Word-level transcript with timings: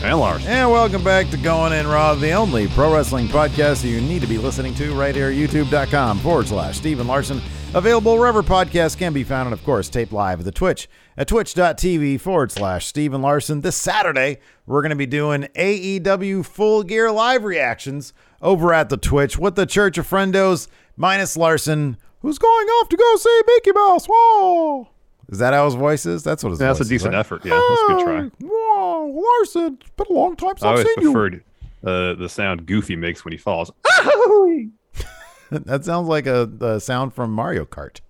And 0.00 0.20
Lars. 0.20 0.46
And 0.46 0.70
welcome 0.70 1.02
back 1.02 1.28
to 1.30 1.36
Going 1.36 1.72
In 1.72 1.84
Raw, 1.86 2.14
the 2.14 2.30
only 2.30 2.68
pro 2.68 2.94
wrestling 2.94 3.26
podcast 3.26 3.82
you 3.84 4.00
need 4.00 4.22
to 4.22 4.28
be 4.28 4.38
listening 4.38 4.72
to 4.76 4.94
right 4.94 5.14
here, 5.14 5.28
at 5.30 5.34
youtube.com 5.34 6.20
forward 6.20 6.46
slash 6.46 6.76
Stephen 6.76 7.08
Larson. 7.08 7.42
Available 7.74 8.16
wherever 8.16 8.44
podcasts 8.44 8.96
can 8.96 9.12
be 9.12 9.24
found, 9.24 9.48
and 9.48 9.52
of 9.52 9.62
course, 9.64 9.88
taped 9.88 10.12
live 10.12 10.38
at 10.38 10.44
the 10.44 10.52
Twitch 10.52 10.88
at 11.16 11.26
twitch.tv 11.26 12.20
forward 12.20 12.52
slash 12.52 12.86
Stephen 12.86 13.20
Larson. 13.20 13.60
This 13.62 13.74
Saturday, 13.76 14.38
we're 14.66 14.82
going 14.82 14.90
to 14.90 14.96
be 14.96 15.04
doing 15.04 15.48
AEW 15.56 16.46
Full 16.46 16.84
Gear 16.84 17.10
live 17.10 17.42
reactions 17.42 18.12
over 18.40 18.72
at 18.72 18.90
the 18.90 18.96
Twitch 18.96 19.36
with 19.36 19.56
the 19.56 19.66
Church 19.66 19.98
of 19.98 20.08
Friendos 20.08 20.68
minus 20.96 21.36
Larson, 21.36 21.96
who's 22.20 22.38
going 22.38 22.66
off 22.68 22.88
to 22.88 22.96
go 22.96 23.16
see 23.16 23.42
Mickey 23.48 23.72
Mouse. 23.72 24.06
Whoa! 24.06 24.88
Is 25.28 25.38
that 25.38 25.52
how 25.52 25.64
his 25.66 25.74
voice 25.74 26.06
is? 26.06 26.22
That's 26.22 26.42
what 26.42 26.50
his 26.50 26.60
Yeah, 26.60 26.68
voice 26.68 26.78
that's 26.78 26.80
a 26.80 26.94
is, 26.94 27.00
decent 27.00 27.14
right? 27.14 27.20
effort. 27.20 27.44
Yeah, 27.44 27.60
that's 27.68 27.82
a 27.82 27.86
good 27.94 28.04
try. 28.40 28.48
Whoa, 28.50 29.06
Larson, 29.08 29.78
it's 29.80 29.90
been 29.90 30.06
a 30.08 30.12
long 30.12 30.36
time 30.36 30.50
since 30.56 30.62
I 30.64 30.72
I've 30.72 30.78
seen 30.86 30.94
you. 30.98 31.12
preferred 31.12 31.44
uh, 31.84 32.14
the 32.14 32.28
sound 32.28 32.66
Goofy 32.66 32.96
makes 32.96 33.24
when 33.24 33.32
he 33.32 33.38
falls. 33.38 33.70
that 35.50 35.84
sounds 35.84 36.08
like 36.08 36.26
a, 36.26 36.50
a 36.60 36.80
sound 36.80 37.14
from 37.14 37.32
Mario 37.32 37.64
Kart. 37.64 38.00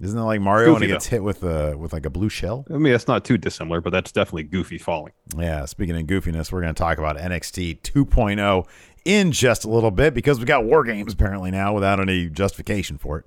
Isn't 0.00 0.16
that 0.18 0.24
like 0.24 0.40
Mario 0.40 0.72
when 0.72 0.82
he 0.82 0.88
Goofy, 0.88 0.94
gets 0.94 1.06
hit 1.06 1.22
with 1.22 1.44
a 1.44 1.76
with 1.78 1.92
like 1.92 2.04
a 2.06 2.10
blue 2.10 2.28
shell? 2.28 2.64
I 2.70 2.78
mean, 2.78 2.92
it's 2.92 3.06
not 3.06 3.24
too 3.24 3.38
dissimilar, 3.38 3.80
but 3.80 3.90
that's 3.90 4.10
definitely 4.10 4.44
Goofy 4.44 4.78
falling. 4.78 5.12
Yeah. 5.36 5.64
Speaking 5.66 5.96
of 5.96 6.06
goofiness, 6.06 6.50
we're 6.50 6.62
going 6.62 6.74
to 6.74 6.78
talk 6.78 6.98
about 6.98 7.16
NXT 7.18 7.82
2.0 7.82 8.66
in 9.04 9.32
just 9.32 9.64
a 9.64 9.68
little 9.68 9.90
bit 9.90 10.14
because 10.14 10.38
we 10.38 10.44
got 10.44 10.64
war 10.64 10.84
games 10.84 11.12
apparently 11.12 11.50
now 11.50 11.72
without 11.72 12.00
any 12.00 12.28
justification 12.28 12.98
for 12.98 13.18
it. 13.18 13.26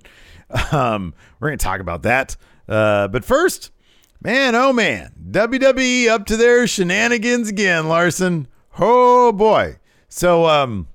Um, 0.72 1.12
we're 1.40 1.48
going 1.48 1.58
to 1.58 1.64
talk 1.64 1.80
about 1.80 2.02
that. 2.02 2.36
Uh, 2.68 3.08
but 3.08 3.24
first, 3.24 3.72
man, 4.22 4.54
oh 4.54 4.72
man, 4.72 5.12
WWE 5.30 6.08
up 6.08 6.26
to 6.26 6.36
their 6.36 6.68
shenanigans 6.68 7.48
again, 7.48 7.88
Larson. 7.88 8.46
Oh 8.78 9.32
boy. 9.32 9.78
So, 10.08 10.46
um, 10.46 10.86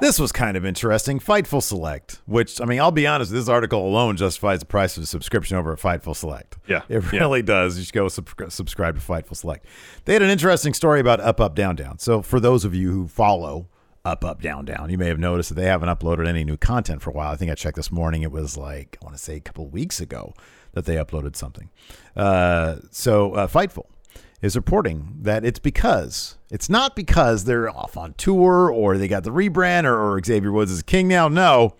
this 0.00 0.18
was 0.18 0.32
kind 0.32 0.56
of 0.56 0.64
interesting. 0.64 1.18
Fightful 1.18 1.62
Select, 1.62 2.20
which 2.26 2.60
I 2.60 2.64
mean, 2.64 2.80
I'll 2.80 2.90
be 2.90 3.06
honest, 3.06 3.32
this 3.32 3.48
article 3.48 3.86
alone 3.86 4.16
justifies 4.16 4.60
the 4.60 4.66
price 4.66 4.96
of 4.96 5.02
a 5.02 5.06
subscription 5.06 5.56
over 5.56 5.72
at 5.72 5.78
Fightful 5.78 6.14
Select. 6.14 6.56
Yeah, 6.66 6.82
it 6.88 7.02
yeah. 7.12 7.20
really 7.20 7.42
does. 7.42 7.78
You 7.78 7.84
should 7.84 7.94
go 7.94 8.08
sub- 8.08 8.28
subscribe 8.48 8.94
to 8.94 9.00
Fightful 9.00 9.36
Select. 9.36 9.66
They 10.04 10.12
had 10.12 10.22
an 10.22 10.30
interesting 10.30 10.74
story 10.74 11.00
about 11.00 11.20
Up 11.20 11.40
Up 11.40 11.54
Down 11.54 11.76
Down. 11.76 11.98
So 11.98 12.22
for 12.22 12.40
those 12.40 12.64
of 12.64 12.74
you 12.74 12.90
who 12.90 13.08
follow 13.08 13.68
Up 14.04 14.24
Up 14.24 14.40
Down 14.40 14.64
Down, 14.64 14.90
you 14.90 14.98
may 14.98 15.08
have 15.08 15.18
noticed 15.18 15.48
that 15.50 15.56
they 15.56 15.66
haven't 15.66 15.88
uploaded 15.88 16.26
any 16.28 16.44
new 16.44 16.56
content 16.56 17.02
for 17.02 17.10
a 17.10 17.12
while. 17.12 17.32
I 17.32 17.36
think 17.36 17.50
I 17.50 17.54
checked 17.54 17.76
this 17.76 17.92
morning. 17.92 18.22
It 18.22 18.32
was 18.32 18.56
like 18.56 18.98
I 19.02 19.04
want 19.04 19.16
to 19.16 19.22
say 19.22 19.36
a 19.36 19.40
couple 19.40 19.64
of 19.66 19.72
weeks 19.72 20.00
ago 20.00 20.34
that 20.72 20.84
they 20.84 20.96
uploaded 20.96 21.34
something. 21.34 21.70
Uh, 22.14 22.76
so 22.90 23.32
uh, 23.32 23.46
Fightful 23.46 23.86
is 24.40 24.56
reporting 24.56 25.16
that 25.20 25.44
it's 25.44 25.58
because 25.58 26.36
it's 26.50 26.68
not 26.68 26.94
because 26.94 27.44
they're 27.44 27.68
off 27.68 27.96
on 27.96 28.14
tour 28.14 28.70
or 28.70 28.96
they 28.96 29.08
got 29.08 29.24
the 29.24 29.30
rebrand 29.30 29.84
or, 29.84 29.96
or 29.96 30.22
Xavier 30.22 30.52
Woods 30.52 30.70
is 30.70 30.82
king 30.82 31.08
now. 31.08 31.28
No, 31.28 31.74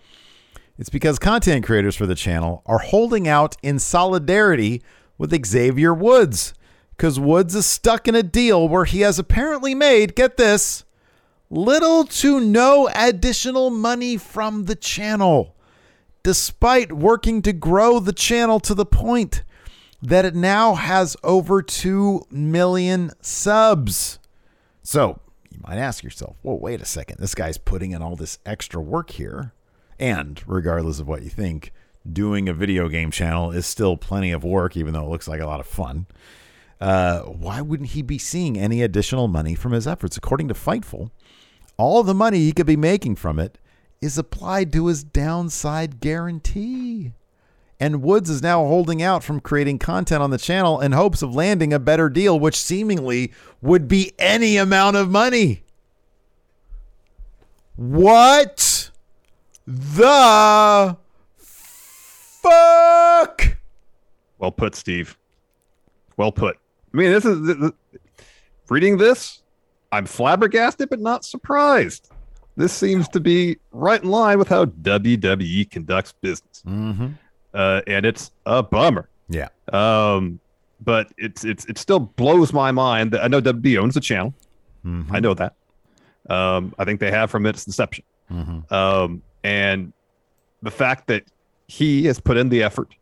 it's 0.77 0.89
because 0.89 1.19
content 1.19 1.65
creators 1.65 1.95
for 1.95 2.05
the 2.05 2.15
channel 2.15 2.61
are 2.65 2.79
holding 2.79 3.27
out 3.27 3.55
in 3.63 3.79
solidarity 3.79 4.81
with 5.17 5.45
Xavier 5.45 5.93
Woods 5.93 6.53
because 6.99 7.19
Woods 7.19 7.55
is 7.55 7.65
stuck 7.65 8.09
in 8.09 8.15
a 8.15 8.23
deal 8.23 8.67
where 8.67 8.83
he 8.83 9.01
has 9.01 9.17
apparently 9.17 9.73
made, 9.73 10.15
get 10.15 10.35
this, 10.35 10.83
little 11.49 12.03
to 12.03 12.41
no 12.41 12.89
additional 12.93 13.69
money 13.69 14.17
from 14.17 14.65
the 14.65 14.75
channel, 14.75 15.55
despite 16.23 16.91
working 16.91 17.41
to 17.41 17.53
grow 17.53 17.99
the 17.99 18.11
channel 18.11 18.59
to 18.59 18.73
the 18.73 18.85
point 18.85 19.43
that 20.01 20.25
it 20.25 20.35
now 20.35 20.75
has 20.75 21.17
over 21.23 21.61
2 21.61 22.25
million 22.31 23.11
subs. 23.21 24.19
So 24.83 25.19
you 25.49 25.59
might 25.67 25.77
ask 25.77 26.03
yourself, 26.03 26.37
well, 26.43 26.57
wait 26.57 26.81
a 26.81 26.85
second. 26.85 27.17
This 27.19 27.35
guy's 27.35 27.57
putting 27.57 27.91
in 27.91 28.01
all 28.01 28.15
this 28.15 28.39
extra 28.45 28.81
work 28.81 29.11
here. 29.11 29.53
And 29.99 30.41
regardless 30.47 30.99
of 30.99 31.07
what 31.07 31.23
you 31.23 31.29
think, 31.29 31.73
doing 32.11 32.47
a 32.47 32.53
video 32.53 32.87
game 32.87 33.11
channel 33.11 33.51
is 33.51 33.65
still 33.65 33.97
plenty 33.97 34.31
of 34.31 34.43
work, 34.43 34.77
even 34.77 34.93
though 34.93 35.05
it 35.05 35.09
looks 35.09 35.27
like 35.27 35.41
a 35.41 35.45
lot 35.45 35.59
of 35.59 35.67
fun. 35.67 36.07
Uh, 36.79 37.19
why 37.21 37.59
wouldn't 37.59 37.89
he 37.89 38.01
be 38.01 38.17
seeing 38.17 38.57
any 38.57 38.81
additional 38.81 39.27
money 39.27 39.53
from 39.53 39.73
his 39.73 39.85
efforts? 39.85 40.15
According 40.15 40.47
to 40.47 40.53
Fightful, 40.53 41.11
all 41.77 42.03
the 42.03 42.13
money 42.13 42.39
he 42.39 42.53
could 42.53 42.65
be 42.65 42.77
making 42.77 43.15
from 43.15 43.37
it 43.37 43.57
is 44.01 44.17
applied 44.17 44.71
to 44.71 44.87
his 44.87 45.03
downside 45.03 45.99
guarantee. 45.99 47.11
And 47.79 48.01
Woods 48.01 48.29
is 48.29 48.41
now 48.41 48.65
holding 48.65 49.01
out 49.01 49.23
from 49.23 49.39
creating 49.39 49.79
content 49.79 50.21
on 50.21 50.31
the 50.31 50.37
channel 50.37 50.81
in 50.81 50.91
hopes 50.91 51.21
of 51.21 51.33
landing 51.33 51.71
a 51.71 51.79
better 51.79 52.09
deal, 52.09 52.37
which 52.37 52.57
seemingly 52.57 53.31
would 53.61 53.87
be 53.87 54.11
any 54.19 54.57
amount 54.57 54.97
of 54.97 55.09
money. 55.09 55.63
What 57.77 58.91
the 59.65 60.97
fuck? 62.41 63.57
Well 64.37 64.51
put, 64.51 64.75
Steve. 64.75 65.17
Well 66.17 66.33
put. 66.33 66.57
I 66.93 66.97
mean, 66.97 67.11
this 67.11 67.23
is 67.23 67.71
reading 68.69 68.97
this. 68.97 69.41
I'm 69.91 70.05
flabbergasted, 70.05 70.89
but 70.89 70.99
not 70.99 71.23
surprised. 71.23 72.11
This 72.57 72.73
seems 72.73 73.07
to 73.09 73.19
be 73.21 73.57
right 73.71 74.03
in 74.03 74.09
line 74.09 74.37
with 74.37 74.49
how 74.49 74.65
WWE 74.65 75.69
conducts 75.71 76.11
business, 76.11 76.61
Mm-hmm. 76.67 77.07
Uh, 77.53 77.81
and 77.87 78.05
it's 78.05 78.31
a 78.45 78.61
bummer. 78.63 79.09
Yeah. 79.29 79.49
Um, 79.71 80.39
but 80.81 81.11
it's 81.17 81.43
it's 81.43 81.65
it 81.65 81.77
still 81.77 81.99
blows 81.99 82.53
my 82.53 82.71
mind 82.71 83.11
that 83.11 83.23
I 83.23 83.27
know 83.27 83.41
WB 83.41 83.77
owns 83.77 83.93
the 83.95 83.99
channel. 84.01 84.33
Mhm. 84.85 85.05
I 85.11 85.19
know 85.19 85.33
that. 85.33 85.53
Um, 86.29 86.73
I 86.79 86.85
think 86.85 86.99
they 86.99 87.11
have 87.11 87.29
from 87.29 87.45
its 87.45 87.65
inception. 87.67 88.05
Mhm. 88.31 88.71
Um, 88.71 89.21
and 89.43 89.91
the 90.61 90.71
fact 90.71 91.07
that 91.07 91.23
he 91.67 92.05
has 92.05 92.19
put 92.19 92.37
in 92.37 92.49
the 92.49 92.63
effort 92.63 92.93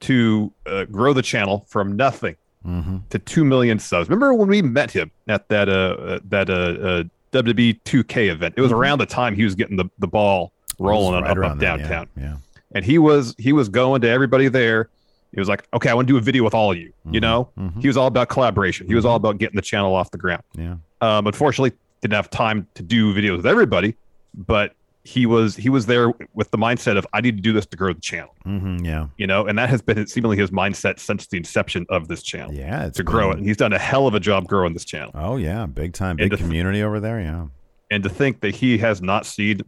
to 0.00 0.52
uh, 0.66 0.84
grow 0.84 1.12
the 1.12 1.22
channel 1.22 1.64
from 1.68 1.96
nothing 1.96 2.36
Mhm. 2.66 3.02
to 3.10 3.18
two 3.18 3.44
million 3.44 3.78
subs. 3.78 4.08
Remember 4.08 4.34
when 4.34 4.48
we 4.48 4.60
met 4.60 4.90
him 4.90 5.10
at 5.28 5.48
that 5.48 5.68
uh, 5.68 5.72
uh 5.72 6.18
that 6.28 6.50
uh, 6.50 6.52
uh 6.52 7.02
WWE 7.32 7.80
2K 7.84 8.28
event? 8.30 8.54
It 8.56 8.60
was 8.60 8.72
around 8.72 8.98
the 8.98 9.06
time 9.06 9.34
he 9.34 9.44
was 9.44 9.54
getting 9.54 9.76
the, 9.76 9.86
the 9.98 10.06
ball 10.08 10.52
rolling 10.78 11.22
was 11.22 11.30
up, 11.30 11.38
up 11.38 11.58
then, 11.58 11.60
yeah, 11.60 11.86
downtown, 11.88 12.08
Yeah. 12.16 12.36
And 12.76 12.84
he 12.84 12.98
was 12.98 13.34
he 13.38 13.52
was 13.52 13.68
going 13.68 14.00
to 14.02 14.08
everybody 14.08 14.48
there. 14.48 14.88
He 15.32 15.40
was 15.40 15.48
like, 15.48 15.66
"Okay, 15.74 15.90
I 15.90 15.94
want 15.94 16.06
to 16.08 16.12
do 16.14 16.18
a 16.18 16.20
video 16.20 16.44
with 16.44 16.54
all 16.54 16.70
of 16.72 16.78
you." 16.78 16.92
You 17.10 17.18
Mhm, 17.20 17.22
know, 17.22 17.48
mhm. 17.58 17.80
he 17.80 17.88
was 17.88 17.96
all 17.96 18.06
about 18.06 18.28
collaboration. 18.28 18.86
He 18.86 18.94
was 18.94 19.04
all 19.04 19.16
about 19.16 19.38
getting 19.38 19.56
the 19.56 19.62
channel 19.62 19.94
off 19.94 20.10
the 20.10 20.18
ground. 20.18 20.42
Yeah. 20.56 20.76
Um, 21.00 21.26
unfortunately, 21.26 21.72
didn't 22.00 22.14
have 22.14 22.30
time 22.30 22.66
to 22.74 22.82
do 22.82 23.12
videos 23.14 23.36
with 23.38 23.46
everybody, 23.46 23.96
but 24.34 24.72
he 25.04 25.24
was 25.24 25.54
he 25.54 25.68
was 25.68 25.86
there 25.86 26.12
with 26.34 26.50
the 26.50 26.58
mindset 26.58 26.96
of 26.98 27.06
I 27.12 27.20
need 27.20 27.36
to 27.36 27.42
do 27.42 27.52
this 27.52 27.66
to 27.66 27.76
grow 27.76 27.92
the 27.92 28.00
channel. 28.00 28.34
hmm 28.44 28.78
yeah. 28.84 29.06
You 29.18 29.26
know, 29.26 29.46
and 29.46 29.56
that 29.58 29.68
has 29.70 29.80
been 29.82 30.06
seemingly 30.06 30.36
his 30.36 30.50
mindset 30.50 30.98
since 30.98 31.26
the 31.28 31.36
inception 31.36 31.86
of 31.90 32.08
this 32.08 32.22
channel 32.24 32.52
Yeah. 32.52 32.86
It's 32.86 32.96
to 32.96 33.04
grow 33.04 33.30
it. 33.30 33.38
And 33.38 33.46
he's 33.46 33.56
done 33.56 33.72
a 33.72 33.78
hell 33.78 34.06
of 34.08 34.14
a 34.14 34.20
job 34.20 34.48
growing 34.48 34.72
this 34.72 34.84
channel. 34.84 35.12
Oh 35.14 35.36
yeah, 35.36 35.64
big 35.66 35.92
time, 35.92 36.16
big 36.16 36.36
community 36.36 36.82
over 36.82 36.98
there. 37.00 37.20
Yeah. 37.20 37.46
And 37.90 38.02
to 38.02 38.08
think 38.10 38.40
that 38.40 38.54
he 38.56 38.78
has 38.78 39.00
not 39.00 39.26
seen 39.26 39.60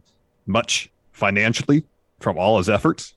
much 0.45 0.89
financially 1.13 1.83
from 2.19 2.37
all 2.37 2.57
his 2.57 2.69
efforts, 2.69 3.13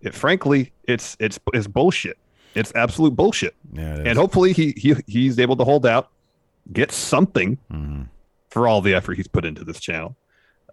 it 0.00 0.14
frankly, 0.14 0.72
it's 0.84 1.16
it's 1.20 1.38
it's 1.52 1.66
bullshit. 1.66 2.18
It's 2.54 2.72
absolute 2.74 3.14
bullshit. 3.16 3.54
Yeah. 3.72 3.96
It. 3.96 4.06
And 4.08 4.18
hopefully 4.18 4.52
he 4.52 4.74
he 4.76 4.94
he's 5.06 5.38
able 5.38 5.56
to 5.56 5.64
hold 5.64 5.86
out, 5.86 6.10
get 6.72 6.92
something 6.92 7.58
Mhm. 7.72 8.08
for 8.50 8.66
all 8.68 8.80
the 8.82 8.94
effort 8.94 9.14
he's 9.14 9.28
put 9.28 9.44
into 9.44 9.64
this 9.64 9.80
channel. 9.80 10.16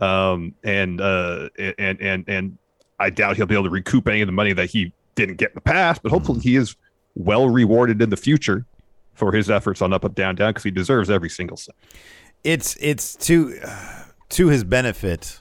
Um, 0.02 0.56
and 0.64 1.00
uh, 1.02 1.50
and 1.78 2.02
and 2.02 2.24
and 2.28 2.58
I 3.00 3.10
doubt 3.10 3.38
he'll 3.38 3.46
be 3.46 3.56
able 3.56 3.66
to 3.66 3.70
recoup 3.70 4.08
any 4.08 4.22
of 4.22 4.28
the 4.28 4.32
money 4.34 4.54
that 4.54 4.70
he 4.70 4.92
didn't 5.16 5.36
get 5.38 5.50
in 5.50 5.56
the 5.56 5.62
past. 5.62 6.02
But 6.04 6.12
hopefully, 6.12 6.40
he 6.40 6.56
is 6.56 6.76
well 7.16 7.50
rewarded 7.50 8.02
in 8.02 8.10
the 8.10 8.18
future 8.18 8.66
for 9.14 9.32
his 9.34 9.50
efforts 9.50 9.82
on 9.82 9.92
up, 9.92 10.06
up, 10.06 10.16
down, 10.16 10.36
down 10.36 10.52
because 10.52 10.64
he 10.64 10.72
deserves 10.72 11.10
every 11.10 11.30
single 11.30 11.58
cent. 11.58 11.76
it's 12.46 12.78
it's 12.80 13.16
to 13.18 13.56
to 14.30 14.48
his 14.48 14.64
benefit. 14.64 15.40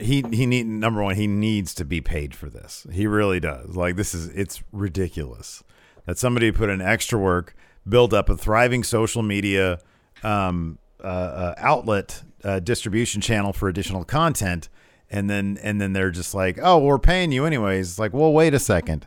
He 0.00 0.24
he 0.32 0.46
need 0.46 0.66
number 0.66 1.02
one. 1.02 1.14
He 1.16 1.26
needs 1.26 1.74
to 1.74 1.84
be 1.84 2.00
paid 2.00 2.34
for 2.34 2.48
this. 2.48 2.86
He 2.92 3.06
really 3.06 3.40
does. 3.40 3.76
Like 3.76 3.96
this 3.96 4.14
is 4.14 4.28
it's 4.28 4.62
ridiculous 4.72 5.62
that 6.06 6.18
somebody 6.18 6.50
put 6.50 6.70
in 6.70 6.80
extra 6.80 7.18
work, 7.18 7.54
build 7.88 8.14
up 8.14 8.28
a 8.28 8.36
thriving 8.36 8.82
social 8.82 9.22
media 9.22 9.78
um, 10.22 10.78
uh, 11.02 11.06
uh, 11.06 11.54
outlet 11.58 12.22
uh, 12.44 12.60
distribution 12.60 13.20
channel 13.20 13.52
for 13.52 13.68
additional 13.68 14.04
content, 14.04 14.68
and 15.10 15.28
then 15.28 15.58
and 15.62 15.80
then 15.80 15.92
they're 15.92 16.10
just 16.10 16.34
like, 16.34 16.58
oh, 16.62 16.78
we're 16.78 16.98
paying 16.98 17.32
you 17.32 17.44
anyways. 17.44 17.90
It's 17.90 17.98
like, 17.98 18.12
well, 18.12 18.32
wait 18.32 18.54
a 18.54 18.58
second. 18.58 19.06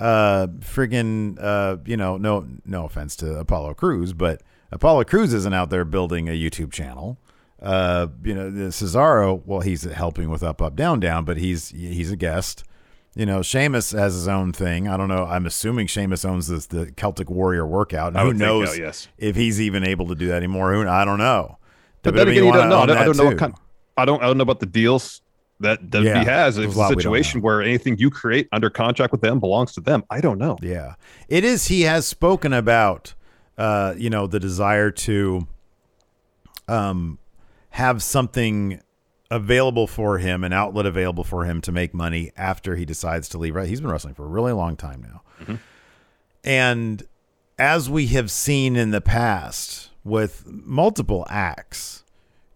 Uh, 0.00 0.48
friggin' 0.58 1.38
uh, 1.40 1.76
you 1.86 1.96
know, 1.96 2.16
no 2.16 2.46
no 2.64 2.84
offense 2.84 3.16
to 3.16 3.38
Apollo 3.38 3.74
Crews, 3.74 4.12
but 4.12 4.42
Apollo 4.72 5.04
Crews 5.04 5.32
isn't 5.32 5.54
out 5.54 5.70
there 5.70 5.84
building 5.84 6.28
a 6.28 6.32
YouTube 6.32 6.72
channel. 6.72 7.18
Uh, 7.64 8.08
you 8.22 8.34
know, 8.34 8.50
Cesaro, 8.68 9.40
well, 9.46 9.60
he's 9.60 9.84
helping 9.84 10.28
with 10.28 10.42
Up 10.42 10.60
Up 10.60 10.76
Down 10.76 11.00
Down, 11.00 11.24
but 11.24 11.38
he's 11.38 11.70
he's 11.70 12.12
a 12.12 12.16
guest. 12.16 12.62
You 13.16 13.24
know, 13.24 13.40
Sheamus 13.42 13.92
has 13.92 14.12
his 14.12 14.28
own 14.28 14.52
thing. 14.52 14.86
I 14.86 14.98
don't 14.98 15.08
know. 15.08 15.24
I'm 15.24 15.46
assuming 15.46 15.86
Sheamus 15.86 16.24
owns 16.26 16.48
this 16.48 16.66
the 16.66 16.92
Celtic 16.92 17.30
Warrior 17.30 17.66
workout. 17.66 18.16
I 18.16 18.22
who 18.22 18.30
think 18.30 18.40
knows 18.40 18.70
so, 18.70 18.74
yes. 18.74 19.08
if 19.16 19.34
he's 19.34 19.60
even 19.62 19.82
able 19.82 20.06
to 20.08 20.14
do 20.14 20.26
that 20.26 20.36
anymore? 20.36 20.74
Who 20.74 20.86
I 20.86 21.06
don't 21.06 21.18
know. 21.18 21.56
But 22.02 22.14
then 22.14 22.26
WWE 22.26 22.30
again, 22.32 22.44
you 22.44 22.52
don't 22.52 22.68
know. 22.68 22.80
I 22.80 22.86
don't, 22.86 22.98
I 22.98 23.04
don't 23.04 23.16
know 23.16 23.24
what 23.24 23.38
kind. 23.38 23.54
I 23.96 24.04
don't. 24.04 24.22
I 24.22 24.26
don't 24.26 24.36
know 24.36 24.42
about 24.42 24.60
the 24.60 24.66
deals 24.66 25.22
that 25.60 25.88
WWE 25.88 26.04
Yeah, 26.04 26.24
has. 26.24 26.56
there's 26.56 26.66
It's 26.66 26.76
a 26.76 26.78
lot 26.78 26.92
a 26.92 26.96
we 26.96 27.02
don't 27.02 27.12
situation 27.14 27.40
where 27.40 27.62
anything 27.62 27.96
you 27.96 28.10
create 28.10 28.46
under 28.52 28.68
contract 28.68 29.10
with 29.10 29.22
them 29.22 29.40
belongs 29.40 29.72
to 29.74 29.80
them. 29.80 30.04
I 30.10 30.20
don't 30.20 30.36
know. 30.38 30.58
Yeah, 30.60 30.96
it 31.28 31.44
is. 31.44 31.68
He 31.68 31.82
has 31.82 32.06
spoken 32.06 32.52
about, 32.52 33.14
uh, 33.56 33.94
you 33.96 34.10
know, 34.10 34.26
the 34.26 34.40
desire 34.40 34.90
to, 34.90 35.46
um, 36.68 37.18
have 37.74 38.04
something 38.04 38.80
available 39.32 39.88
for 39.88 40.18
him, 40.18 40.44
an 40.44 40.52
outlet 40.52 40.86
available 40.86 41.24
for 41.24 41.44
him 41.44 41.60
to 41.60 41.72
make 41.72 41.92
money 41.92 42.30
after 42.36 42.76
he 42.76 42.84
decides 42.84 43.28
to 43.28 43.36
leave. 43.36 43.52
Right, 43.52 43.68
he's 43.68 43.80
been 43.80 43.90
wrestling 43.90 44.14
for 44.14 44.24
a 44.24 44.28
really 44.28 44.52
long 44.52 44.76
time 44.76 45.02
now, 45.02 45.22
mm-hmm. 45.40 45.56
and 46.44 47.02
as 47.58 47.90
we 47.90 48.06
have 48.08 48.30
seen 48.30 48.76
in 48.76 48.92
the 48.92 49.00
past 49.00 49.90
with 50.04 50.44
multiple 50.46 51.26
acts, 51.28 52.04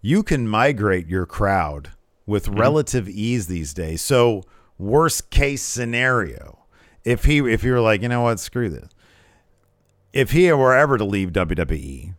you 0.01 0.23
can 0.23 0.47
migrate 0.47 1.09
your 1.09 1.27
crowd 1.27 1.91
with 2.25 2.45
mm-hmm. 2.47 2.61
relative 2.61 3.09
ease 3.09 3.49
these 3.49 3.75
days. 3.75 4.01
So, 4.03 4.45
worst 4.79 5.31
case 5.31 5.63
scenario, 5.63 6.61
if 7.05 7.25
he 7.25 7.39
if 7.39 7.65
you're 7.65 7.81
like, 7.81 8.03
you 8.03 8.09
know 8.09 8.23
what, 8.23 8.39
screw 8.39 8.69
this. 8.69 8.89
If 10.13 10.31
he 10.31 10.53
were 10.53 10.77
ever 10.77 10.97
to 10.97 11.05
leave 11.05 11.33
WWE, 11.33 12.15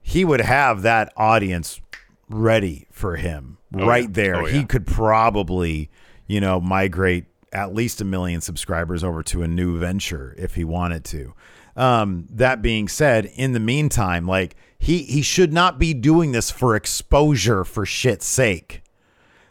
he 0.00 0.24
would 0.24 0.40
have 0.40 0.80
that 0.80 1.12
audience 1.18 1.82
ready 2.28 2.86
for 2.90 3.16
him 3.16 3.58
Oh, 3.74 3.86
right 3.86 4.04
yeah. 4.04 4.08
there. 4.12 4.36
Oh, 4.36 4.44
He 4.46 4.64
could 4.64 4.86
probably, 4.86 5.90
you 6.26 6.40
know, 6.40 6.60
migrate 6.60 7.26
at 7.52 7.74
least 7.74 8.00
a 8.00 8.04
million 8.04 8.40
subscribers 8.40 9.02
over 9.02 9.22
to 9.24 9.42
a 9.42 9.48
new 9.48 9.78
venture 9.78 10.34
if 10.38 10.54
he 10.54 10.64
wanted 10.64 11.04
to. 11.04 11.34
Um, 11.76 12.26
that 12.30 12.60
being 12.62 12.88
said, 12.88 13.26
in 13.26 13.52
the 13.52 13.60
meantime, 13.60 14.26
like 14.26 14.56
he 14.78 15.02
he 15.04 15.22
should 15.22 15.52
not 15.52 15.78
be 15.78 15.94
doing 15.94 16.32
this 16.32 16.50
for 16.50 16.74
exposure 16.76 17.64
for 17.64 17.86
shit's 17.86 18.26
sake. 18.26 18.82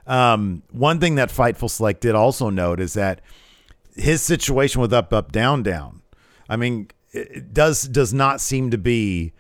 Um, 0.06 0.64
one 0.72 1.00
thing 1.00 1.16
that 1.16 1.30
Fightful 1.30 1.70
Select 1.70 2.02
did 2.02 2.16
also 2.16 2.50
note 2.50 2.80
is 2.80 2.94
that 2.94 3.22
his 3.96 4.22
situation 4.22 4.82
with 4.82 4.94
up 4.94 5.14
up 5.14 5.32
down 5.32 5.64
down. 5.64 6.02
I 6.50 6.56
mean, 6.56 6.90
it 7.12 7.54
does 7.54 7.84
does 7.84 8.14
not 8.14 8.42
seem 8.42 8.72
to 8.72 8.78
be 8.78 9.34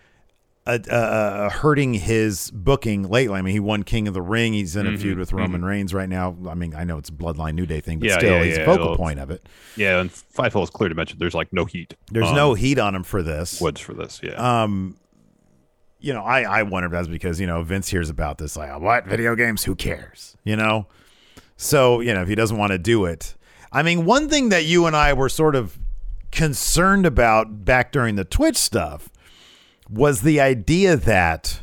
a 0.75 1.49
hurting 1.49 1.93
his 1.93 2.51
booking 2.51 3.03
lately. 3.09 3.35
I 3.37 3.41
mean, 3.41 3.53
he 3.53 3.59
won 3.59 3.83
King 3.83 4.07
of 4.07 4.13
the 4.13 4.21
Ring. 4.21 4.53
He's 4.53 4.75
in 4.75 4.85
a 4.87 4.97
feud 4.97 5.17
with 5.17 5.31
Roman 5.33 5.63
Reigns 5.63 5.93
right 5.93 6.09
now. 6.09 6.35
I 6.49 6.53
mean, 6.55 6.75
I 6.75 6.83
know 6.83 6.97
it's 6.97 7.09
a 7.09 7.13
Bloodline 7.13 7.55
New 7.55 7.65
Day 7.65 7.79
thing, 7.79 7.99
but 7.99 8.09
Yeah, 8.09 8.17
still, 8.17 8.37
yeah, 8.37 8.43
he's 8.43 8.57
yeah. 8.57 8.63
a 8.63 8.65
focal 8.65 8.95
point 8.97 9.19
of 9.19 9.31
it. 9.31 9.47
Yeah, 9.75 9.99
and 10.01 10.09
Fightful 10.11 10.63
is 10.63 10.69
clear 10.69 10.89
to 10.89 10.95
mention 10.95 11.17
there's 11.19 11.33
like 11.33 11.51
no 11.53 11.65
heat. 11.65 11.95
There's 12.11 12.27
on 12.27 12.35
no 12.35 12.53
heat 12.53 12.79
on 12.79 12.95
him 12.95 13.03
for 13.03 13.23
this. 13.23 13.61
woods 13.61 13.79
for 13.79 13.93
this. 13.93 14.19
Yeah. 14.21 14.63
Um, 14.63 14.97
you 15.99 16.13
know, 16.13 16.21
I 16.23 16.41
I 16.41 16.63
wonder 16.63 16.87
if 16.87 16.91
that's 16.91 17.07
because 17.07 17.39
you 17.39 17.47
know 17.47 17.63
Vince 17.63 17.87
hears 17.89 18.09
about 18.09 18.37
this 18.37 18.55
like 18.55 18.79
what 18.79 19.05
video 19.05 19.35
games? 19.35 19.63
Who 19.63 19.73
cares? 19.75 20.37
You 20.43 20.55
know, 20.55 20.87
so 21.55 22.01
you 22.01 22.13
know 22.13 22.21
if 22.21 22.27
he 22.27 22.35
doesn't 22.35 22.57
want 22.57 22.71
to 22.71 22.77
do 22.77 23.05
it. 23.05 23.35
I 23.71 23.83
mean, 23.83 24.05
one 24.05 24.29
thing 24.29 24.49
that 24.49 24.65
you 24.65 24.85
and 24.85 24.95
I 24.95 25.13
were 25.13 25.27
sort 25.29 25.55
of 25.55 25.77
concerned 26.31 27.05
about 27.05 27.65
back 27.65 27.91
during 27.91 28.15
the 28.15 28.23
Twitch 28.25 28.57
stuff 28.57 29.09
was 29.89 30.21
the 30.21 30.39
idea 30.41 30.95
that 30.95 31.61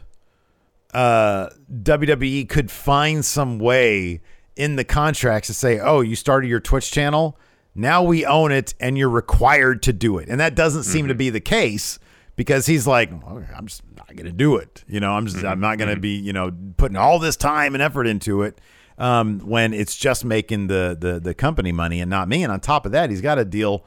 uh, 0.92 1.48
WWE 1.72 2.48
could 2.48 2.70
find 2.70 3.24
some 3.24 3.58
way 3.58 4.20
in 4.56 4.76
the 4.76 4.84
contracts 4.84 5.48
to 5.48 5.54
say, 5.54 5.80
"Oh, 5.80 6.00
you 6.00 6.16
started 6.16 6.48
your 6.48 6.60
Twitch 6.60 6.90
channel, 6.90 7.38
now 7.74 8.02
we 8.02 8.24
own 8.24 8.52
it, 8.52 8.74
and 8.78 8.96
you're 8.96 9.08
required 9.08 9.82
to 9.84 9.92
do 9.92 10.18
it." 10.18 10.28
And 10.28 10.40
that 10.40 10.54
doesn't 10.54 10.84
seem 10.84 11.08
to 11.08 11.14
be 11.14 11.30
the 11.30 11.40
case 11.40 11.98
because 12.36 12.66
he's 12.66 12.86
like, 12.86 13.12
"Okay, 13.12 13.52
"I'm 13.54 13.66
just 13.66 13.82
not 13.96 14.08
going 14.14 14.26
to 14.26 14.32
do 14.32 14.56
it." 14.56 14.84
You 14.86 15.00
know, 15.00 15.12
I'm 15.12 15.26
just 15.26 15.44
I'm 15.44 15.60
not 15.60 15.78
going 15.78 15.92
to 15.92 16.00
be 16.00 16.16
you 16.16 16.32
know 16.32 16.52
putting 16.76 16.96
all 16.96 17.18
this 17.18 17.36
time 17.36 17.74
and 17.74 17.82
effort 17.82 18.06
into 18.06 18.42
it 18.42 18.60
um, 18.98 19.40
when 19.40 19.72
it's 19.72 19.96
just 19.96 20.24
making 20.24 20.68
the 20.68 20.96
the 20.98 21.20
the 21.20 21.34
company 21.34 21.72
money 21.72 22.00
and 22.00 22.08
not 22.08 22.28
me. 22.28 22.42
And 22.42 22.52
on 22.52 22.60
top 22.60 22.86
of 22.86 22.92
that, 22.92 23.10
he's 23.10 23.20
got 23.20 23.38
a 23.38 23.44
deal, 23.44 23.84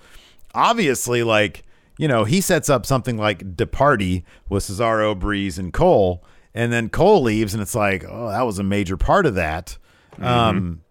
obviously, 0.54 1.24
like 1.24 1.64
you 1.98 2.08
know, 2.08 2.24
he 2.24 2.42
sets 2.42 2.70
up 2.70 2.86
something 2.86 3.18
like 3.18 3.56
Departy 3.56 4.24
with 4.50 4.64
Cesaro, 4.64 5.18
Breeze, 5.18 5.58
and 5.58 5.74
Cole, 5.74 6.24
and 6.54 6.72
then 6.72 6.90
Cole 6.90 7.22
leaves, 7.22 7.54
and 7.54 7.62
it's 7.62 7.76
like, 7.76 8.06
oh, 8.08 8.30
that 8.30 8.46
was 8.46 8.60
a 8.60 8.64
major 8.64 8.98
part 8.98 9.26
of 9.26 9.36
that. 9.36 9.78
Um, 10.20 10.82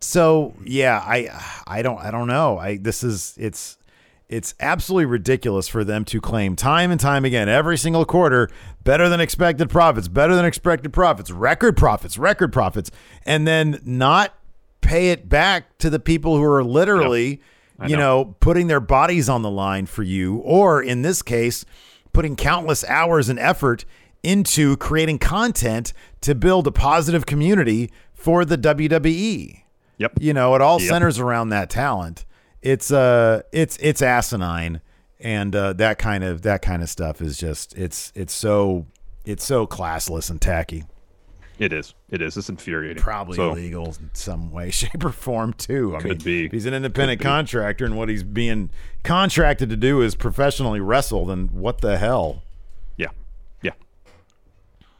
so 0.00 0.54
yeah, 0.64 1.02
I 1.04 1.28
I 1.66 1.82
don't 1.82 1.98
I 1.98 2.10
don't 2.10 2.28
know. 2.28 2.58
I 2.58 2.76
this 2.76 3.02
is 3.02 3.34
it's 3.38 3.78
it's 4.28 4.54
absolutely 4.60 5.06
ridiculous 5.06 5.68
for 5.68 5.84
them 5.84 6.04
to 6.06 6.20
claim 6.20 6.56
time 6.56 6.90
and 6.90 7.00
time 7.00 7.24
again 7.24 7.48
every 7.48 7.76
single 7.76 8.04
quarter 8.04 8.48
better 8.82 9.08
than 9.08 9.20
expected 9.20 9.68
profits, 9.68 10.08
better 10.08 10.34
than 10.34 10.44
expected 10.44 10.92
profits, 10.92 11.30
record 11.30 11.76
profits, 11.76 12.18
record 12.18 12.52
profits, 12.52 12.90
and 13.26 13.46
then 13.46 13.80
not 13.84 14.34
pay 14.80 15.10
it 15.10 15.28
back 15.28 15.76
to 15.78 15.90
the 15.90 16.00
people 16.00 16.36
who 16.36 16.42
are 16.42 16.64
literally, 16.64 17.40
you 17.86 17.96
know, 17.96 18.36
putting 18.40 18.66
their 18.68 18.80
bodies 18.80 19.28
on 19.28 19.42
the 19.42 19.50
line 19.50 19.86
for 19.86 20.02
you, 20.02 20.36
or 20.38 20.82
in 20.82 21.02
this 21.02 21.22
case, 21.22 21.64
putting 22.12 22.36
countless 22.36 22.84
hours 22.84 23.28
and 23.28 23.38
effort 23.38 23.84
into 24.22 24.76
creating 24.76 25.18
content 25.18 25.92
to 26.20 26.34
build 26.34 26.66
a 26.66 26.72
positive 26.72 27.26
community 27.26 27.90
for 28.14 28.44
the 28.44 28.56
WWE 28.56 29.62
yep. 30.02 30.12
you 30.20 30.34
know, 30.34 30.54
it 30.54 30.60
all 30.60 30.80
Yep. 30.80 30.88
centers 30.90 31.18
around 31.18 31.50
that 31.50 31.70
talent. 31.70 32.24
It's 32.60 32.92
uh 32.92 33.42
it's 33.50 33.76
it's 33.78 34.02
asinine 34.02 34.80
and 35.18 35.54
uh 35.54 35.72
that 35.74 35.98
kind 35.98 36.22
of 36.22 36.42
that 36.42 36.62
kind 36.62 36.82
of 36.82 36.88
stuff 36.88 37.20
is 37.20 37.36
just 37.38 37.76
it's 37.76 38.12
it's 38.14 38.32
so 38.32 38.86
it's 39.24 39.44
so 39.44 39.66
classless 39.66 40.30
and 40.30 40.40
tacky. 40.40 40.84
It 41.58 41.72
is. 41.72 41.94
It 42.10 42.22
is. 42.22 42.36
It's 42.36 42.48
infuriating. 42.48 43.02
Probably 43.02 43.36
So, 43.36 43.50
illegal 43.50 43.86
in 43.86 44.10
some 44.14 44.50
way, 44.50 44.70
shape, 44.72 45.04
or 45.04 45.10
form 45.12 45.52
too. 45.52 45.94
I 45.96 46.00
Could 46.00 46.10
mean, 46.10 46.18
be. 46.24 46.46
if 46.46 46.52
he's 46.52 46.66
an 46.66 46.74
independent 46.74 47.20
contractor 47.20 47.84
and 47.84 47.96
what 47.96 48.08
he's 48.08 48.22
being 48.24 48.70
contracted 49.04 49.70
to 49.70 49.76
do 49.76 50.00
is 50.02 50.14
professionally 50.14 50.80
wrestle, 50.80 51.26
then 51.26 51.48
what 51.52 51.80
the 51.80 51.98
hell? 51.98 52.42
Yeah. 52.96 53.08
Yeah. 53.62 53.72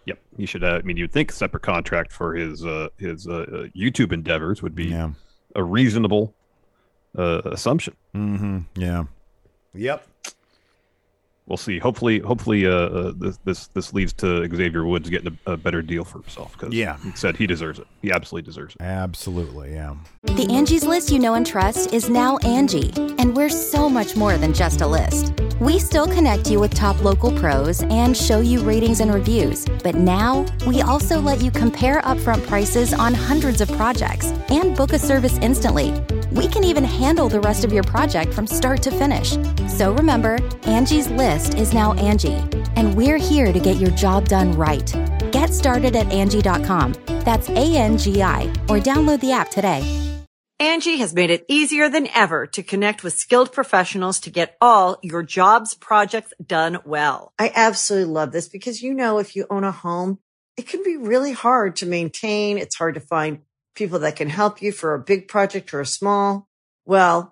Yep. 0.06 0.18
You 0.36 0.46
should. 0.46 0.62
Uh, 0.64 0.78
I 0.78 0.82
mean, 0.82 0.96
you'd 0.96 1.12
think 1.12 1.30
a 1.30 1.34
separate 1.34 1.62
contract 1.62 2.12
for 2.12 2.34
his 2.34 2.64
uh, 2.64 2.88
his 2.98 3.26
uh, 3.26 3.32
uh, 3.32 3.44
YouTube 3.76 4.12
endeavors 4.12 4.62
would 4.62 4.74
be 4.74 4.84
Yeah. 4.86 5.10
a 5.56 5.62
reasonable 5.64 6.34
uh, 7.16 7.40
assumption. 7.46 7.94
Mm-hmm. 8.14 8.58
Yeah. 8.76 9.04
Yep. 9.74 10.06
We'll 11.46 11.56
see. 11.56 11.78
Hopefully, 11.80 12.20
hopefully, 12.20 12.66
uh, 12.66 12.70
uh, 12.70 13.12
this 13.16 13.36
this 13.44 13.66
this 13.68 13.92
leads 13.92 14.12
to 14.14 14.48
Xavier 14.48 14.84
Woods 14.86 15.10
getting 15.10 15.36
a, 15.46 15.52
a 15.52 15.56
better 15.56 15.82
deal 15.82 16.04
for 16.04 16.18
himself 16.20 16.52
because 16.52 16.72
Yeah. 16.72 16.96
he 17.02 17.10
said 17.16 17.36
he 17.36 17.46
deserves 17.48 17.80
it. 17.80 17.86
He 18.00 18.12
absolutely 18.12 18.46
deserves 18.48 18.76
it. 18.76 18.80
Absolutely, 18.82 19.72
yeah. 19.72 19.94
The 20.22 20.46
Angie's 20.50 20.84
list 20.84 21.10
you 21.10 21.18
know 21.18 21.34
and 21.34 21.44
trust 21.44 21.92
is 21.92 22.08
now 22.08 22.38
Angi, 22.38 22.96
and 23.18 23.36
we're 23.36 23.48
so 23.50 23.88
much 23.88 24.14
more 24.16 24.36
than 24.38 24.54
just 24.54 24.80
a 24.82 24.86
list. 24.86 25.32
We 25.60 25.78
still 25.78 26.06
connect 26.06 26.48
you 26.50 26.58
with 26.60 26.74
top 26.74 27.02
local 27.02 27.32
pros 27.38 27.82
and 27.82 28.16
show 28.16 28.40
you 28.40 28.60
ratings 28.62 29.00
and 29.00 29.12
reviews, 29.12 29.64
but 29.82 29.94
now 29.96 30.46
we 30.66 30.80
also 30.82 31.20
let 31.20 31.40
you 31.42 31.50
compare 31.50 32.00
upfront 32.02 32.46
prices 32.46 32.92
on 32.94 33.14
hundreds 33.14 33.60
of 33.60 33.70
projects 33.72 34.26
and 34.48 34.76
book 34.76 34.92
a 34.92 34.98
service 34.98 35.38
instantly. 35.38 35.92
We 36.32 36.48
can 36.48 36.64
even 36.64 36.82
handle 36.84 37.28
the 37.28 37.40
rest 37.40 37.62
of 37.64 37.72
your 37.72 37.82
project 37.84 38.32
from 38.32 38.46
start 38.46 38.82
to 38.84 38.90
finish. 38.90 39.36
So 39.68 39.92
remember, 39.92 40.38
Angie's 40.64 41.08
list 41.10 41.31
is 41.32 41.72
now 41.72 41.94
Angi, 41.94 42.36
and 42.76 42.94
we're 42.94 43.16
here 43.16 43.54
to 43.54 43.58
get 43.58 43.76
your 43.76 43.90
job 43.92 44.28
done 44.28 44.52
right. 44.52 44.94
Get 45.32 45.54
started 45.54 45.96
at 45.96 46.06
Angi.com. 46.08 46.94
That's 47.24 47.48
A 47.48 47.74
N 47.74 47.96
G 47.96 48.22
I, 48.22 48.42
or 48.68 48.78
download 48.78 49.20
the 49.20 49.32
app 49.32 49.50
today. 49.50 49.80
Angi 50.60 50.98
has 50.98 51.14
made 51.14 51.30
it 51.30 51.46
easier 51.48 51.88
than 51.88 52.06
ever 52.14 52.46
to 52.48 52.62
connect 52.62 53.02
with 53.02 53.14
skilled 53.14 53.50
professionals 53.50 54.20
to 54.20 54.30
get 54.30 54.58
all 54.60 54.98
your 55.02 55.22
jobs 55.22 55.72
projects 55.72 56.34
done 56.44 56.78
well. 56.84 57.32
I 57.38 57.50
absolutely 57.54 58.12
love 58.12 58.32
this 58.32 58.48
because, 58.48 58.82
you 58.82 58.92
know, 58.92 59.18
if 59.18 59.34
you 59.34 59.46
own 59.48 59.64
a 59.64 59.72
home, 59.72 60.18
it 60.58 60.68
can 60.68 60.84
be 60.84 60.98
really 60.98 61.32
hard 61.32 61.76
to 61.76 61.86
maintain. 61.86 62.58
It's 62.58 62.76
hard 62.76 62.94
to 62.94 63.00
find 63.00 63.40
people 63.74 64.00
that 64.00 64.16
can 64.16 64.28
help 64.28 64.60
you 64.60 64.70
for 64.70 64.92
a 64.92 65.02
big 65.02 65.28
project 65.28 65.72
or 65.72 65.80
a 65.80 65.86
small. 65.86 66.46
Well, 66.84 67.31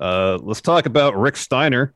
Uh, 0.00 0.38
let's 0.42 0.60
talk 0.60 0.86
about 0.86 1.16
Rick 1.16 1.36
Steiner. 1.36 1.92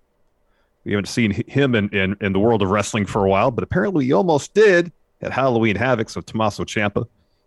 We 0.85 0.93
haven't 0.93 1.07
seen 1.07 1.33
him 1.47 1.75
in, 1.75 1.89
in, 1.91 2.17
in 2.21 2.33
the 2.33 2.39
world 2.39 2.63
of 2.63 2.71
wrestling 2.71 3.07
for 3.07 3.25
a 3.25 3.29
while, 3.29 3.51
but 3.51 3.65
apparently 3.65 4.07
he 4.07 4.13
almost 4.13 4.55
did 4.55 4.91
at 5.21 5.33
Halloween 5.33 5.77
Havoc. 5.77 6.09
So 6.09 6.21
Tommaso 6.21 6.65
Ciampa 6.65 7.07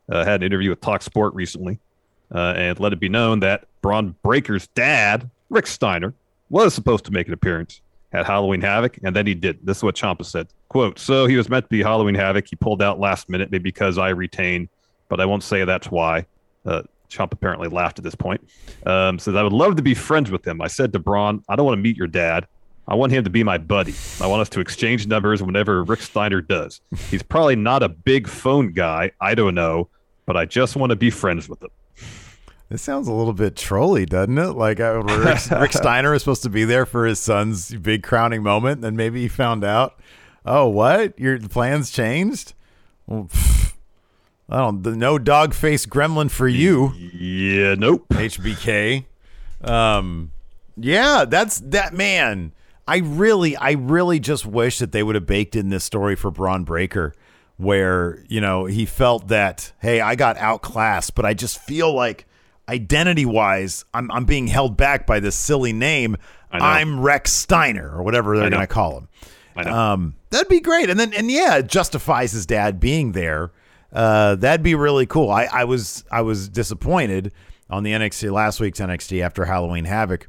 uh, 0.09 0.23
had 0.23 0.41
an 0.41 0.45
interview 0.45 0.69
with 0.69 0.81
Talk 0.81 1.01
Sport 1.01 1.33
recently 1.33 1.79
uh, 2.33 2.53
and 2.55 2.79
let 2.79 2.93
it 2.93 2.99
be 2.99 3.09
known 3.09 3.39
that 3.39 3.65
Bron 3.81 4.15
Breakker's 4.23 4.67
dad, 4.67 5.29
Rick 5.49 5.67
Steiner, 5.67 6.13
was 6.49 6.73
supposed 6.73 7.05
to 7.05 7.11
make 7.11 7.27
an 7.27 7.33
appearance 7.33 7.81
at 8.13 8.25
Halloween 8.25 8.61
Havoc, 8.61 8.99
and 9.03 9.15
then 9.15 9.25
he 9.25 9.33
did. 9.33 9.59
This 9.63 9.77
is 9.77 9.83
what 9.83 9.95
Ciampa 9.95 10.25
said. 10.25 10.47
Quote, 10.67 10.99
so 10.99 11.25
he 11.25 11.37
was 11.37 11.49
meant 11.49 11.65
to 11.65 11.69
be 11.69 11.81
Halloween 11.81 12.15
Havoc. 12.15 12.47
He 12.47 12.55
pulled 12.55 12.81
out 12.81 12.99
last 12.99 13.29
minute, 13.29 13.51
maybe 13.51 13.63
because 13.63 13.97
I 13.97 14.09
retained, 14.09 14.69
but 15.07 15.19
I 15.19 15.25
won't 15.25 15.43
say 15.43 15.63
that's 15.63 15.89
why. 15.89 16.25
Uh, 16.65 16.83
Ciampa 17.11 17.33
apparently 17.33 17.67
laughed 17.67 17.99
at 17.99 18.03
this 18.03 18.15
point. 18.15 18.47
Um, 18.85 19.19
says, 19.19 19.35
I 19.35 19.43
would 19.43 19.53
love 19.53 19.75
to 19.75 19.81
be 19.81 19.93
friends 19.93 20.31
with 20.31 20.47
him. 20.47 20.61
I 20.61 20.67
said 20.67 20.93
to 20.93 20.99
Bron, 20.99 21.43
I 21.49 21.55
don't 21.55 21.65
want 21.65 21.77
to 21.77 21.81
meet 21.81 21.97
your 21.97 22.07
dad. 22.07 22.47
I 22.87 22.95
want 22.95 23.11
him 23.11 23.23
to 23.23 23.29
be 23.29 23.43
my 23.43 23.57
buddy. 23.57 23.93
I 24.19 24.27
want 24.27 24.41
us 24.41 24.49
to 24.49 24.59
exchange 24.59 25.07
numbers 25.07 25.43
whenever 25.43 25.83
Rick 25.83 26.01
Steiner 26.01 26.41
does. 26.41 26.81
He's 27.09 27.23
probably 27.23 27.55
not 27.55 27.83
a 27.83 27.89
big 27.89 28.27
phone 28.27 28.73
guy. 28.73 29.11
I 29.21 29.35
don't 29.35 29.55
know, 29.55 29.89
but 30.25 30.35
I 30.35 30.45
just 30.45 30.75
want 30.75 30.89
to 30.89 30.95
be 30.95 31.09
friends 31.09 31.47
with 31.47 31.61
him. 31.61 31.69
This 32.69 32.81
sounds 32.81 33.07
a 33.07 33.13
little 33.13 33.33
bit 33.33 33.57
trolly, 33.57 34.05
doesn't 34.05 34.37
it? 34.37 34.53
Like 34.53 34.79
Rick, 34.79 35.51
Rick 35.51 35.73
Steiner 35.73 36.13
is 36.13 36.21
supposed 36.21 36.43
to 36.43 36.49
be 36.49 36.63
there 36.63 36.85
for 36.85 37.05
his 37.05 37.19
son's 37.19 37.73
big 37.75 38.01
crowning 38.01 38.43
moment, 38.43 38.75
and 38.75 38.83
then 38.83 38.95
maybe 38.95 39.21
he 39.21 39.27
found 39.27 39.63
out, 39.63 39.99
oh, 40.45 40.67
what? 40.67 41.19
Your 41.19 41.37
plans 41.37 41.91
changed? 41.91 42.53
Well, 43.07 43.29
I 44.51 44.57
don't. 44.57 44.83
The 44.83 44.95
no 44.95 45.17
dog 45.17 45.53
face 45.53 45.85
gremlin 45.85 46.29
for 46.29 46.47
you, 46.47 46.93
Yeah, 46.93 47.75
nope. 47.75 48.05
HBK. 48.09 49.05
Um, 49.63 50.31
yeah, 50.75 51.25
that's 51.25 51.59
that 51.61 51.93
man. 51.93 52.51
I 52.87 52.97
really, 52.97 53.55
I 53.55 53.71
really 53.71 54.19
just 54.19 54.45
wish 54.45 54.79
that 54.79 54.91
they 54.91 55.03
would 55.03 55.15
have 55.15 55.25
baked 55.25 55.55
in 55.55 55.69
this 55.69 55.83
story 55.85 56.15
for 56.15 56.29
Bron 56.31 56.65
Breakker, 56.65 57.13
where 57.57 58.23
you 58.27 58.41
know 58.41 58.65
he 58.65 58.85
felt 58.85 59.29
that, 59.29 59.71
hey, 59.79 60.01
I 60.01 60.15
got 60.15 60.37
outclassed, 60.37 61.15
but 61.15 61.25
I 61.25 61.33
just 61.33 61.57
feel 61.59 61.93
like 61.93 62.25
identity 62.67 63.25
wise, 63.25 63.85
I'm 63.93 64.11
I'm 64.11 64.25
being 64.25 64.47
held 64.47 64.75
back 64.75 65.07
by 65.07 65.19
this 65.21 65.35
silly 65.35 65.71
name. 65.73 66.17
I'm 66.51 66.99
Rex 66.99 67.31
Steiner 67.31 67.89
or 67.95 68.03
whatever 68.03 68.37
they're 68.37 68.49
going 68.49 68.59
to 68.67 68.67
call 68.67 68.97
him. 68.97 69.07
Um, 69.73 70.15
that'd 70.31 70.49
be 70.49 70.59
great. 70.59 70.89
And 70.89 70.99
then, 70.99 71.13
and 71.13 71.31
yeah, 71.31 71.57
it 71.57 71.67
justifies 71.67 72.33
his 72.33 72.45
dad 72.45 72.77
being 72.79 73.13
there. 73.13 73.51
Uh, 73.93 74.35
that'd 74.35 74.63
be 74.63 74.75
really 74.75 75.05
cool. 75.05 75.29
I, 75.29 75.45
I 75.51 75.63
was, 75.65 76.03
I 76.11 76.21
was 76.21 76.47
disappointed 76.49 77.33
on 77.69 77.83
the 77.83 77.91
NXT 77.91 78.31
last 78.31 78.59
week's 78.59 78.79
NXT 78.79 79.21
after 79.21 79.45
Halloween 79.45 79.85
Havoc 79.85 80.27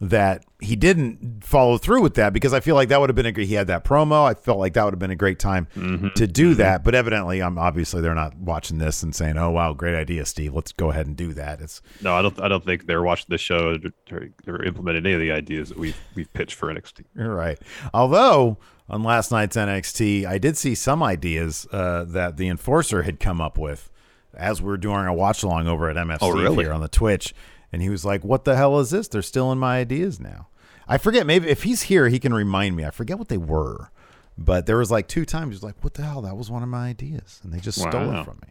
that 0.00 0.44
he 0.60 0.76
didn't 0.76 1.42
follow 1.42 1.76
through 1.76 2.00
with 2.00 2.14
that 2.14 2.32
because 2.32 2.52
I 2.52 2.60
feel 2.60 2.76
like 2.76 2.88
that 2.90 3.00
would 3.00 3.08
have 3.08 3.16
been 3.16 3.26
a 3.26 3.32
he 3.44 3.54
had 3.54 3.66
that 3.66 3.84
promo. 3.84 4.24
I 4.30 4.34
felt 4.34 4.58
like 4.58 4.74
that 4.74 4.84
would 4.84 4.92
have 4.94 4.98
been 5.00 5.10
a 5.10 5.16
great 5.16 5.40
time 5.40 5.66
Mm-hmm. 5.74 6.08
to 6.14 6.26
do 6.28 6.54
that. 6.54 6.84
But 6.84 6.94
evidently, 6.94 7.42
I'm 7.42 7.58
obviously 7.58 8.00
they're 8.00 8.14
not 8.14 8.36
watching 8.36 8.78
this 8.78 9.02
and 9.02 9.12
saying, 9.12 9.36
"Oh 9.38 9.50
wow, 9.50 9.72
great 9.72 9.96
idea, 9.96 10.24
Steve. 10.24 10.54
Let's 10.54 10.70
go 10.70 10.90
ahead 10.90 11.08
and 11.08 11.16
do 11.16 11.34
that." 11.34 11.60
It's 11.60 11.82
no, 12.00 12.14
I 12.14 12.22
don't. 12.22 12.40
I 12.40 12.46
don't 12.46 12.64
think 12.64 12.86
they're 12.86 13.02
watching 13.02 13.26
the 13.28 13.38
show 13.38 13.76
or, 14.12 14.22
or 14.54 14.62
implemented 14.64 15.04
any 15.04 15.14
of 15.14 15.20
the 15.20 15.32
ideas 15.32 15.68
that 15.70 15.78
we've 15.78 15.96
we've 16.14 16.32
pitched 16.32 16.54
for 16.54 16.72
NXT. 16.72 17.04
You're 17.16 17.34
right. 17.34 17.58
Although 17.92 18.58
on 18.88 19.02
last 19.02 19.30
night's 19.30 19.56
NXT, 19.56 20.26
I 20.26 20.38
did 20.38 20.56
see 20.56 20.74
some 20.74 21.02
ideas 21.02 21.66
uh, 21.72 22.04
that 22.04 22.36
the 22.36 22.48
enforcer 22.48 23.02
had 23.02 23.20
come 23.20 23.40
up 23.40 23.58
with 23.58 23.90
as 24.34 24.62
we 24.62 24.72
are 24.72 24.76
doing 24.76 24.96
our 24.96 25.12
watch 25.12 25.42
along 25.42 25.66
over 25.66 25.88
at 25.90 25.96
MFC 25.96 26.18
Oh, 26.20 26.30
really? 26.32 26.64
here 26.64 26.72
on 26.72 26.80
the 26.80 26.88
Twitch, 26.88 27.34
and 27.72 27.82
he 27.82 27.88
was 27.90 28.04
like, 28.04 28.24
"What 28.24 28.44
the 28.44 28.56
hell 28.56 28.78
is 28.78 28.90
this? 28.90 29.08
They're 29.08 29.22
still 29.22 29.50
in 29.52 29.58
my 29.58 29.78
ideas 29.78 30.18
now." 30.20 30.48
I 30.86 30.96
forget. 30.98 31.26
Maybe 31.26 31.48
if 31.48 31.64
he's 31.64 31.82
here, 31.82 32.08
he 32.08 32.18
can 32.18 32.32
remind 32.32 32.76
me. 32.76 32.84
I 32.84 32.90
forget 32.90 33.18
what 33.18 33.28
they 33.28 33.36
were, 33.36 33.90
but 34.38 34.64
there 34.66 34.78
was 34.78 34.90
like 34.90 35.06
two 35.08 35.24
times 35.26 35.46
he 35.48 35.56
was 35.56 35.62
like, 35.62 35.76
"What 35.82 35.94
the 35.94 36.02
hell? 36.04 36.22
That 36.22 36.36
was 36.36 36.50
one 36.50 36.62
of 36.62 36.68
my 36.70 36.88
ideas," 36.88 37.40
and 37.44 37.52
they 37.52 37.58
just 37.60 37.78
stole 37.80 38.10
it 38.14 38.24
from 38.24 38.38
me. 38.42 38.48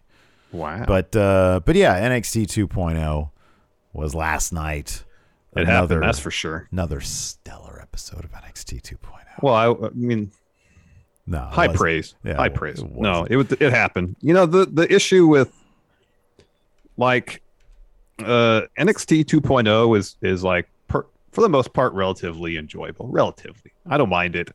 Wow. 0.51 0.85
But 0.85 1.15
uh, 1.15 1.61
but 1.65 1.75
yeah, 1.75 1.99
NXT 2.09 2.45
2.0 2.67 3.31
was 3.93 4.13
last 4.13 4.53
night. 4.53 5.03
it 5.55 5.65
happened. 5.67 6.03
That's 6.03 6.19
for 6.19 6.29
sure. 6.31 6.67
another 6.71 7.01
stellar 7.01 7.79
episode 7.81 8.23
of 8.23 8.31
NXT 8.33 8.81
2.0. 8.81 8.99
Well, 9.41 9.53
I, 9.53 9.85
I 9.87 9.89
mean, 9.93 10.31
No, 11.25 11.39
high 11.39 11.67
wasn't. 11.67 11.77
praise. 11.77 12.15
Yeah, 12.23 12.35
high 12.35 12.47
it 12.47 12.53
praise. 12.53 12.79
it 12.81 12.91
no, 12.91 13.25
it 13.29 13.35
was- 13.37 13.51
it 13.53 13.71
happened. 13.71 14.15
You 14.21 14.33
know 14.33 14.45
the 14.45 14.65
the 14.65 14.91
issue 14.93 15.27
with 15.27 15.51
like 16.97 17.41
uh 18.19 18.61
NXT 18.79 19.25
2.0 19.25 19.97
is 19.97 20.15
is 20.21 20.43
like 20.43 20.67
per, 20.87 21.05
for 21.31 21.41
the 21.41 21.49
most 21.49 21.73
part 21.73 21.93
relatively 21.93 22.57
enjoyable. 22.57 23.07
Relatively, 23.07 23.71
I 23.87 23.97
don't 23.97 24.09
mind 24.09 24.35
it. 24.35 24.49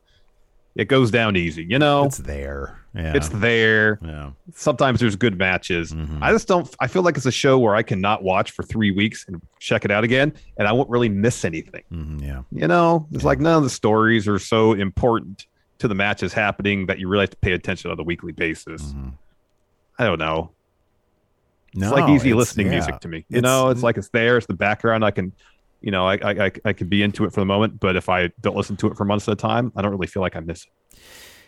It 0.75 0.85
goes 0.85 1.11
down 1.11 1.35
easy. 1.35 1.63
You 1.63 1.79
know, 1.79 2.05
It's 2.05 2.17
there. 2.17 2.79
Yeah. 2.95 3.13
it's 3.15 3.29
there. 3.29 3.97
yeah. 4.03 4.31
Sometimes 4.53 4.99
there's 4.99 5.15
good 5.15 5.37
matches. 5.37 5.91
Mhm. 5.93 6.19
I 6.21 6.31
just 6.31 6.47
don't. 6.47 6.73
I 6.79 6.87
feel 6.87 7.01
like 7.01 7.17
it's 7.17 7.25
a 7.25 7.31
show 7.31 7.57
where 7.57 7.75
I 7.75 7.81
cannot 7.81 8.23
watch 8.23 8.51
for 8.51 8.61
three 8.63 8.91
weeks 8.91 9.25
and 9.27 9.41
check 9.59 9.83
it 9.85 9.89
out 9.91 10.03
again, 10.03 10.33
and 10.57 10.67
I 10.67 10.71
won't 10.73 10.89
really 10.89 11.09
miss 11.09 11.43
anything. 11.43 11.83
Mhm, 11.91 12.21
yeah. 12.21 12.41
You 12.51 12.67
know, 12.67 13.07
it's 13.11 13.23
like 13.23 13.39
none 13.39 13.57
of 13.57 13.63
the 13.63 13.69
stories 13.71 14.27
are 14.27 14.37
so 14.39 14.73
important 14.73 15.47
to 15.79 15.87
the 15.87 15.95
matches 15.95 16.33
happening 16.33 16.85
that 16.85 16.99
you 16.99 17.07
really 17.07 17.23
have 17.23 17.31
to 17.31 17.37
pay 17.37 17.53
attention 17.53 17.89
on 17.89 17.99
a 17.99 18.03
weekly 18.03 18.31
basis. 18.31 18.81
Mhm. 18.93 19.13
I 19.97 20.05
don't 20.05 20.19
know. 20.19 20.51
No, 21.75 21.87
It's 21.87 21.95
like 21.99 22.09
easy 22.11 22.29
it's- 22.29 22.37
listening 22.37 22.67
yeah. 22.67 22.73
music 22.73 22.99
to 22.99 23.07
me. 23.07 23.25
You 23.29 23.39
It's- 23.39 23.43
know, 23.43 23.69
it's 23.69 23.81
like 23.81 23.97
it's 23.97 24.09
there, 24.09 24.37
it's 24.37 24.45
the 24.45 24.53
background. 24.53 25.03
I 25.03 25.09
can, 25.09 25.33
you 25.83 25.91
know, 25.91 26.07
I, 26.07 26.17
I 26.23 26.51
I 26.65 26.73
can 26.73 26.87
be 26.87 27.03
into 27.03 27.25
it 27.25 27.33
for 27.33 27.41
the 27.41 27.45
moment, 27.45 27.79
but 27.79 27.95
if 27.95 28.09
I 28.09 28.29
don't 28.41 28.55
listen 28.55 28.77
to 28.77 28.87
it 28.87 28.97
for 28.97 29.05
months 29.05 29.27
at 29.27 29.33
a 29.33 29.35
time, 29.35 29.71
I 29.75 29.81
don't 29.81 29.91
really 29.91 30.07
feel 30.07 30.21
like 30.21 30.35
I 30.35 30.39
miss 30.39 30.63
it. 30.63 30.99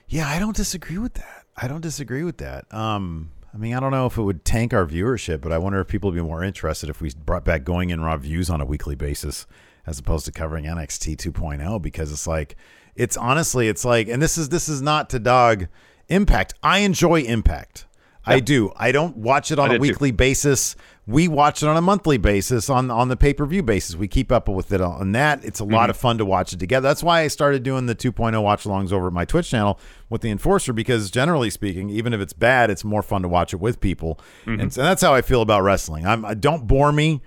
Yeah, 0.07 0.27
I 0.27 0.37
don't 0.37 0.55
disagree 0.55 0.97
with 0.97 1.15
that. 1.15 1.45
I 1.57 1.67
don't 1.67 1.81
disagree 1.81 2.23
with 2.23 2.37
that. 2.37 2.71
Um, 2.73 3.31
I 3.53 3.57
mean, 3.57 3.73
I 3.73 3.79
don't 3.79 3.91
know 3.91 4.05
if 4.05 4.17
it 4.17 4.21
would 4.21 4.43
tank 4.43 4.73
our 4.73 4.85
viewership, 4.85 5.39
but 5.39 5.53
I 5.53 5.57
wonder 5.57 5.79
if 5.79 5.87
people 5.87 6.11
would 6.11 6.15
be 6.15 6.21
more 6.21 6.43
interested 6.43 6.89
if 6.89 7.01
we 7.01 7.11
brought 7.13 7.45
back 7.45 7.63
going 7.63 7.89
in 7.89 8.01
raw 8.01 8.17
views 8.17 8.49
on 8.49 8.59
a 8.59 8.65
weekly 8.65 8.95
basis 8.95 9.47
as 9.87 9.97
opposed 9.97 10.25
to 10.25 10.31
covering 10.31 10.65
NXT 10.65 11.15
2.0 11.15 11.81
because 11.81 12.11
it's 12.11 12.27
like 12.27 12.57
it's 12.95 13.15
honestly 13.15 13.67
it's 13.69 13.85
like 13.85 14.07
and 14.09 14.21
this 14.21 14.37
is 14.37 14.49
this 14.49 14.67
is 14.67 14.81
not 14.81 15.09
to 15.11 15.19
dog 15.19 15.67
Impact. 16.07 16.53
I 16.61 16.79
enjoy 16.79 17.21
Impact. 17.21 17.85
I 18.25 18.39
do. 18.39 18.71
I 18.75 18.91
don't 18.91 19.17
watch 19.17 19.51
it 19.51 19.59
on 19.59 19.71
I 19.71 19.75
a 19.75 19.77
did 19.77 19.83
too. 19.83 19.89
weekly 19.89 20.11
basis. 20.11 20.75
We 21.07 21.27
watch 21.27 21.61
it 21.61 21.67
on 21.67 21.77
a 21.77 21.81
monthly 21.81 22.17
basis 22.17 22.69
on 22.69 22.89
on 22.89 23.09
the 23.09 23.15
pay-per-view 23.15 23.61
basis. 23.63 23.95
We 23.95 24.07
keep 24.07 24.31
up 24.31 24.49
with 24.49 24.71
it 24.71 24.81
on 24.81 25.11
that. 25.11 25.45
It's 25.45 25.59
a 25.59 25.63
lot 25.63 25.83
mm-hmm. 25.83 25.89
of 25.91 25.97
fun 25.97 26.17
to 26.17 26.25
watch 26.25 26.51
it 26.51 26.59
together. 26.59 26.87
That's 26.87 27.03
why 27.03 27.21
I 27.21 27.27
started 27.27 27.61
doing 27.61 27.85
the 27.85 27.95
2.0 27.95 28.41
watch-alongs 28.41 28.91
over 28.91 29.07
at 29.07 29.13
my 29.13 29.25
Twitch 29.25 29.49
channel 29.49 29.79
with 30.09 30.21
the 30.21 30.31
Enforcer 30.31 30.73
because 30.73 31.11
generally 31.11 31.51
speaking, 31.51 31.89
even 31.89 32.13
if 32.13 32.21
it's 32.21 32.33
bad, 32.33 32.71
it's 32.71 32.83
more 32.83 33.03
fun 33.03 33.21
to 33.21 33.27
watch 33.27 33.53
it 33.53 33.57
with 33.57 33.79
people. 33.79 34.19
And, 34.45 34.59
mm-hmm. 34.59 34.69
so 34.69 34.81
that's 34.81 35.01
how 35.01 35.13
I 35.13 35.21
feel 35.21 35.41
about 35.41 35.61
wrestling. 35.61 36.07
I'm 36.07 36.25
I 36.25 36.33
don't 36.33 36.65
bore 36.65 36.91
me. 36.91 37.21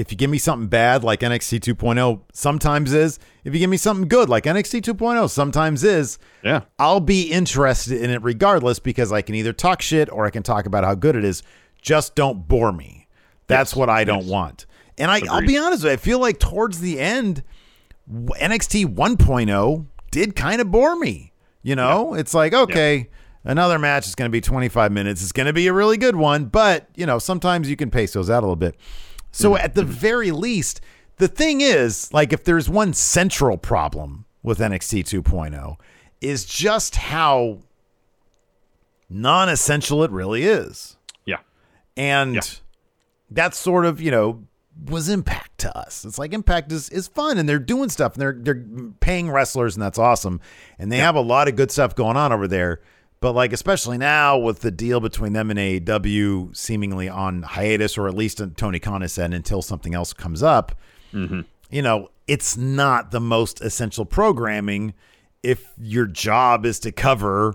If 0.00 0.10
you 0.10 0.16
give 0.16 0.30
me 0.30 0.38
something 0.38 0.68
bad 0.68 1.04
like 1.04 1.20
NXT 1.20 1.60
2.0 1.60 2.22
sometimes 2.32 2.92
is, 2.94 3.18
if 3.44 3.52
you 3.52 3.60
give 3.60 3.68
me 3.68 3.76
something 3.76 4.08
good 4.08 4.30
like 4.30 4.44
NXT 4.44 4.80
2.0 4.80 5.28
sometimes 5.28 5.84
is, 5.84 6.18
Yeah. 6.42 6.62
I'll 6.78 7.00
be 7.00 7.24
interested 7.30 8.00
in 8.00 8.08
it 8.10 8.22
regardless 8.22 8.78
because 8.78 9.12
I 9.12 9.20
can 9.20 9.34
either 9.34 9.52
talk 9.52 9.82
shit 9.82 10.10
or 10.10 10.24
I 10.24 10.30
can 10.30 10.42
talk 10.42 10.64
about 10.64 10.84
how 10.84 10.94
good 10.94 11.16
it 11.16 11.24
is. 11.24 11.42
Just 11.82 12.14
don't 12.14 12.48
bore 12.48 12.72
me. 12.72 13.08
That's 13.46 13.72
Yes. 13.72 13.76
what 13.76 13.90
I 13.90 14.04
don't 14.04 14.22
Yes. 14.22 14.30
want. 14.30 14.66
And 14.96 15.10
I, 15.10 15.20
I'll 15.30 15.46
be 15.46 15.58
honest 15.58 15.82
with 15.84 15.90
you, 15.90 15.94
I 15.94 15.96
feel 15.96 16.18
like 16.18 16.38
towards 16.38 16.80
the 16.80 16.98
end, 16.98 17.42
NXT 18.10 18.86
1.0 18.94 19.86
did 20.10 20.34
kind 20.34 20.60
of 20.62 20.70
bore 20.70 20.96
me. 20.96 21.32
You 21.62 21.76
know, 21.76 22.14
it's 22.14 22.32
like, 22.32 22.54
okay, 22.54 23.10
another 23.44 23.78
match 23.78 24.06
is 24.06 24.14
going 24.14 24.30
to 24.30 24.32
be 24.32 24.40
25 24.40 24.90
minutes. 24.92 25.22
It's 25.22 25.32
going 25.32 25.46
to 25.46 25.52
be 25.52 25.66
a 25.66 25.72
really 25.74 25.98
good 25.98 26.16
one, 26.16 26.46
but, 26.46 26.88
you 26.96 27.04
know, 27.04 27.18
sometimes 27.18 27.68
you 27.68 27.76
can 27.76 27.90
pace 27.90 28.14
those 28.14 28.30
out 28.30 28.38
a 28.38 28.46
little 28.46 28.56
bit. 28.56 28.76
So 29.32 29.52
Mm-hmm. 29.52 29.64
at 29.64 29.74
the 29.74 29.84
very 29.84 30.30
least, 30.30 30.80
the 31.16 31.28
thing 31.28 31.60
is, 31.60 32.12
like, 32.12 32.32
if 32.32 32.44
there's 32.44 32.68
one 32.68 32.92
central 32.94 33.56
problem 33.58 34.24
with 34.42 34.58
NXT 34.58 35.04
2.0, 35.22 35.76
is 36.20 36.44
just 36.44 36.96
how 36.96 37.58
non 39.08 39.48
essential 39.48 40.02
it 40.04 40.10
really 40.10 40.44
is. 40.44 40.96
Yeah. 41.24 41.38
And 41.96 42.34
Yeah. 42.36 42.40
that's 43.30 43.58
sort 43.58 43.84
of, 43.86 44.00
you 44.00 44.10
know, 44.10 44.44
was 44.86 45.08
impact 45.08 45.58
to 45.58 45.76
us. 45.76 46.04
It's 46.04 46.18
like 46.18 46.32
impact 46.32 46.72
is, 46.72 46.88
is 46.90 47.06
fun 47.08 47.36
and 47.38 47.48
they're 47.48 47.58
doing 47.58 47.90
stuff 47.90 48.14
and 48.14 48.22
they're 48.22 48.36
they're 48.38 48.64
paying 49.00 49.30
wrestlers 49.30 49.76
and 49.76 49.82
that's 49.82 49.98
awesome. 49.98 50.40
And 50.78 50.90
they 50.90 50.98
have 50.98 51.16
a 51.16 51.20
lot 51.20 51.48
of 51.48 51.56
good 51.56 51.70
stuff 51.70 51.94
going 51.94 52.16
on 52.16 52.32
over 52.32 52.48
there. 52.48 52.80
But 53.20 53.32
like 53.32 53.52
especially 53.52 53.98
now 53.98 54.38
with 54.38 54.60
the 54.60 54.70
deal 54.70 54.98
between 54.98 55.34
them 55.34 55.50
and 55.50 55.58
AEW 55.58 56.56
seemingly 56.56 57.08
on 57.08 57.42
hiatus 57.42 57.98
or 57.98 58.08
at 58.08 58.14
least 58.14 58.40
Tony 58.56 58.78
Khan 58.78 59.02
has 59.02 59.12
said 59.12 59.34
until 59.34 59.60
something 59.60 59.94
else 59.94 60.14
comes 60.14 60.42
up, 60.42 60.72
mm-hmm. 61.12 61.42
you 61.70 61.82
know, 61.82 62.08
it's 62.26 62.56
not 62.56 63.10
the 63.10 63.20
most 63.20 63.60
essential 63.60 64.06
programming 64.06 64.94
if 65.42 65.72
your 65.78 66.06
job 66.06 66.64
is 66.64 66.78
to 66.80 66.92
cover 66.92 67.54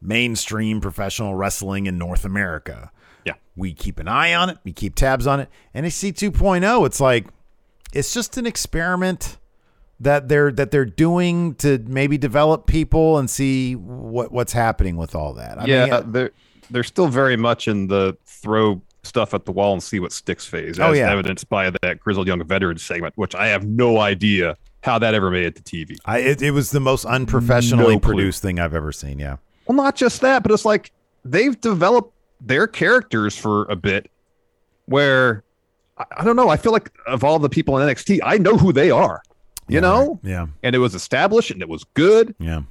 mainstream 0.00 0.80
professional 0.80 1.34
wrestling 1.34 1.86
in 1.86 1.96
North 1.96 2.24
America. 2.24 2.90
Yeah. 3.24 3.34
We 3.56 3.72
keep 3.72 4.00
an 4.00 4.08
eye 4.08 4.34
on 4.34 4.50
it, 4.50 4.58
we 4.64 4.72
keep 4.72 4.96
tabs 4.96 5.28
on 5.28 5.38
it. 5.40 5.48
and 5.72 5.86
NXT 5.86 6.32
2.0, 6.32 6.86
it's 6.86 7.00
like 7.00 7.28
it's 7.92 8.12
just 8.12 8.36
an 8.36 8.46
experiment 8.46 9.38
that 10.00 10.28
they're 10.28 10.50
that 10.52 10.70
they're 10.70 10.84
doing 10.84 11.54
to 11.56 11.78
maybe 11.86 12.18
develop 12.18 12.66
people 12.66 13.18
and 13.18 13.28
see 13.30 13.74
what 13.76 14.32
what's 14.32 14.52
happening 14.52 14.96
with 14.96 15.14
all 15.14 15.32
that. 15.34 15.58
I 15.60 15.64
yeah, 15.66 15.84
mean, 15.84 15.92
uh, 15.92 16.02
they're 16.06 16.30
they're 16.70 16.82
still 16.82 17.08
very 17.08 17.36
much 17.36 17.68
in 17.68 17.86
the 17.86 18.16
throw 18.26 18.80
stuff 19.02 19.34
at 19.34 19.44
the 19.44 19.52
wall 19.52 19.72
and 19.74 19.82
see 19.82 20.00
what 20.00 20.12
sticks 20.12 20.46
phase, 20.46 20.80
Oh, 20.80 20.90
as 20.92 20.98
yeah. 20.98 21.10
evidenced 21.12 21.48
by 21.48 21.70
that 21.82 22.00
grizzled 22.00 22.26
young 22.26 22.42
veteran 22.44 22.78
segment, 22.78 23.12
which 23.16 23.34
I 23.34 23.48
have 23.48 23.66
no 23.66 23.98
idea 23.98 24.56
how 24.82 24.98
that 24.98 25.14
ever 25.14 25.30
made 25.30 25.44
it 25.44 25.56
to 25.56 25.62
TV. 25.62 25.98
I, 26.06 26.18
it, 26.18 26.42
it 26.42 26.50
was 26.52 26.70
the 26.70 26.80
most 26.80 27.04
unprofessionally 27.04 27.94
No 27.94 28.00
produced 28.00 28.40
thing 28.42 28.58
I've 28.58 28.74
ever 28.74 28.92
seen. 28.92 29.18
Yeah. 29.18 29.36
Well, 29.66 29.76
not 29.76 29.94
just 29.94 30.20
that, 30.22 30.42
but 30.42 30.52
it's 30.52 30.64
like 30.64 30.90
they've 31.24 31.58
developed 31.60 32.14
their 32.40 32.66
characters 32.66 33.36
for 33.36 33.64
a 33.66 33.76
bit 33.76 34.10
where 34.86 35.44
I, 35.98 36.04
I 36.18 36.24
don't 36.24 36.36
know. 36.36 36.48
I 36.48 36.56
feel 36.56 36.72
like 36.72 36.90
of 37.06 37.24
all 37.24 37.38
the 37.38 37.48
people 37.50 37.78
in 37.78 37.86
NXT, 37.88 38.20
I 38.22 38.38
know 38.38 38.56
who 38.56 38.72
they 38.72 38.90
are, 38.90 39.22
you 39.68 39.74
Yeah, 39.76 39.80
know, 39.80 40.20
right. 40.22 40.30
Yeah. 40.30 40.46
and 40.62 40.74
it 40.74 40.78
was 40.78 40.94
established 40.94 41.50
and 41.50 41.62
it 41.62 41.68
was 41.68 41.84
good. 41.94 42.34
Yeah. 42.38 42.62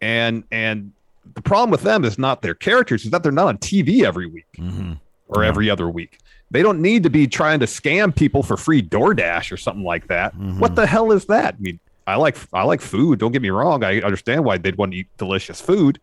And, 0.00 0.44
and, 0.50 0.92
the 1.34 1.42
problem 1.42 1.70
with 1.70 1.82
them 1.82 2.06
is 2.06 2.18
not 2.18 2.40
their 2.40 2.54
characters, 2.54 3.04
is 3.04 3.10
that 3.10 3.22
they're 3.22 3.30
not 3.30 3.48
on 3.48 3.58
TV 3.58 4.02
every 4.02 4.26
week 4.26 4.46
hmm 4.56 4.94
or 5.28 5.44
every 5.44 5.68
other 5.68 5.86
week. 5.90 6.18
They 6.50 6.62
don't 6.62 6.80
need 6.80 7.02
to 7.02 7.10
be 7.10 7.26
trying 7.26 7.60
to 7.60 7.66
scam 7.66 8.16
people 8.16 8.42
for 8.42 8.56
free 8.56 8.80
DoorDash 8.80 9.52
or 9.52 9.58
something 9.58 9.84
like 9.84 10.06
that. 10.08 10.34
Mm-hmm. 10.34 10.58
What 10.58 10.74
the 10.74 10.86
hell 10.86 11.12
is 11.12 11.26
that? 11.26 11.56
I 11.56 11.60
mean, 11.60 11.78
I 12.06 12.16
like 12.16 12.38
I 12.54 12.62
like 12.62 12.80
food. 12.80 13.18
Don't 13.18 13.32
get 13.32 13.42
me 13.42 13.50
wrong. 13.50 13.84
I 13.84 14.00
understand 14.00 14.46
why 14.46 14.56
they'd 14.56 14.76
want 14.78 14.92
to 14.92 14.98
eat 15.00 15.08
delicious 15.18 15.60
food, 15.60 16.00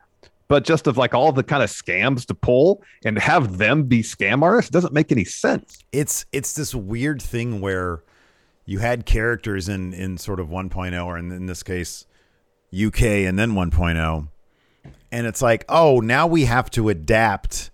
but 0.48 0.64
just 0.64 0.86
of 0.86 0.96
like 0.96 1.16
all 1.16 1.32
the 1.32 1.42
kind 1.42 1.64
of 1.64 1.72
scams 1.72 2.24
to 2.28 2.36
pull 2.36 2.84
and 3.04 3.18
have 3.18 3.58
them 3.58 3.86
be 3.86 4.04
scam 4.04 4.44
artists 4.44 4.70
doesn't 4.70 4.94
make 4.94 5.12
any 5.12 5.26
sense. 5.26 5.80
it's 5.92 6.28
it's 6.34 6.54
this 6.54 6.76
weird 6.76 7.20
thing 7.20 7.62
where 7.62 8.04
you 8.66 8.80
had 8.80 9.06
characters 9.06 9.70
in 9.70 9.94
in 9.94 10.18
sort 10.18 10.40
of 10.40 10.48
1.0 10.48 11.06
or 11.06 11.18
in, 11.18 11.32
in 11.32 11.46
this 11.46 11.64
case 11.64 12.06
UK 12.74 13.02
and 13.02 13.38
then 13.38 13.52
1.0 13.52 14.28
and 15.12 15.28
it's 15.28 15.42
like 15.42 15.64
oh 15.70 16.00
now 16.00 16.28
we 16.28 16.46
have 16.46 16.70
to 16.72 16.90
adapt 16.90 17.70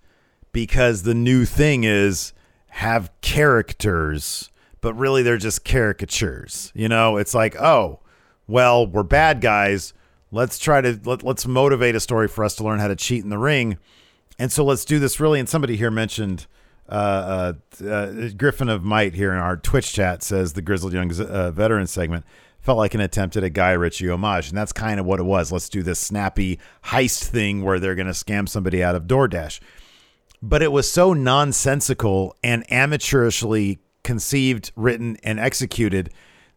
because 0.51 1.03
the 1.03 1.15
new 1.15 1.45
thing 1.45 1.83
is 1.83 2.33
have 2.67 3.11
characters 3.21 4.49
but 4.81 4.93
really 4.95 5.23
they're 5.23 5.37
just 5.37 5.63
caricatures 5.63 6.71
you 6.75 6.89
know? 6.89 7.17
It's 7.17 7.33
like 7.33 7.55
oh 7.55 7.99
well 8.47 8.85
we're 8.85 9.03
bad 9.03 9.41
guys. 9.41 9.93
Let's 10.33 10.57
try 10.57 10.79
to 10.79 10.99
let, 11.03 11.23
let's 11.23 11.45
motivate 11.45 11.95
a 11.95 11.99
story 11.99 12.27
for 12.27 12.45
us 12.45 12.55
to 12.55 12.63
learn 12.63 12.79
how 12.79 12.87
to 12.87 12.95
cheat 12.95 13.21
in 13.21 13.29
the 13.29 13.37
ring. 13.37 13.77
And 14.39 14.49
so 14.49 14.63
let's 14.63 14.85
do 14.85 14.97
this 14.97 15.19
really. 15.19 15.39
And 15.41 15.49
somebody 15.49 15.75
here 15.75 15.91
mentioned 15.91 16.47
uh, 16.91 17.53
uh, 17.81 17.85
uh, 17.85 18.29
Griffin 18.35 18.69
of 18.69 18.83
Might 18.83 19.13
here 19.13 19.31
in 19.31 19.39
our 19.39 19.57
Twitch 19.57 19.93
chat 19.93 20.21
says 20.21 20.53
the 20.53 20.61
Grizzled 20.61 20.93
Young 20.93 21.11
uh, 21.19 21.51
veteran 21.51 21.87
segment 21.87 22.25
felt 22.59 22.77
like 22.77 22.93
an 22.93 23.01
attempt 23.01 23.35
at 23.37 23.43
a 23.43 23.49
Guy 23.49 23.71
Ritchie 23.71 24.09
homage. 24.09 24.49
And 24.49 24.57
that's 24.57 24.73
kind 24.73 24.99
of 24.99 25.05
what 25.05 25.19
it 25.19 25.23
was. 25.23 25.51
Let's 25.51 25.69
do 25.69 25.81
this 25.83 25.99
snappy 25.99 26.59
heist 26.85 27.23
thing 27.23 27.63
where 27.63 27.79
they're 27.79 27.95
going 27.95 28.07
to 28.07 28.13
scam 28.13 28.47
somebody 28.47 28.83
out 28.83 28.95
of 28.95 29.03
DoorDash. 29.03 29.59
But 30.43 30.61
it 30.61 30.71
was 30.71 30.91
so 30.91 31.13
nonsensical 31.13 32.35
and 32.43 32.67
amateurishly 32.69 33.79
conceived, 34.03 34.71
written, 34.75 35.17
and 35.23 35.39
executed 35.39 36.11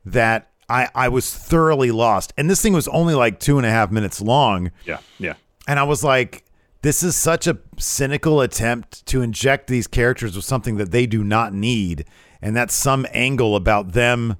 that 0.05 0.51
I, 0.68 0.88
I 0.94 1.09
was 1.09 1.33
thoroughly 1.35 1.90
lost. 1.90 2.33
And 2.37 2.51
this 2.51 2.61
thing 2.61 2.73
was 2.73 2.88
only 2.88 3.14
like 3.14 3.40
two 3.40 3.59
and 3.59 3.66
a 3.66 3.70
half 3.70 3.90
minutes 3.90 4.20
long. 4.20 4.70
Yeah, 4.85 4.99
yeah. 5.18 5.35
And 5.68 5.79
I 5.79 5.85
was 5.85 6.03
like, 6.03 6.44
this 6.85 7.03
is 7.03 7.16
such 7.16 7.47
a 7.47 7.57
cynical 7.79 8.42
attempt 8.42 9.07
to 9.07 9.23
inject 9.23 9.68
these 9.68 9.87
characters 9.87 10.37
with 10.37 10.44
something 10.44 10.77
that 10.77 10.90
they 10.90 11.07
do 11.07 11.25
not 11.25 11.55
need. 11.55 12.05
And 12.42 12.55
that's 12.55 12.75
some 12.75 13.07
angle 13.11 13.57
about 13.57 13.92
them 13.92 14.37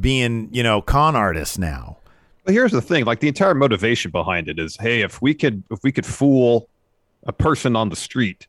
being, 0.00 0.48
you 0.52 0.62
know, 0.62 0.80
con 0.80 1.14
artists 1.14 1.58
now. 1.58 1.98
But 2.44 2.54
here's 2.54 2.72
the 2.72 2.80
thing: 2.80 3.04
like 3.04 3.20
the 3.20 3.28
entire 3.28 3.52
motivation 3.54 4.10
behind 4.10 4.48
it 4.48 4.58
is, 4.58 4.78
hey, 4.80 5.02
if 5.02 5.20
we 5.20 5.34
could 5.34 5.62
if 5.70 5.80
we 5.82 5.92
could 5.92 6.06
fool 6.06 6.66
a 7.26 7.32
person 7.32 7.76
on 7.76 7.90
the 7.90 7.96
street 7.96 8.46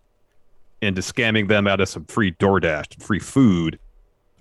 into 0.82 1.02
scamming 1.02 1.50
them 1.50 1.67
out 1.67 1.82
of 1.82 1.89
some 1.89 2.06
free 2.06 2.32
DoorDash, 2.32 3.04
free 3.04 3.19
food, 3.19 3.78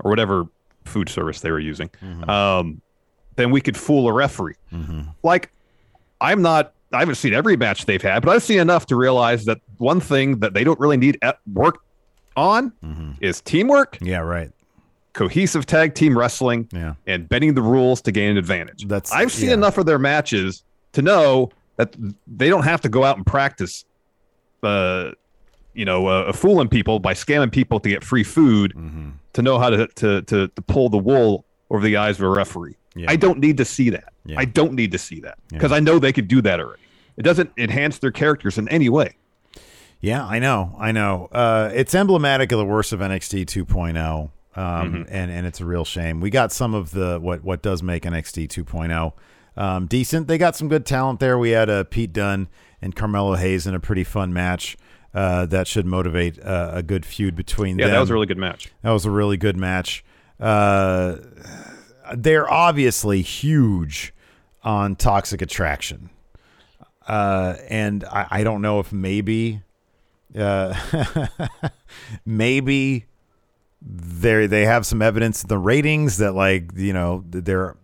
or 0.04 0.10
whatever 0.10 0.46
food 0.84 1.08
service 1.08 1.40
they 1.40 1.50
were 1.50 1.58
using, 1.58 1.90
um, 2.28 2.80
then 3.34 3.50
we 3.50 3.60
could 3.60 3.76
fool 3.76 4.06
a 4.06 4.12
referee. 4.12 4.54
Like, 5.24 5.50
I'm 6.20 6.40
not. 6.40 6.72
I 6.92 6.98
haven't 7.00 7.14
seen 7.16 7.34
every 7.34 7.56
match 7.56 7.86
they've 7.86 8.02
had, 8.02 8.22
but 8.24 8.30
I've 8.32 8.42
seen 8.42 8.58
enough 8.60 8.86
to 8.86 8.96
realize 8.96 9.44
that 9.44 9.58
one 9.78 10.00
thing 10.00 10.40
that 10.40 10.54
they 10.54 10.64
don't 10.64 10.78
really 10.80 10.96
need 10.96 11.18
at 11.22 11.38
work 11.52 11.78
on 12.36 12.72
is 13.20 13.40
teamwork, 13.40 13.98
Yeah, 14.00 14.18
right. 14.20 14.50
cohesive 15.12 15.66
tag 15.66 15.94
team 15.94 16.16
wrestling, 16.18 16.68
Yeah. 16.72 16.94
and 17.06 17.28
bending 17.28 17.54
the 17.54 17.62
rules 17.62 18.00
to 18.02 18.12
gain 18.12 18.30
an 18.32 18.36
advantage. 18.38 18.86
That's- 18.88 19.12
I've 19.12 19.30
seen 19.32 19.48
yeah. 19.48 19.54
enough 19.54 19.78
of 19.78 19.86
their 19.86 19.98
matches 19.98 20.64
to 20.92 21.02
know 21.02 21.50
that 21.76 21.94
they 22.26 22.48
don't 22.48 22.64
have 22.64 22.80
to 22.82 22.88
go 22.88 23.04
out 23.04 23.16
and 23.16 23.24
practice, 23.26 23.84
uh, 24.62 25.10
you 25.74 25.84
know, 25.84 26.06
uh, 26.08 26.32
fooling 26.32 26.68
people 26.68 26.98
by 26.98 27.14
scamming 27.14 27.52
people 27.52 27.78
to 27.80 27.88
get 27.88 28.02
free 28.04 28.24
food 28.24 28.72
Mm-hmm. 28.76 29.10
to 29.34 29.42
know 29.42 29.58
how 29.58 29.70
to, 29.70 29.86
to 29.86 30.22
to 30.22 30.48
to 30.48 30.62
pull 30.62 30.88
the 30.88 30.98
wool 30.98 31.44
over 31.70 31.84
the 31.84 31.96
eyes 31.96 32.18
of 32.18 32.24
a 32.24 32.28
referee. 32.28 32.76
Yeah. 33.00 33.10
I 33.10 33.16
don't 33.16 33.38
need 33.38 33.56
to 33.58 33.64
see 33.64 33.90
that. 33.90 34.12
Yeah. 34.24 34.38
I 34.38 34.44
don't 34.44 34.74
need 34.74 34.92
to 34.92 34.98
see 34.98 35.20
that 35.20 35.38
Yeah. 35.50 35.58
because 35.58 35.72
I 35.72 35.80
know 35.80 35.98
they 35.98 36.12
could 36.12 36.28
do 36.28 36.40
that 36.42 36.60
already. 36.60 36.82
It 37.16 37.22
doesn't 37.22 37.50
enhance 37.58 37.98
their 37.98 38.10
characters 38.12 38.56
in 38.58 38.68
any 38.68 38.88
way. 38.88 39.16
Yeah, 40.00 40.24
I 40.26 40.38
know, 40.38 40.74
I 40.78 40.92
know. 40.92 41.28
Uh, 41.32 41.70
it's 41.74 41.94
emblematic 41.94 42.52
of 42.52 42.58
the 42.58 42.64
worst 42.64 42.92
of 42.92 43.00
NXT 43.00 43.44
2.0, 43.46 43.96
um, 43.98 44.30
Mm-hmm. 44.56 45.02
and 45.08 45.30
and 45.30 45.46
it's 45.46 45.60
a 45.60 45.64
real 45.66 45.84
shame. 45.84 46.20
We 46.20 46.30
got 46.30 46.52
some 46.52 46.72
of 46.74 46.92
the 46.92 47.18
what 47.20 47.44
what 47.44 47.60
does 47.62 47.82
make 47.82 48.04
NXT 48.04 48.48
2.0 48.48 49.12
um, 49.56 49.86
decent. 49.86 50.26
They 50.28 50.38
got 50.38 50.56
some 50.56 50.68
good 50.68 50.86
talent 50.86 51.20
there. 51.20 51.38
We 51.38 51.50
had 51.50 51.68
uh, 51.68 51.84
Pete 51.84 52.12
Dunne 52.14 52.48
and 52.80 52.96
Carmelo 52.96 53.34
Hayes 53.34 53.66
in 53.66 53.74
a 53.74 53.80
pretty 53.80 54.04
fun 54.04 54.32
match. 54.32 54.76
Uh, 55.12 55.44
that 55.46 55.66
should 55.66 55.84
motivate 55.86 56.40
uh, 56.42 56.70
a 56.72 56.82
good 56.84 57.04
feud 57.04 57.34
between 57.34 57.78
Yeah, 57.78 57.86
them. 57.86 57.88
Yeah, 57.90 57.94
that 57.96 58.00
was 58.00 58.10
a 58.10 58.14
really 58.14 58.26
good 58.26 58.38
match. 58.38 58.70
That 58.82 58.90
was 58.92 59.04
a 59.04 59.10
really 59.10 59.36
good 59.36 59.56
match. 59.56 60.04
Uh, 60.38 61.16
they're 62.16 62.50
obviously 62.50 63.22
huge 63.22 64.12
on 64.62 64.96
Toxic 64.96 65.42
Attraction. 65.42 66.10
Uh, 67.06 67.56
and 67.68 68.04
I, 68.04 68.26
I 68.30 68.44
don't 68.44 68.62
know 68.62 68.78
if 68.78 68.92
maybe, 68.92 69.62
uh, 70.38 70.74
maybe 72.26 73.06
they 73.82 74.46
they 74.46 74.66
have 74.66 74.84
some 74.84 75.00
evidence 75.00 75.42
in 75.42 75.48
the 75.48 75.58
ratings 75.58 76.18
that 76.18 76.34
like 76.34 76.70
you 76.76 76.92
know 76.92 77.24
there 77.28 77.76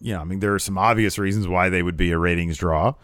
you 0.00 0.12
know 0.12 0.20
I 0.20 0.24
mean 0.24 0.40
there 0.40 0.54
are 0.54 0.58
some 0.58 0.76
obvious 0.76 1.18
reasons 1.18 1.46
why 1.46 1.68
they 1.68 1.82
would 1.82 1.96
be 1.96 2.10
a 2.10 2.18
ratings 2.18 2.58
draw, 2.58 2.94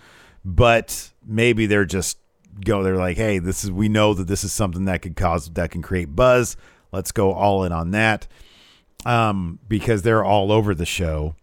but 0.44 1.10
maybe 1.24 1.66
they're 1.66 1.84
just 1.84 2.18
go 2.64 2.82
they're 2.82 2.96
like 2.96 3.16
hey 3.16 3.38
this 3.38 3.64
is 3.64 3.70
we 3.70 3.88
know 3.88 4.12
that 4.12 4.26
this 4.26 4.44
is 4.44 4.52
something 4.52 4.84
that 4.84 5.02
could 5.02 5.16
cause 5.16 5.48
that 5.50 5.70
can 5.70 5.80
create 5.80 6.14
buzz 6.14 6.54
let's 6.92 7.10
go 7.10 7.32
all 7.32 7.64
in 7.64 7.72
on 7.72 7.92
that 7.92 8.26
um 9.06 9.58
because 9.68 10.02
they're 10.02 10.24
all 10.24 10.52
over 10.52 10.74
the 10.74 10.86
show. 10.86 11.34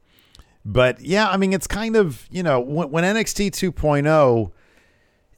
But 0.66 1.02
yeah 1.02 1.30
i 1.30 1.38
mean 1.38 1.54
it's 1.54 1.68
kind 1.68 1.96
of 1.96 2.28
you 2.30 2.44
know 2.44 2.60
when, 2.60 2.92
when 2.92 3.04
nxt 3.04 3.52
2.0 3.52 4.52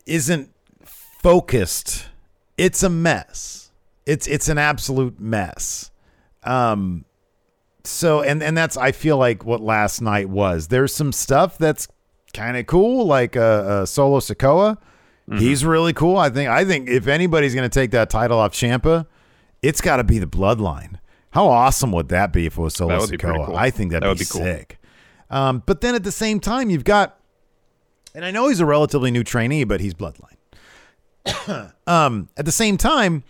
isn't 0.06 0.54
focused 1.22 2.08
it's 2.58 2.84
a 2.84 2.90
mess. 2.90 3.72
It's 4.06 4.28
it's 4.28 4.48
an 4.48 4.60
absolute 4.60 5.20
mess. 5.20 5.90
Um 6.44 7.06
so 7.84 8.22
and 8.22 8.44
and 8.44 8.56
that's 8.56 8.78
i 8.78 8.92
feel 8.92 9.18
like 9.18 9.44
what 9.44 9.62
last 9.62 10.02
night 10.02 10.30
was. 10.30 10.68
There's 10.68 10.94
some 10.94 11.12
stuff 11.12 11.58
that's 11.58 11.88
kind 12.34 12.58
of 12.58 12.68
cool 12.68 13.06
like 13.06 13.36
uh, 13.36 13.40
uh 13.40 13.86
Solo 13.86 14.20
Sikoa. 14.20 14.78
He's 15.40 15.64
really 15.64 15.94
cool. 15.94 16.18
I 16.18 16.30
think 16.30 16.50
i 16.50 16.66
think 16.66 16.90
if 16.90 17.08
anybody's 17.08 17.56
going 17.56 17.70
to 17.70 17.74
take 17.74 17.92
that 17.92 18.10
title 18.10 18.38
off 18.38 18.54
Ciampa 18.54 19.08
it's 19.62 19.82
got 19.82 19.98
to 19.98 20.04
be 20.04 20.20
the 20.20 20.28
bloodline 20.28 20.98
how 21.32 21.48
awesome 21.48 21.92
would 21.92 22.10
that 22.10 22.32
be 22.32 22.46
if 22.46 22.58
it 22.58 22.62
was 22.62 22.74
Solo 22.76 23.00
Sikoa 23.00 23.46
cool. 23.48 23.56
i 23.56 23.70
think 23.70 23.92
that'd 23.92 24.04
That 24.04 24.10
would 24.10 24.18
be, 24.20 24.24
be 24.26 24.30
cool. 24.30 24.42
sick 24.44 24.80
um 25.30 25.64
but 25.66 25.82
then 25.82 25.96
at 25.96 26.04
the 26.04 26.12
same 26.12 26.40
time 26.40 26.70
you've 26.70 26.84
got 26.84 27.18
and 28.14 28.24
i 28.24 28.32
know 28.32 28.48
he's 28.48 28.60
a 28.60 28.66
relatively 28.66 29.12
new 29.12 29.24
trainee 29.24 29.64
but 29.64 29.82
he's 29.82 29.94
bloodline 29.94 30.38
um 31.88 32.30
at 32.38 32.46
the 32.46 32.52
same 32.52 32.78
time 32.78 33.24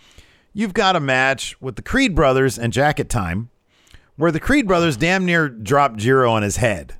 you've 0.53 0.73
got 0.73 0.95
a 0.95 0.99
match 0.99 1.59
with 1.61 1.75
the 1.75 1.81
creed 1.81 2.15
brothers 2.15 2.57
and 2.59 2.71
jacket 2.73 3.09
time 3.09 3.49
where 4.17 4.31
the 4.31 4.39
Creed 4.39 4.67
brothers 4.67 4.97
damn 4.97 5.25
near 5.25 5.49
dropped 5.49 5.97
Jiro 5.97 6.31
on 6.31 6.43
his 6.43 6.57
head. 6.57 6.93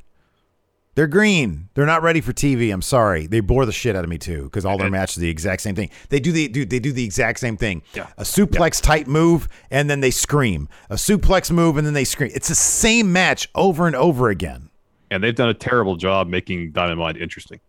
They're 1.02 1.08
green. 1.08 1.68
They're 1.74 1.88
not 1.88 2.04
ready 2.04 2.22
for 2.22 2.32
TV. 2.32 2.72
I'm 2.72 2.84
sorry. 2.84 3.26
They 3.26 3.40
bore 3.40 3.66
the 3.66 3.72
shit 3.72 3.96
out 3.96 4.04
of 4.04 4.10
me 4.12 4.20
too 4.20 4.44
because 4.44 4.68
all 4.68 4.78
their 4.78 4.92
matches 4.92 5.18
are 5.18 5.22
the 5.22 5.30
exact 5.30 5.64
same 5.64 5.74
thing. 5.74 5.90
They 6.10 6.20
do 6.20 6.32
the 6.32 6.48
dude. 6.48 6.70
They 6.70 6.78
do 6.78 6.92
the 6.92 7.04
exact 7.04 7.40
same 7.40 7.58
thing. 7.58 7.82
Yeah. 7.96 8.06
A 8.20 8.22
suplex 8.22 8.80
type 8.80 9.08
move 9.08 9.48
and 9.72 9.90
then 9.90 10.02
they 10.02 10.12
scream. 10.12 10.70
A 10.92 10.98
suplex 10.98 11.50
move 11.50 11.78
and 11.78 11.88
then 11.88 11.96
they 11.96 12.04
scream. 12.04 12.30
It's 12.36 12.50
the 12.50 12.54
same 12.54 13.12
match 13.12 13.50
over 13.56 13.88
and 13.88 13.96
over 13.96 14.30
again. 14.30 14.70
And 15.10 15.24
they've 15.24 15.34
done 15.34 15.50
a 15.50 15.56
terrible 15.56 15.96
job 15.96 16.28
making 16.28 16.72
Diamond 16.72 17.00
Mine 17.00 17.16
interesting. 17.16 17.62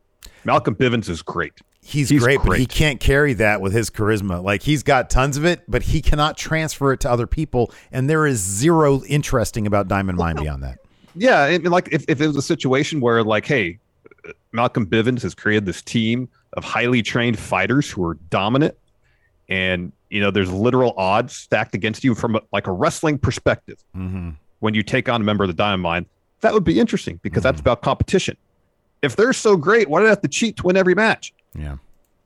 Malcolm 0.45 0.75
Bivens 0.75 1.09
is 1.09 1.23
great. 1.23 1.55
He's, 1.81 2.11
He's 2.11 2.23
great, 2.23 2.41
but 2.45 2.59
he 2.59 2.67
can't 2.67 3.01
carry 3.01 3.33
that 3.33 3.63
with 3.63 3.73
his 3.73 3.89
charisma. 3.89 4.45
Like 4.45 4.63
he's 4.63 4.83
got 4.83 5.09
tons 5.09 5.39
of 5.39 5.47
it, 5.47 5.63
but 5.67 5.85
he 5.85 6.03
cannot 6.03 6.37
transfer 6.37 6.93
it 6.93 7.01
to 7.01 7.11
other 7.11 7.27
people. 7.27 7.73
And 7.91 8.11
there 8.11 8.27
is 8.27 8.41
zero 8.41 9.03
interesting 9.05 9.67
about 9.67 9.89
Diamond 9.89 10.19
Mine 10.19 10.37
beyond 10.37 10.63
that. 10.65 10.81
Yeah, 11.15 11.47
mean, 11.49 11.71
like 11.71 11.89
if, 11.93 12.05
if 12.09 12.21
it 12.21 12.27
was 12.27 12.37
a 12.37 12.43
situation 12.43 13.01
where 13.01 13.23
like, 13.23 13.47
hey, 13.47 13.79
Malcolm 14.53 14.87
Bivens 14.87 15.23
has 15.23 15.35
created 15.35 15.67
this 15.67 15.83
team 15.83 16.29
of 16.55 16.65
highly 16.65 17.03
trained 17.03 17.39
fighters 17.39 17.91
who 17.91 18.05
are 18.05 18.15
dominant, 18.31 18.77
and 19.49 19.93
you 20.11 20.21
know 20.21 20.31
there's 20.31 20.51
literal 20.53 20.95
odds 20.97 21.35
stacked 21.35 21.75
against 21.75 22.05
you 22.05 22.15
from 22.15 22.37
a, 22.37 22.41
like 22.53 22.67
a 22.67 22.73
wrestling 22.73 23.19
perspective 23.19 23.83
Mm-hmm. 23.97 24.31
when 24.61 24.75
you 24.75 24.83
take 24.83 25.09
on 25.09 25.21
a 25.21 25.25
member 25.25 25.45
of 25.45 25.49
the 25.49 25.55
Diamond 25.55 25.83
Mine, 25.83 26.07
that 26.41 26.53
would 26.55 26.65
be 26.65 26.79
interesting 26.79 27.19
because 27.23 27.43
that's 27.43 27.61
about 27.61 27.83
competition. 27.83 28.37
If 29.03 29.17
they're 29.17 29.33
so 29.33 29.57
great, 29.57 29.89
why 29.89 30.01
do 30.01 30.05
they 30.05 30.11
have 30.11 30.21
to 30.23 30.29
cheat 30.29 30.57
to 30.59 30.63
win 30.65 30.77
every 30.77 30.95
match? 30.95 31.33
Yeah. 31.55 31.77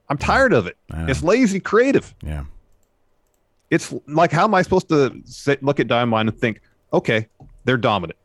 I'm 0.09 0.19
tired 0.19 0.53
of 0.53 0.67
it. 0.67 0.77
It's 0.93 1.23
lazy 1.23 1.59
creative. 1.59 2.15
Yeah. 2.23 2.45
It's 3.71 3.93
like, 4.07 4.31
how 4.31 4.45
am 4.45 4.55
I 4.55 4.63
supposed 4.63 4.89
to 4.91 5.21
sit, 5.25 5.63
look 5.63 5.81
at 5.81 5.89
Diamond 5.89 6.11
Mine 6.11 6.29
and 6.29 6.39
think, 6.39 6.61
okay, 6.93 7.27
they're 7.65 7.77
dominant? 7.77 8.19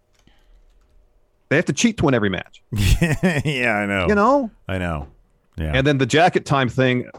They 1.51 1.57
have 1.57 1.65
to 1.65 1.73
cheat 1.73 1.97
to 1.97 2.05
win 2.05 2.13
every 2.13 2.29
match. 2.29 2.63
yeah, 2.71 3.75
I 3.75 3.85
know. 3.85 4.05
You 4.07 4.15
know, 4.15 4.49
I 4.69 4.77
know. 4.77 5.09
Yeah. 5.57 5.73
And 5.75 5.85
then 5.85 5.97
the 5.97 6.05
jacket 6.05 6.45
time 6.45 6.69
thing, 6.69 7.09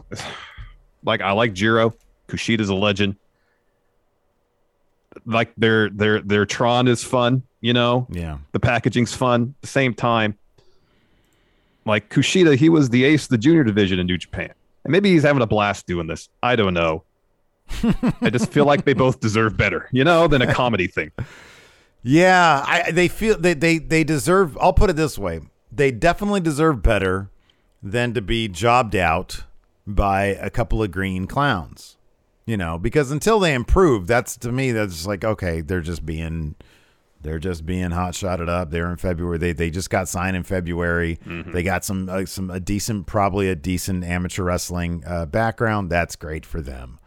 like 1.03 1.21
I 1.21 1.33
like 1.33 1.53
Jiro, 1.53 1.93
Kushida's 2.27 2.69
a 2.69 2.73
legend. 2.73 3.15
Like 5.27 5.53
their 5.55 5.91
their 5.91 6.19
their 6.19 6.47
Tron 6.47 6.87
is 6.87 7.03
fun, 7.03 7.43
you 7.61 7.73
know. 7.73 8.07
yeah. 8.09 8.39
The 8.53 8.59
packaging's 8.59 9.13
fun. 9.13 9.53
At 9.59 9.61
the 9.61 9.67
same 9.67 9.93
time, 9.93 10.35
like 11.85 12.09
Kushida, 12.09 12.55
he 12.55 12.69
was 12.69 12.89
the 12.89 13.03
ace 13.03 13.25
of 13.25 13.29
the 13.29 13.37
junior 13.37 13.63
division 13.63 13.99
in 13.99 14.07
New 14.07 14.17
Japan, 14.17 14.51
and 14.83 14.91
maybe 14.91 15.11
he's 15.11 15.21
having 15.21 15.43
a 15.43 15.47
blast 15.47 15.85
doing 15.85 16.07
this. 16.07 16.27
I 16.41 16.55
don't 16.55 16.73
know. 16.73 17.03
I 18.19 18.31
just 18.31 18.51
feel 18.51 18.65
like 18.65 18.83
they 18.83 18.93
both 18.93 19.19
deserve 19.19 19.57
better, 19.57 19.89
you 19.91 20.03
know, 20.03 20.27
than 20.27 20.41
a 20.41 20.51
comedy 20.51 20.87
thing. 20.87 21.11
Yeah, 22.03 22.63
I 22.67 22.91
they 22.91 23.07
feel 23.07 23.37
they 23.37 23.53
they 23.53 23.77
they 23.77 24.03
deserve 24.03 24.57
I'll 24.59 24.73
put 24.73 24.89
it 24.89 24.95
this 24.97 25.17
way. 25.17 25.39
They 25.71 25.89
definitely 25.89 26.41
deserve 26.41 26.83
better 26.83 27.29
than 27.81 28.13
to 28.13 28.21
be 28.21 28.47
jobbed 28.47 28.95
out 28.95 29.43
by 29.87 30.25
a 30.25 30.49
couple 30.49 30.83
of 30.83 30.91
green 30.91 31.25
clowns. 31.27 31.97
You 32.45 32.57
know, 32.57 32.77
because 32.77 33.09
until 33.09 33.39
they 33.39 33.53
improve, 33.53 34.05
that's 34.05 34.35
to 34.37 34.51
me 34.51 34.73
that's 34.73 35.07
like 35.07 35.23
okay, 35.23 35.61
they're 35.61 35.79
just 35.79 36.05
being 36.05 36.55
they're 37.21 37.39
just 37.39 37.65
being 37.65 37.91
hot 37.91 38.15
shotted 38.15 38.49
up. 38.49 38.69
They're 38.69 38.91
in 38.91 38.97
February. 38.97 39.37
They 39.37 39.53
they 39.53 39.69
just 39.69 39.89
got 39.89 40.09
signed 40.09 40.35
in 40.35 40.43
February. 40.43 41.19
They 41.25 41.63
got 41.63 41.85
some 41.85 42.09
uh, 42.09 42.25
some 42.25 42.49
a 42.51 42.59
decent 42.59 43.07
probably 43.07 43.47
a 43.47 43.55
decent 43.55 44.03
amateur 44.03 44.43
wrestling 44.43 45.03
uh, 45.07 45.25
background. 45.25 45.89
That's 45.89 46.17
great 46.17 46.45
for 46.45 46.59
them. 46.61 46.99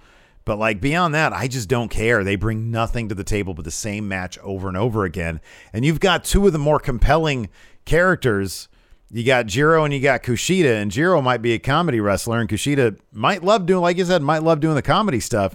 But 0.47 0.59
like 0.59 0.81
beyond 0.81 1.13
that, 1.15 1.35
I 1.35 1.49
just 1.49 1.69
don't 1.69 1.91
care. 1.91 2.25
They 2.25 2.37
bring 2.37 2.71
nothing 2.71 3.11
to 3.11 3.15
the 3.15 3.25
table 3.25 3.53
but 3.53 3.65
the 3.67 3.71
same 3.71 4.09
match 4.09 4.39
over 4.39 4.69
and 4.69 4.77
over 4.77 5.05
again. 5.05 5.41
And 5.75 5.85
you've 5.85 6.01
got 6.01 6.25
two 6.25 6.47
of 6.47 6.55
the 6.55 6.59
more 6.59 6.79
compelling 6.79 7.51
characters. 7.85 8.69
You 9.11 9.25
got 9.25 9.47
Jiro 9.47 9.85
and 9.85 9.93
you 9.93 10.01
got 10.01 10.23
Kushida, 10.23 10.81
and 10.81 10.91
Jiro 10.91 11.21
might 11.21 11.43
be 11.43 11.53
a 11.53 11.59
comedy 11.59 12.01
wrestler, 12.01 12.39
and 12.41 12.49
Kushida 12.49 12.99
might 13.13 13.43
love 13.45 13.67
doing, 13.67 13.81
like 13.83 13.97
you 13.99 14.05
said, 14.05 14.23
might 14.23 14.43
love 14.43 14.61
doing 14.61 14.75
the 14.75 14.83
comedy 14.83 15.21
stuff. 15.21 15.55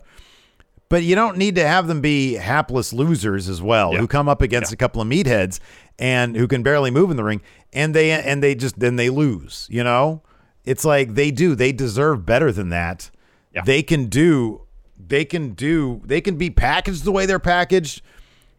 But 0.89 1.03
you 1.03 1.15
don't 1.15 1.37
need 1.37 1.55
to 1.55 1.65
have 1.65 1.87
them 1.87 2.01
be 2.01 2.33
hapless 2.33 2.91
losers 2.91 3.47
as 3.47 3.61
well, 3.61 3.93
Yeah. 3.93 3.99
who 3.99 4.07
come 4.07 4.27
up 4.27 4.41
against 4.41 4.73
a 4.73 4.75
couple 4.77 5.01
of 5.01 5.07
meatheads 5.07 5.59
and 5.99 6.35
who 6.35 6.47
can 6.47 6.63
barely 6.63 6.91
move 6.91 7.11
in 7.11 7.17
the 7.17 7.23
ring, 7.23 7.41
and 7.71 7.93
they 7.93 8.11
and 8.11 8.43
they 8.43 8.55
just 8.55 8.77
then 8.79 8.97
they 8.97 9.09
lose. 9.09 9.67
You 9.69 9.83
know, 9.85 10.21
it's 10.65 10.83
like 10.83 11.15
they 11.15 11.31
do. 11.31 11.55
They 11.55 11.71
deserve 11.71 12.25
better 12.25 12.51
than 12.51 12.69
that. 12.69 13.09
Yeah. 13.55 13.61
They 13.65 13.83
can 13.83 14.05
do. 14.07 14.63
They 15.11 15.25
can 15.25 15.49
do. 15.49 16.01
They 16.05 16.21
can 16.21 16.37
be 16.37 16.49
packaged 16.49 17.03
the 17.03 17.11
way 17.11 17.25
they're 17.25 17.37
packaged. 17.37 18.01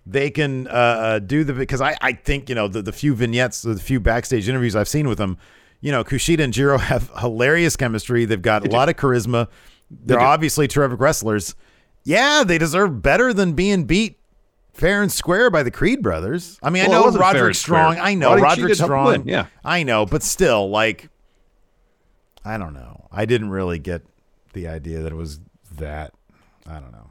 They 0.04 0.28
can 0.28 0.68
uh, 0.68 0.70
uh, 0.70 1.18
do 1.18 1.44
the 1.44 1.54
because 1.54 1.80
I 1.80 1.96
I 2.02 2.12
think 2.12 2.50
you 2.50 2.54
know 2.54 2.68
the 2.68 2.82
the 2.82 2.92
few 2.92 3.14
vignettes, 3.14 3.62
the 3.62 3.76
few 3.76 4.00
backstage 4.00 4.50
interviews 4.50 4.76
I've 4.76 4.86
seen 4.86 5.08
with 5.08 5.16
them. 5.16 5.38
You 5.80 5.92
know, 5.92 6.04
Kushida 6.04 6.40
and 6.40 6.52
Jiro 6.52 6.76
have 6.92 7.10
hilarious 7.18 7.74
chemistry. 7.74 8.26
They've 8.26 8.42
got 8.42 8.66
a 8.66 8.70
lot 8.70 8.90
of 8.90 8.96
charisma. 8.96 9.48
They're 9.90 10.18
do. 10.18 10.22
obviously 10.22 10.68
terrific 10.68 11.00
wrestlers. 11.00 11.54
Yeah, 12.04 12.44
they 12.44 12.58
deserve 12.58 13.00
better 13.00 13.32
than 13.32 13.54
being 13.54 13.84
beat 13.84 14.18
fair 14.74 15.00
and 15.00 15.10
square 15.10 15.48
by 15.48 15.62
the 15.62 15.70
Creed 15.70 16.02
brothers. 16.02 16.58
I 16.62 16.68
mean, 16.68 16.86
Well, 16.86 17.06
I 17.06 17.10
know 17.12 17.18
Roderick. 17.18 17.54
Strong. 17.54 17.98
I 17.98 18.12
know 18.12 18.36
Roderick 18.36 18.74
Strong. 18.74 19.06
win, 19.06 19.22
yeah. 19.24 19.46
I 19.64 19.84
know, 19.84 20.04
but 20.04 20.22
still, 20.22 20.68
like, 20.68 21.08
I 22.44 22.58
don't 22.58 22.74
know. 22.74 23.08
I 23.10 23.24
didn't 23.24 23.48
really 23.48 23.78
get 23.78 24.02
the 24.52 24.68
idea 24.68 25.00
that 25.00 25.12
it 25.12 25.16
was 25.16 25.40
that. 25.78 26.12
I 26.66 26.74
don't 26.80 26.92
know. 26.92 27.10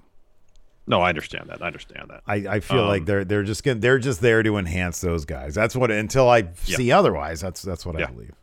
No, 0.88 1.02
I 1.02 1.10
understand 1.10 1.50
that. 1.50 1.62
I 1.62 1.68
understand 1.68 2.10
that. 2.10 2.22
I, 2.26 2.36
I 2.56 2.60
feel 2.60 2.82
Um, 2.82 2.88
like 2.88 3.06
they're 3.06 3.24
they're 3.24 3.44
just 3.44 3.64
gonna, 3.64 3.80
they're 3.80 4.00
just 4.00 4.20
there 4.22 4.42
to 4.44 4.58
enhance 4.58 5.00
those 5.02 5.26
guys. 5.26 5.54
That's 5.56 5.76
what 5.76 5.92
until 5.92 6.28
I 6.30 6.50
see 6.64 6.92
otherwise. 6.92 7.40
That's 7.42 7.62
that's 7.62 7.86
what 7.86 8.02
I 8.02 8.06
believe. 8.06 8.34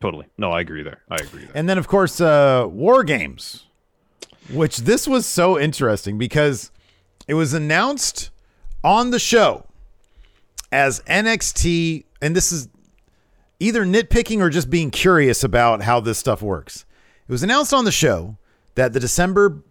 totally. 0.00 0.26
No, 0.36 0.50
I 0.50 0.60
agree 0.60 0.82
there. 0.82 1.00
I 1.10 1.16
agree 1.16 1.42
there. 1.44 1.52
And 1.54 1.68
then, 1.68 1.78
of 1.78 1.88
course, 1.88 2.20
uh, 2.20 2.66
War 2.68 3.02
Games, 3.04 3.66
which 4.52 4.78
this 4.78 5.08
was 5.08 5.26
so 5.26 5.58
interesting 5.58 6.18
because 6.18 6.70
it 7.26 7.34
was 7.34 7.54
announced 7.54 8.30
on 8.84 9.10
the 9.10 9.18
show 9.18 9.64
as 10.70 11.00
NXT, 11.00 12.04
and 12.20 12.36
this 12.36 12.52
is 12.52 12.68
either 13.60 13.84
nitpicking 13.84 14.40
or 14.40 14.50
just 14.50 14.68
being 14.70 14.90
curious 14.90 15.42
about 15.44 15.82
how 15.82 16.00
this 16.00 16.18
stuff 16.18 16.42
works. 16.42 16.84
It 17.28 17.32
was 17.32 17.42
announced 17.42 17.72
on 17.72 17.84
the 17.84 17.92
show 17.92 18.36
that 18.74 18.92
the 18.92 19.00
December 19.00 19.62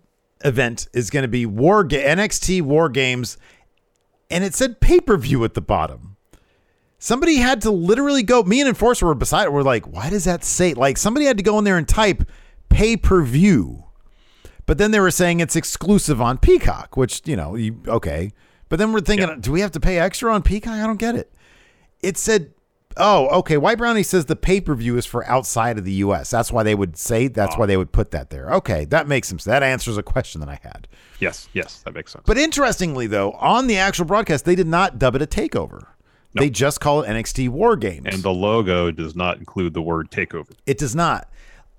event 0.43 0.87
is 0.93 1.09
going 1.09 1.23
to 1.23 1.29
be 1.29 1.45
War 1.45 1.83
Ga- 1.83 2.03
NXT 2.03 2.61
War 2.61 2.89
Games, 2.89 3.37
and 4.29 4.43
it 4.43 4.53
said 4.53 4.79
pay 4.79 4.99
per 4.99 5.17
view 5.17 5.43
at 5.43 5.53
the 5.53 5.61
bottom. 5.61 6.17
Somebody 6.99 7.37
had 7.37 7.61
to 7.61 7.71
literally 7.71 8.23
go. 8.23 8.43
Me 8.43 8.59
and 8.59 8.69
Enforcer 8.69 9.07
were 9.07 9.15
beside 9.15 9.45
it. 9.45 9.53
We're 9.53 9.63
like, 9.63 9.87
why 9.87 10.09
does 10.09 10.25
that 10.25 10.43
say? 10.43 10.73
Like 10.73 10.97
somebody 10.97 11.25
had 11.25 11.37
to 11.37 11.43
go 11.43 11.57
in 11.57 11.63
there 11.63 11.77
and 11.77 11.87
type 11.87 12.23
pay 12.69 12.95
per 12.95 13.23
view. 13.23 13.85
But 14.65 14.77
then 14.77 14.91
they 14.91 14.99
were 14.99 15.11
saying 15.11 15.39
it's 15.39 15.55
exclusive 15.55 16.21
on 16.21 16.37
Peacock, 16.37 16.95
which 16.95 17.21
you 17.25 17.35
know, 17.35 17.55
you, 17.55 17.81
okay. 17.87 18.31
But 18.69 18.79
then 18.79 18.93
we're 18.93 19.01
thinking, 19.01 19.41
do 19.41 19.51
we 19.51 19.61
have 19.61 19.71
to 19.71 19.79
pay 19.79 19.99
extra 19.99 20.33
on 20.33 20.43
Peacock? 20.43 20.73
I 20.73 20.87
don't 20.87 20.97
get 20.99 21.15
it. 21.15 21.33
It 22.01 22.17
said, 22.17 22.53
oh, 22.97 23.27
okay. 23.39 23.57
White 23.57 23.77
Brownie 23.77 24.03
says 24.03 24.25
the 24.25 24.35
pay 24.35 24.61
per 24.61 24.73
view 24.75 24.97
is 24.97 25.05
for 25.05 25.25
outside 25.27 25.77
of 25.77 25.85
the 25.85 25.93
U.S. 25.93 26.29
That's 26.29 26.51
why 26.51 26.63
they 26.63 26.75
would 26.75 26.97
say. 26.97 27.27
That's 27.27 27.57
why 27.57 27.65
they 27.65 27.77
would 27.77 27.91
put 27.91 28.11
that 28.11 28.29
there. 28.29 28.49
Okay, 28.55 28.85
that 28.85 29.07
makes 29.07 29.27
sense. 29.27 29.43
That 29.43 29.63
answers 29.63 29.97
a 29.97 30.03
question 30.03 30.39
that 30.41 30.49
I 30.49 30.59
had. 30.61 30.87
yes, 31.19 31.49
yes, 31.53 31.81
that 31.85 31.93
makes 31.93 32.11
sense. 32.11 32.23
But 32.25 32.37
interestingly, 32.37 33.07
though, 33.07 33.31
on 33.33 33.67
the 33.67 33.77
actual 33.77 34.05
broadcast, 34.05 34.45
they 34.45 34.55
did 34.55 34.67
not 34.67 34.97
dub 34.99 35.15
it 35.15 35.21
a 35.21 35.27
takeover. 35.27 35.85
They 36.33 36.49
just 36.49 36.79
call 36.79 37.01
it 37.01 37.07
NXT 37.09 37.49
War 37.49 37.75
Games. 37.75 38.05
and 38.05 38.23
the 38.23 38.31
logo 38.33 38.89
does 38.91 39.15
not 39.17 39.37
include 39.37 39.73
the 39.73 39.81
word 39.81 40.09
takeover. 40.11 40.51
it 40.65 40.77
does 40.77 40.95
not. 40.95 41.29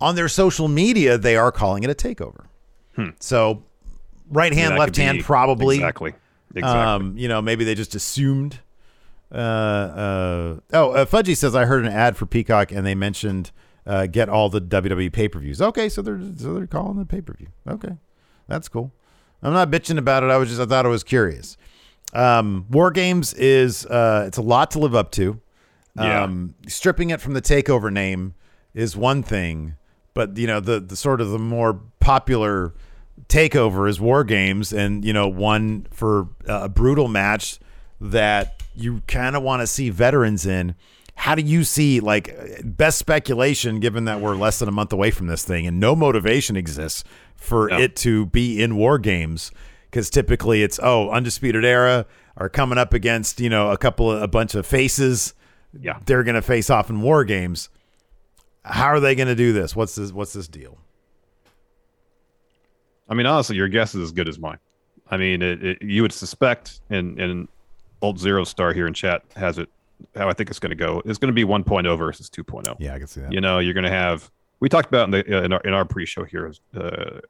On 0.00 0.14
their 0.14 0.28
social 0.28 0.68
media, 0.68 1.16
they 1.16 1.36
are 1.36 1.50
calling 1.52 1.84
it 1.84 1.90
a 1.90 1.94
takeover. 1.94 2.44
So, 3.20 3.62
right 4.30 4.52
hand, 4.52 4.72
Hmm. 4.72 4.74
That 4.74 4.80
left 4.80 4.96
hand, 4.96 5.20
probably. 5.24 5.76
Exactly. 5.76 6.12
Exactly. 6.54 6.80
Um, 7.08 7.16
you 7.16 7.28
know, 7.28 7.40
maybe 7.40 7.64
they 7.64 7.74
just 7.74 7.94
assumed. 7.94 8.58
Uh, 9.32 9.36
uh, 9.36 10.56
oh, 10.74 10.90
uh, 10.92 11.04
Fudgy 11.06 11.36
says 11.36 11.54
I 11.54 11.64
heard 11.64 11.86
an 11.86 11.92
ad 11.92 12.16
for 12.16 12.26
Peacock 12.26 12.70
and 12.70 12.86
they 12.86 12.94
mentioned 12.94 13.50
uh, 13.86 14.06
get 14.06 14.28
all 14.28 14.48
the 14.48 14.60
WWE 14.60 15.12
pay 15.12 15.28
per 15.28 15.38
views. 15.38 15.62
Okay, 15.62 15.88
so 15.88 16.02
they're 16.02 16.20
so 16.36 16.54
they're 16.54 16.66
calling 16.66 16.98
the 16.98 17.06
pay 17.06 17.20
per 17.20 17.32
view. 17.32 17.48
Okay, 17.66 17.96
that's 18.46 18.68
cool. 18.68 18.92
I'm 19.42 19.52
not 19.52 19.70
bitching 19.70 19.98
about 19.98 20.22
it. 20.22 20.30
I 20.30 20.36
was 20.36 20.48
just 20.48 20.60
I 20.60 20.66
thought 20.66 20.86
I 20.86 20.88
was 20.88 21.02
curious. 21.02 21.56
Um, 22.12 22.66
War 22.70 22.90
Games 22.90 23.32
is 23.34 23.86
uh, 23.86 24.24
it's 24.26 24.38
a 24.38 24.42
lot 24.42 24.70
to 24.72 24.78
live 24.78 24.94
up 24.94 25.10
to. 25.12 25.40
Yeah. 25.96 26.24
Um, 26.24 26.54
stripping 26.68 27.10
it 27.10 27.20
from 27.20 27.34
the 27.34 27.42
takeover 27.42 27.92
name 27.92 28.34
is 28.74 28.96
one 28.96 29.22
thing, 29.22 29.76
but 30.14 30.36
you 30.36 30.46
know 30.46 30.60
the 30.60 30.78
the 30.80 30.96
sort 30.96 31.20
of 31.20 31.30
the 31.30 31.38
more 31.38 31.80
popular 32.00 32.74
takeover 33.28 33.88
is 33.88 34.00
War 34.00 34.24
Games, 34.24 34.72
and 34.72 35.04
you 35.04 35.12
know 35.12 35.28
one 35.28 35.86
for 35.90 36.28
a 36.46 36.68
brutal 36.68 37.08
match 37.08 37.58
that 38.00 38.61
you 38.74 39.02
kind 39.06 39.36
of 39.36 39.42
want 39.42 39.60
to 39.60 39.66
see 39.66 39.90
veterans 39.90 40.46
in. 40.46 40.74
How 41.14 41.34
do 41.34 41.42
you 41.42 41.62
see 41.64 42.00
like 42.00 42.34
best 42.64 42.98
speculation, 42.98 43.80
given 43.80 44.06
that 44.06 44.20
we're 44.20 44.34
less 44.34 44.58
than 44.58 44.68
a 44.68 44.72
month 44.72 44.92
away 44.92 45.10
from 45.10 45.26
this 45.26 45.44
thing 45.44 45.66
and 45.66 45.78
no 45.78 45.94
motivation 45.94 46.56
exists 46.56 47.04
for 47.36 47.68
No. 47.68 47.78
it 47.78 47.96
to 47.96 48.26
be 48.26 48.62
in 48.62 48.76
War 48.76 48.98
Games? 48.98 49.50
Because 49.90 50.08
typically 50.08 50.62
it's 50.62 50.80
oh, 50.82 51.10
Undisputed 51.10 51.64
Era 51.64 52.06
are 52.38 52.48
coming 52.48 52.78
up 52.78 52.94
against 52.94 53.40
you 53.40 53.50
know 53.50 53.70
a 53.70 53.76
couple 53.76 54.10
of 54.10 54.22
a 54.22 54.28
bunch 54.28 54.54
of 54.54 54.66
faces. 54.66 55.34
Yeah. 55.78 55.98
they're 56.06 56.22
going 56.22 56.34
to 56.34 56.42
face 56.42 56.68
off 56.70 56.90
in 56.90 57.00
War 57.02 57.24
Games. 57.24 57.68
How 58.64 58.86
are 58.86 59.00
they 59.00 59.14
going 59.14 59.28
to 59.28 59.34
do 59.34 59.52
this? 59.52 59.74
What's 59.76 59.94
this? 59.94 60.12
What's 60.12 60.32
this 60.32 60.48
deal? 60.48 60.78
I 63.08 63.14
mean, 63.14 63.26
honestly, 63.26 63.56
your 63.56 63.68
guess 63.68 63.94
is 63.94 64.02
as 64.02 64.12
good 64.12 64.28
as 64.28 64.38
mine. 64.38 64.58
I 65.10 65.16
mean, 65.18 65.42
it, 65.42 65.62
it, 65.62 65.82
you 65.82 66.02
would 66.02 66.12
suspect, 66.12 66.80
and 66.88 67.18
and 67.20 67.48
Old 68.02 68.18
Zero 68.18 68.44
Star 68.44 68.72
here 68.72 68.86
in 68.86 68.94
chat 68.94 69.22
has 69.36 69.58
it. 69.58 69.68
How 70.16 70.28
I 70.28 70.32
think 70.32 70.50
it's 70.50 70.58
going 70.58 70.70
to 70.70 70.76
go. 70.76 71.00
It's 71.04 71.18
going 71.18 71.28
to 71.28 71.32
be 71.32 71.44
1.0 71.44 71.96
versus 71.96 72.28
2.0. 72.28 72.76
Yeah, 72.80 72.94
I 72.94 72.98
can 72.98 73.06
see 73.06 73.20
that. 73.20 73.32
You 73.32 73.40
know, 73.40 73.60
you're 73.60 73.74
going 73.74 73.84
to 73.84 73.90
have. 73.90 74.30
We 74.58 74.68
talked 74.68 74.88
about 74.88 75.04
in 75.04 75.10
the 75.12 75.38
uh, 75.38 75.42
in 75.42 75.52
our, 75.52 75.60
in 75.60 75.72
our 75.72 75.84
pre-show 75.84 76.24
here, 76.24 76.52
uh, 76.76 77.20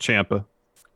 Ciampa, 0.00 0.44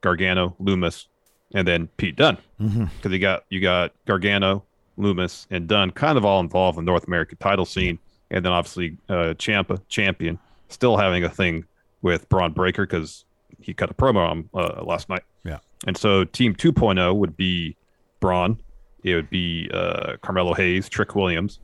Gargano, 0.00 0.56
Lumis, 0.60 1.06
and 1.54 1.68
then 1.68 1.88
Pete 1.96 2.16
Dunne 2.16 2.38
Because 2.58 3.12
you 3.12 3.18
got 3.18 3.44
you 3.50 3.60
got 3.60 3.92
Gargano, 4.06 4.64
Lumis, 4.98 5.46
and 5.50 5.68
Dunne 5.68 5.90
kind 5.90 6.16
of 6.16 6.24
all 6.24 6.40
involved 6.40 6.78
in 6.78 6.84
the 6.84 6.90
North 6.90 7.06
American 7.06 7.38
title 7.38 7.66
scene, 7.66 7.98
and 8.30 8.44
then 8.44 8.52
obviously 8.52 8.96
uh, 9.08 9.34
Ciampa, 9.34 9.80
champion, 9.88 10.38
still 10.68 10.96
having 10.96 11.22
a 11.24 11.30
thing 11.30 11.64
with 12.02 12.28
Bron 12.28 12.52
Breakker 12.52 12.86
because 12.86 13.24
he 13.60 13.74
cut 13.74 13.90
a 13.90 13.94
promo 13.94 14.28
on 14.28 14.48
uh, 14.54 14.82
last 14.84 15.08
night. 15.08 15.22
Yeah. 15.44 15.58
And 15.86 15.96
so 15.96 16.24
Team 16.24 16.54
2.0 16.54 17.16
would 17.16 17.36
be 17.36 17.76
Bron, 18.20 18.58
it 19.06 19.14
would 19.14 19.30
be 19.30 19.70
uh, 19.72 20.16
Carmelo 20.20 20.52
Hayes, 20.54 20.88
Trick 20.88 21.14
Williams, 21.14 21.60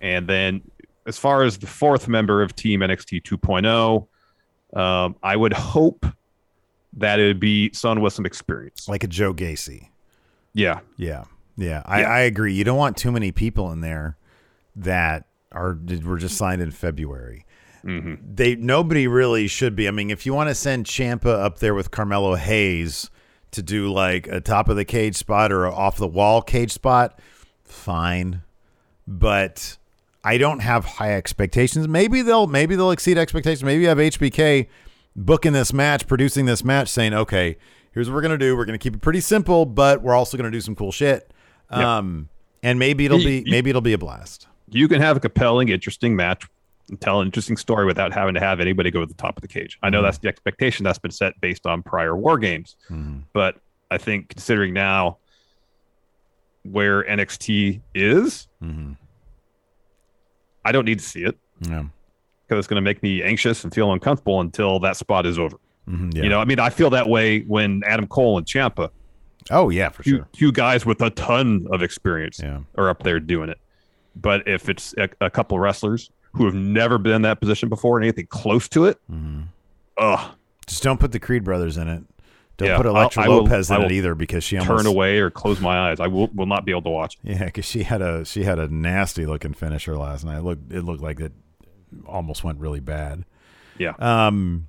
and 0.00 0.28
then 0.28 0.62
as 1.06 1.18
far 1.18 1.42
as 1.42 1.58
the 1.58 1.66
fourth 1.66 2.08
member 2.08 2.42
of 2.42 2.54
Team 2.54 2.80
NXT 2.80 3.22
2.0, 3.22 4.06
um, 4.78 5.16
I 5.22 5.36
would 5.36 5.52
hope 5.52 6.06
that 6.94 7.18
it 7.18 7.26
would 7.26 7.40
be 7.40 7.72
someone 7.72 8.00
with 8.00 8.12
some 8.12 8.24
experience. 8.24 8.88
like 8.88 9.04
a 9.04 9.08
Joe 9.08 9.34
Gacy. 9.34 9.88
Yeah, 10.52 10.80
Yeah, 10.96 11.24
yeah, 11.56 11.82
I, 11.84 12.00
Yeah. 12.00 12.08
I 12.08 12.20
agree. 12.20 12.54
You 12.54 12.64
don't 12.64 12.78
want 12.78 12.96
too 12.96 13.10
many 13.10 13.32
people 13.32 13.72
in 13.72 13.80
there 13.80 14.16
that 14.76 15.26
are 15.50 15.78
were 16.04 16.18
just 16.18 16.36
signed 16.36 16.62
in 16.62 16.70
February. 16.70 17.44
They 18.34 18.54
nobody 18.56 19.06
really 19.06 19.46
should 19.46 19.76
be. 19.76 19.88
I 19.88 19.90
mean, 19.90 20.10
if 20.10 20.24
you 20.24 20.32
want 20.32 20.48
to 20.48 20.54
send 20.54 20.86
Ciampa 20.86 21.26
up 21.26 21.58
there 21.58 21.74
with 21.74 21.90
Carmelo 21.90 22.34
Hayes 22.34 23.10
to 23.54 23.62
do 23.62 23.92
like 23.92 24.26
a 24.28 24.40
top 24.40 24.68
of 24.68 24.76
the 24.76 24.84
cage 24.84 25.16
spot 25.16 25.50
or 25.52 25.66
off 25.66 25.96
the 25.96 26.06
wall 26.06 26.42
cage 26.42 26.72
spot, 26.72 27.18
fine. 27.64 28.42
But 29.06 29.76
I 30.22 30.38
don't 30.38 30.60
have 30.60 30.84
high 30.84 31.14
expectations. 31.14 31.88
Maybe 31.88 32.22
they'll 32.22 32.46
maybe 32.46 32.76
they'll 32.76 32.90
exceed 32.90 33.18
expectations. 33.18 33.64
Maybe 33.64 33.82
you 33.82 33.88
have 33.88 33.98
HBK 33.98 34.68
booking 35.16 35.52
this 35.52 35.72
match, 35.72 36.06
producing 36.06 36.46
this 36.46 36.64
match, 36.64 36.88
saying, 36.88 37.12
"Okay, 37.14 37.56
here's 37.92 38.08
what 38.08 38.14
we're 38.14 38.22
gonna 38.22 38.38
do. 38.38 38.56
We're 38.56 38.64
gonna 38.64 38.78
keep 38.78 38.94
it 38.94 39.00
pretty 39.02 39.20
simple, 39.20 39.66
but 39.66 40.02
we're 40.02 40.14
also 40.14 40.36
gonna 40.36 40.50
do 40.50 40.60
some 40.60 40.74
cool 40.74 40.92
shit." 40.92 41.30
Yeah. 41.70 41.98
Um, 41.98 42.28
and 42.62 42.78
maybe 42.78 43.04
it'll 43.04 43.20
You- 43.20 43.42
be 43.44 43.50
maybe 43.50 43.70
it'll 43.70 43.82
be 43.82 43.92
a 43.92 43.98
blast. 43.98 44.46
you 44.70 44.88
can 44.88 45.00
have 45.00 45.16
a 45.16 45.20
compelling, 45.20 45.68
interesting 45.68 46.16
match 46.16 46.44
and 46.88 47.00
tell 47.00 47.20
an 47.20 47.26
interesting 47.26 47.56
story 47.56 47.86
without 47.86 48.12
having 48.12 48.34
to 48.34 48.40
have 48.40 48.60
anybody 48.60 48.90
go 48.90 49.00
to 49.00 49.06
the 49.06 49.14
top 49.14 49.36
of 49.36 49.42
the 49.42 49.48
cage. 49.48 49.78
I 49.82 49.90
know 49.90 50.00
hmm. 50.00 50.04
that's 50.04 50.18
the 50.18 50.28
expectation 50.28 50.84
that's 50.84 50.98
been 50.98 51.10
set 51.10 51.40
based 51.40 51.66
on 51.66 51.82
prior 51.82 52.16
war 52.16 52.38
games, 52.38 52.76
hmm. 52.88 53.20
but 53.32 53.56
I 53.90 53.98
think 53.98 54.28
considering 54.28 54.74
now 54.74 55.18
where 56.62 57.04
NXT 57.04 57.80
is, 57.94 58.48
hmm. 58.60 58.92
I 60.64 60.72
don't 60.72 60.84
need 60.84 60.98
to 60.98 61.04
see 61.04 61.24
it 61.24 61.38
Yeah. 61.60 61.84
because 62.46 62.58
it's 62.58 62.68
going 62.68 62.76
to 62.76 62.82
make 62.82 63.02
me 63.02 63.22
anxious 63.22 63.64
and 63.64 63.74
feel 63.74 63.92
uncomfortable 63.92 64.40
until 64.40 64.80
that 64.80 64.96
spot 64.96 65.26
is 65.26 65.38
over. 65.38 65.58
Mhm, 65.88 66.14
yeah. 66.14 66.22
You 66.22 66.28
know, 66.30 66.40
I 66.40 66.46
mean, 66.46 66.58
I 66.58 66.70
feel 66.70 66.88
that 66.90 67.06
way 67.06 67.40
when 67.40 67.82
Adam 67.84 68.06
Cole 68.06 68.38
and 68.38 68.46
Ciampa, 68.46 68.90
Oh 69.50 69.68
yeah, 69.68 69.90
for 69.90 70.02
two, 70.02 70.16
sure. 70.16 70.28
two 70.32 70.52
guys 70.52 70.86
with 70.86 71.02
a 71.02 71.10
ton 71.10 71.66
of 71.70 71.82
experience, 71.82 72.40
Yeah. 72.42 72.60
are 72.76 72.88
up 72.88 73.02
there 73.02 73.20
doing 73.20 73.50
it. 73.50 73.58
But 74.16 74.48
if 74.48 74.70
it's 74.70 74.94
a, 74.96 75.10
a 75.20 75.28
couple 75.28 75.58
wrestlers 75.58 76.10
who 76.34 76.44
have 76.46 76.54
never 76.54 76.98
been 76.98 77.12
in 77.14 77.22
that 77.22 77.40
position 77.40 77.68
before, 77.68 77.96
and 77.98 78.04
anything 78.04 78.26
close 78.26 78.68
to 78.70 78.84
it, 78.86 78.98
Mm-hmm. 79.10 79.42
ugh, 79.98 80.34
Just 80.66 80.82
don't 80.82 80.98
put 81.00 81.12
the 81.12 81.20
Creed 81.20 81.44
brothers 81.44 81.76
in 81.76 81.88
it. 81.88 82.02
Don't 82.56 82.68
Yeah, 82.68 82.76
put 82.76 82.86
Elektra 82.86 83.28
will- 83.28 83.42
Lopez 83.42 83.70
in 83.70 83.82
it 83.82 83.90
either 83.92 84.14
because 84.14 84.44
she 84.44 84.56
almost 84.56 84.84
turn 84.84 84.86
away 84.86 85.18
or 85.18 85.28
close 85.30 85.60
my 85.60 85.90
eyes. 85.90 85.98
I 85.98 86.06
will 86.06 86.28
will 86.34 86.46
not 86.46 86.64
be 86.64 86.70
able 86.72 86.82
to 86.82 86.90
watch. 86.90 87.18
Yeah, 87.24 87.46
because 87.46 87.64
she 87.64 87.82
had 87.82 88.00
a 88.00 88.24
she 88.24 88.44
had 88.44 88.58
a 88.60 88.68
nasty 88.68 89.26
looking 89.26 89.54
finisher 89.54 89.96
last 89.96 90.24
night. 90.24 90.38
It 90.38 90.42
looked 90.44 90.72
it 90.72 90.82
looked 90.82 91.02
like 91.02 91.18
it 91.20 91.32
almost 92.06 92.44
went 92.44 92.60
really 92.60 92.78
bad. 92.80 93.24
Yeah. 93.78 93.94
Um, 93.98 94.68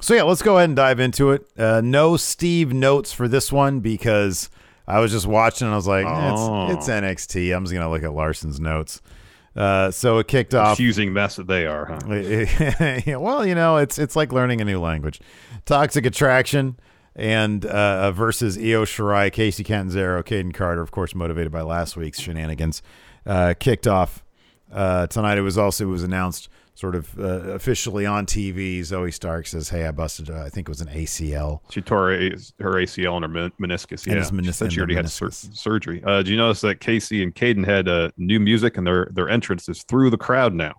So 0.00 0.14
yeah, 0.14 0.22
let's 0.24 0.42
go 0.42 0.56
ahead 0.56 0.68
and 0.70 0.76
dive 0.76 1.00
into 1.00 1.30
it. 1.30 1.46
Uh, 1.58 1.80
no 1.82 2.16
Steve 2.16 2.72
notes 2.72 3.12
for 3.12 3.28
this 3.28 3.50
one 3.52 3.80
because 3.80 4.50
I 4.86 5.00
was 5.00 5.12
just 5.12 5.26
watching 5.26 5.66
and 5.66 5.72
I 5.72 5.76
was 5.76 5.86
like, 5.86 6.04
eh, 6.04 6.32
Oh. 6.36 6.66
it's, 6.72 6.88
it's 6.88 6.88
NXT. 6.88 7.56
I'm 7.56 7.64
just 7.64 7.72
gonna 7.74 7.90
look 7.90 8.02
at 8.02 8.12
Larson's 8.12 8.60
notes. 8.60 9.00
Uh, 9.56 9.90
so 9.90 10.18
it 10.18 10.26
kicked 10.28 10.52
off. 10.54 10.76
Confusing 10.76 11.12
mess 11.12 11.36
that 11.36 11.46
they 11.46 11.64
are, 11.66 11.86
huh? 11.86 12.00
Yeah, 13.06 13.16
well, 13.16 13.46
you 13.46 13.54
know, 13.54 13.76
it's 13.76 13.98
it's 13.98 14.16
like 14.16 14.32
learning 14.32 14.60
a 14.60 14.64
new 14.64 14.80
language. 14.80 15.20
Toxic 15.64 16.04
Attraction 16.04 16.76
and 17.16 17.64
uh, 17.64 18.10
versus 18.10 18.58
Io 18.58 18.84
Shirai, 18.84 19.30
Kacy 19.30 19.64
Catanzaro, 19.64 20.22
Kayden 20.24 20.52
Carter, 20.52 20.82
of 20.82 20.90
course, 20.90 21.14
motivated 21.14 21.52
by 21.52 21.62
last 21.62 21.96
week's 21.96 22.18
shenanigans, 22.20 22.82
uh, 23.24 23.54
kicked 23.60 23.86
off 23.86 24.24
uh, 24.72 25.06
tonight. 25.06 25.38
It 25.38 25.42
was 25.42 25.56
also 25.56 25.84
it 25.84 25.88
was 25.88 26.02
announced 26.02 26.48
sort 26.74 26.94
of 26.94 27.18
uh, 27.18 27.52
officially 27.52 28.04
on 28.06 28.26
TV. 28.26 28.80
Zoey 28.80 29.12
Stark 29.14 29.46
says, 29.46 29.68
"Hey, 29.68 29.86
I 29.86 29.90
busted. 29.92 30.30
Uh, 30.30 30.42
I 30.42 30.48
think 30.48 30.68
it 30.68 30.70
was 30.70 30.80
an 30.80 30.88
ACL." 30.88 31.60
She 31.70 31.80
tore 31.80 32.10
her, 32.10 32.30
her 32.60 32.72
ACL 32.72 33.14
and 33.16 33.24
her 33.24 33.28
men- 33.28 33.52
meniscus. 33.60 34.04
And 34.06 34.14
Yeah, 34.14 34.20
his 34.20 34.30
menis- 34.32 34.62
she 34.68 34.74
she 34.74 34.80
already 34.80 34.94
had 34.96 35.08
sur- 35.08 35.30
surgery. 35.30 36.02
Uh, 36.04 36.22
do 36.22 36.30
you 36.30 36.36
notice 36.36 36.60
that 36.62 36.80
Kacy 36.80 37.22
and 37.22 37.34
Kayden 37.34 37.64
had 37.64 37.88
uh, 37.88 38.10
new 38.16 38.40
music 38.40 38.76
and 38.76 38.86
their 38.86 39.08
their 39.12 39.28
entrance 39.28 39.68
is 39.68 39.82
through 39.84 40.10
the 40.10 40.18
crowd 40.18 40.52
now? 40.54 40.74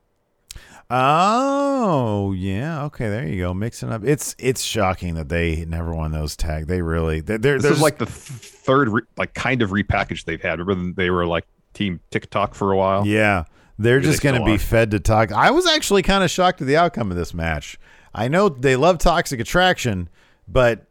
Oh 0.97 2.33
yeah, 2.33 2.83
okay, 2.85 3.09
there 3.09 3.27
you 3.27 3.41
go. 3.41 3.53
Mixing 3.53 3.91
up. 3.91 4.03
It's 4.03 4.35
it's 4.37 4.61
shocking 4.61 5.15
that 5.15 5.29
they 5.29 5.65
never 5.65 5.93
won 5.93 6.11
those 6.11 6.35
tag. 6.35 6.67
They 6.67 6.81
really 6.81 7.21
they're, 7.21 7.37
they're 7.37 7.55
This 7.55 7.63
there's 7.63 7.77
is 7.77 7.81
like 7.81 7.97
the 7.97 8.05
th- 8.05 8.15
third 8.15 8.89
re- 8.89 9.01
like 9.17 9.33
kind 9.33 9.61
of 9.61 9.71
repackage 9.71 10.25
they've 10.25 10.41
had. 10.41 10.59
Remember 10.59 10.93
they 10.95 11.09
were 11.09 11.25
like 11.25 11.45
Team 11.73 11.99
TikTok 12.11 12.53
for 12.55 12.71
a 12.71 12.77
while. 12.77 13.05
Yeah, 13.05 13.45
they're 13.77 13.99
just 13.99 14.21
going 14.21 14.39
to 14.39 14.45
be 14.45 14.57
fed 14.57 14.91
to 14.91 14.99
talk. 14.99 15.31
I 15.31 15.51
was 15.51 15.65
actually 15.67 16.01
kind 16.01 16.23
of 16.23 16.31
shocked 16.31 16.61
at 16.61 16.67
the 16.67 16.77
outcome 16.77 17.11
of 17.11 17.17
this 17.17 17.33
match. 17.33 17.77
I 18.13 18.27
know 18.27 18.47
they 18.49 18.75
love 18.75 18.97
Toxic 18.97 19.39
Attraction, 19.39 20.09
but 20.47 20.85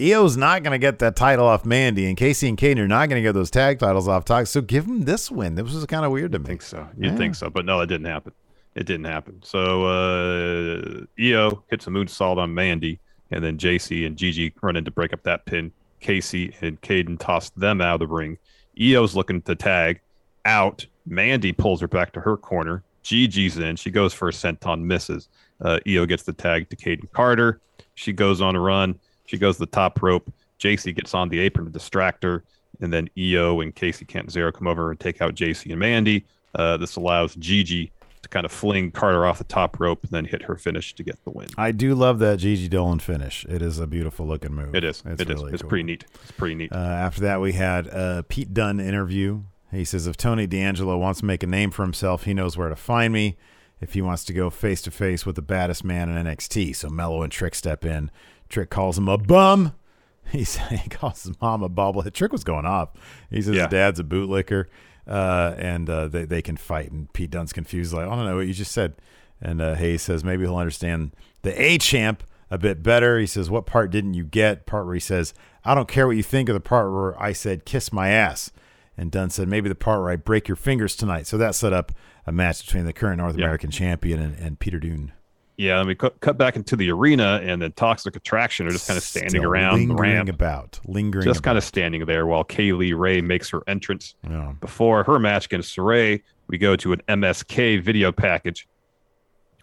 Io's 0.00 0.36
not 0.36 0.62
going 0.62 0.72
to 0.72 0.78
get 0.78 0.98
that 1.00 1.14
title 1.14 1.46
off 1.46 1.64
Mandy, 1.64 2.06
and 2.06 2.16
Casey 2.16 2.48
and 2.48 2.58
Kane 2.58 2.78
are 2.78 2.88
not 2.88 3.08
going 3.08 3.22
to 3.22 3.26
get 3.26 3.32
those 3.32 3.50
tag 3.50 3.78
titles 3.78 4.08
off 4.08 4.24
Toxic. 4.24 4.50
So 4.52 4.60
give 4.62 4.86
them 4.86 5.02
this 5.02 5.30
win. 5.30 5.54
This 5.54 5.72
was 5.72 5.84
kind 5.86 6.04
of 6.04 6.10
weird 6.10 6.32
to 6.32 6.38
me. 6.38 6.44
I 6.44 6.48
think 6.48 6.62
so. 6.62 6.88
You'd 6.96 7.12
Yeah. 7.12 7.16
think 7.16 7.34
so, 7.36 7.50
but 7.50 7.64
no, 7.64 7.80
it 7.80 7.86
didn't 7.86 8.06
happen. 8.06 8.32
It 8.74 8.86
didn't 8.86 9.04
happen. 9.04 9.40
So 9.44 9.84
uh 9.84 11.04
Io 11.20 11.62
hits 11.70 11.86
a 11.86 11.90
moonsault 11.90 12.38
on 12.38 12.54
Mandy, 12.54 12.98
and 13.30 13.44
then 13.44 13.58
Jacy 13.58 14.06
and 14.06 14.16
Gigi 14.16 14.52
run 14.62 14.76
in 14.76 14.84
to 14.86 14.90
break 14.90 15.12
up 15.12 15.22
that 15.24 15.44
pin. 15.44 15.72
Kacy 16.00 16.54
and 16.62 16.80
Kayden 16.80 17.18
toss 17.18 17.50
them 17.50 17.80
out 17.80 18.00
of 18.02 18.08
the 18.08 18.12
ring. 18.12 18.38
Io's 18.80 19.14
looking 19.14 19.42
to 19.42 19.54
tag 19.54 20.00
out. 20.44 20.86
Mandy 21.06 21.52
pulls 21.52 21.80
her 21.80 21.88
back 21.88 22.12
to 22.12 22.20
her 22.20 22.36
corner. 22.36 22.82
Gigi's 23.02 23.58
in. 23.58 23.76
She 23.76 23.90
goes 23.90 24.14
for 24.14 24.28
a 24.28 24.32
senton, 24.32 24.82
misses. 24.82 25.28
Uh, 25.60 25.80
Io 25.88 26.06
gets 26.06 26.22
the 26.22 26.32
tag 26.32 26.68
to 26.70 26.76
Kayden 26.76 27.10
Carter. 27.12 27.60
She 27.94 28.12
goes 28.12 28.40
on 28.40 28.54
a 28.56 28.60
run. 28.60 28.98
She 29.26 29.36
goes 29.38 29.56
the 29.58 29.66
top 29.66 30.02
rope. 30.02 30.32
Jacy 30.58 30.92
gets 30.92 31.14
on 31.14 31.28
the 31.28 31.38
apron 31.40 31.66
to 31.66 31.72
distract 31.72 32.22
her. 32.22 32.44
And 32.80 32.92
then 32.92 33.08
Io 33.18 33.60
and 33.60 33.74
Kacy 33.74 34.06
Catanzaro 34.06 34.52
come 34.52 34.66
over 34.68 34.90
and 34.90 34.98
take 35.00 35.20
out 35.20 35.34
Jacy 35.34 35.70
and 35.70 35.80
Mandy. 35.80 36.24
Uh, 36.54 36.76
this 36.76 36.96
allows 36.96 37.34
Gigi 37.36 37.90
to 38.22 38.28
kind 38.28 38.44
of 38.46 38.52
fling 38.52 38.92
Carter 38.92 39.26
off 39.26 39.38
the 39.38 39.44
top 39.44 39.80
rope 39.80 40.02
and 40.04 40.12
then 40.12 40.24
hit 40.24 40.42
her 40.42 40.56
finish 40.56 40.94
to 40.94 41.02
get 41.02 41.22
the 41.24 41.30
win. 41.30 41.48
I 41.58 41.72
do 41.72 41.94
love 41.96 42.20
that 42.20 42.38
Gigi 42.38 42.68
Dolin 42.68 43.00
finish. 43.00 43.44
It 43.48 43.62
is 43.62 43.78
a 43.80 43.86
beautiful 43.86 44.26
looking 44.26 44.52
move. 44.54 44.74
It 44.76 44.84
is. 44.84 45.02
It's 45.06 45.22
It 45.22 45.30
is. 45.30 45.36
really 45.40 45.52
It's 45.52 45.62
cool. 45.62 45.68
pretty 45.68 45.82
neat. 45.84 46.04
It's 46.22 46.30
pretty 46.32 46.54
neat. 46.54 46.72
Uh, 46.72 46.76
after 46.76 47.22
that, 47.22 47.40
we 47.40 47.52
had 47.52 47.88
a 47.88 48.24
Pete 48.28 48.54
Dunne 48.54 48.78
interview. 48.78 49.42
He 49.72 49.84
says, 49.84 50.06
If 50.06 50.16
Tony 50.16 50.46
D'Angelo 50.46 50.96
wants 50.98 51.20
to 51.20 51.26
make 51.26 51.42
a 51.42 51.46
name 51.46 51.70
for 51.70 51.82
himself, 51.82 52.24
he 52.24 52.34
knows 52.34 52.56
where 52.56 52.68
to 52.68 52.76
find 52.76 53.12
me. 53.12 53.36
If 53.80 53.94
he 53.94 54.02
wants 54.02 54.24
to 54.26 54.32
go 54.32 54.48
face 54.48 54.80
to 54.82 54.92
face 54.92 55.26
with 55.26 55.34
the 55.34 55.42
baddest 55.42 55.82
man 55.82 56.08
in 56.08 56.24
NXT. 56.24 56.76
So 56.76 56.88
Melo 56.88 57.22
and 57.22 57.32
Trick 57.32 57.54
step 57.56 57.84
in. 57.84 58.12
Trick 58.48 58.70
calls 58.70 58.96
him 58.98 59.08
a 59.08 59.18
bum. 59.18 59.74
He, 60.30 60.44
said, 60.44 60.78
he 60.78 60.88
calls 60.88 61.24
his 61.24 61.38
mom 61.40 61.64
a 61.64 61.68
bobblehead. 61.68 62.12
Trick 62.14 62.30
was 62.30 62.44
going 62.44 62.64
off. 62.64 62.90
He 63.28 63.42
says 63.42 63.56
Yeah. 63.56 63.62
his 63.62 63.70
dad's 63.70 63.98
a 64.00 64.04
bootlicker 64.04 64.66
uh, 65.06 65.54
and 65.58 65.90
uh, 65.90 66.06
they, 66.06 66.24
they 66.24 66.40
can 66.40 66.56
fight. 66.56 66.92
And 66.92 67.12
Pete 67.12 67.30
Dunne's 67.32 67.52
confused, 67.52 67.92
like, 67.92 68.06
I 68.06 68.14
don't 68.14 68.24
know 68.24 68.36
what 68.36 68.46
you 68.46 68.54
just 68.54 68.70
said. 68.70 68.94
And 69.40 69.60
uh, 69.60 69.74
Hayes 69.74 70.00
says, 70.00 70.22
maybe 70.22 70.44
he'll 70.44 70.56
understand 70.56 71.10
the 71.42 71.60
A 71.60 71.76
champ 71.76 72.22
a 72.52 72.56
bit 72.56 72.84
better. 72.84 73.18
He 73.18 73.26
says, 73.26 73.50
What 73.50 73.66
part 73.66 73.90
didn't 73.90 74.14
you 74.14 74.24
get? 74.24 74.64
Part 74.64 74.86
where 74.86 74.94
he 74.94 75.00
says, 75.00 75.34
I 75.64 75.74
don't 75.74 75.88
care 75.88 76.06
what 76.06 76.16
you 76.16 76.22
think 76.22 76.48
of 76.48 76.54
the 76.54 76.60
part 76.60 76.92
where 76.92 77.20
I 77.20 77.32
said, 77.32 77.64
kiss 77.64 77.92
my 77.92 78.08
ass. 78.10 78.52
And 78.96 79.10
Dunne 79.10 79.30
said, 79.30 79.48
maybe 79.48 79.68
the 79.68 79.74
part 79.74 80.00
where 80.00 80.10
I 80.10 80.16
break 80.16 80.48
your 80.48 80.56
fingers 80.56 80.94
tonight. 80.96 81.26
So 81.26 81.38
that 81.38 81.54
set 81.54 81.72
up 81.72 81.92
a 82.26 82.32
match 82.32 82.64
between 82.66 82.84
the 82.84 82.92
current 82.92 83.18
North 83.18 83.36
Yeah. 83.38 83.44
American 83.46 83.70
champion 83.70 84.20
and, 84.20 84.36
and 84.38 84.58
Peter 84.58 84.78
Dunne. 84.78 85.12
yeah, 85.56 85.78
and 85.78 85.86
we 85.88 85.94
cut, 85.94 86.18
cut 86.20 86.36
back 86.38 86.56
into 86.56 86.76
the 86.76 86.90
arena, 86.90 87.40
and 87.42 87.62
then 87.62 87.72
Toxic 87.72 88.16
Attraction 88.16 88.66
are 88.66 88.70
just 88.70 88.86
kind 88.86 88.96
of 88.98 89.02
standing 89.02 89.30
Still 89.30 89.44
around 89.44 89.88
the 89.88 89.94
ramp, 89.94 90.28
about, 90.28 90.78
lingering 90.86 91.24
just 91.24 91.42
kind 91.42 91.56
of 91.56 91.64
standing 91.64 92.04
there 92.04 92.26
while 92.26 92.44
Kay 92.44 92.72
Lee 92.72 92.92
Ray 92.92 93.20
makes 93.22 93.48
her 93.50 93.62
entrance. 93.66 94.14
Yeah. 94.28 94.52
Before 94.60 95.04
her 95.04 95.18
match 95.18 95.46
against 95.46 95.74
Saray, 95.76 96.20
we 96.48 96.58
go 96.58 96.76
to 96.76 96.92
an 96.92 97.00
MSK 97.08 97.82
video 97.82 98.12
package. 98.12 98.66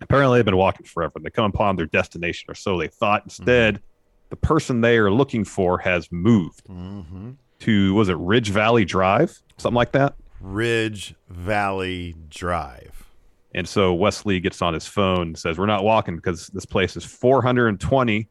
Apparently, 0.02 0.40
they've 0.40 0.46
been 0.46 0.58
walking 0.58 0.86
forever. 0.86 1.20
They 1.22 1.30
come 1.30 1.46
upon 1.46 1.76
their 1.76 1.86
destination, 1.86 2.50
or 2.50 2.56
so 2.56 2.78
they 2.80 2.88
thought. 2.88 3.24
Instead, 3.26 3.82
the 4.30 4.38
person 4.38 4.82
they 4.82 4.98
are 4.98 5.12
looking 5.12 5.44
for 5.44 5.78
has 5.80 6.10
moved 6.12 6.64
Mm-hmm. 6.66 7.32
To, 7.60 7.94
was 7.94 8.10
it 8.10 8.18
Ridge 8.18 8.50
Valley 8.50 8.86
Drive? 8.86 9.42
Something 9.58 9.76
like 9.76 9.92
that. 9.92 10.16
Ridge 10.40 11.16
Valley 11.30 12.16
Drive. 12.30 13.06
And 13.54 13.68
so 13.68 13.94
Wes 13.94 14.26
Lee 14.26 14.40
gets 14.40 14.62
on 14.62 14.74
his 14.74 14.86
phone 14.88 15.28
and 15.28 15.38
says, 15.38 15.58
We're 15.58 15.66
not 15.66 15.84
walking 15.84 16.16
because 16.16 16.48
this 16.48 16.66
place 16.66 16.96
is 16.96 17.04
420 17.04 18.28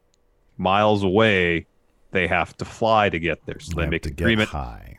miles 0.56 1.02
away. 1.02 1.66
They 2.12 2.26
have 2.26 2.56
to 2.58 2.64
fly 2.64 3.10
to 3.10 3.18
get 3.18 3.44
there. 3.44 3.60
So 3.60 3.72
You 3.72 3.84
they 3.84 3.90
make 3.90 4.06
an 4.06 4.12
agreement. 4.12 4.48
high. 4.48 4.98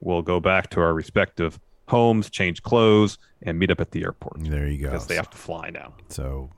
We'll 0.00 0.22
go 0.22 0.40
back 0.40 0.70
to 0.70 0.80
our 0.80 0.94
respective 0.94 1.60
homes, 1.86 2.30
change 2.30 2.62
clothes, 2.62 3.18
and 3.42 3.58
meet 3.58 3.70
up 3.70 3.80
at 3.80 3.90
the 3.92 4.02
airport 4.02 4.42
There 4.44 4.66
you 4.66 4.78
go. 4.78 4.90
because 4.90 5.06
they 5.06 5.16
have 5.16 5.30
to 5.30 5.36
fly 5.38 5.70
now. 5.70 5.94
So, 6.08 6.50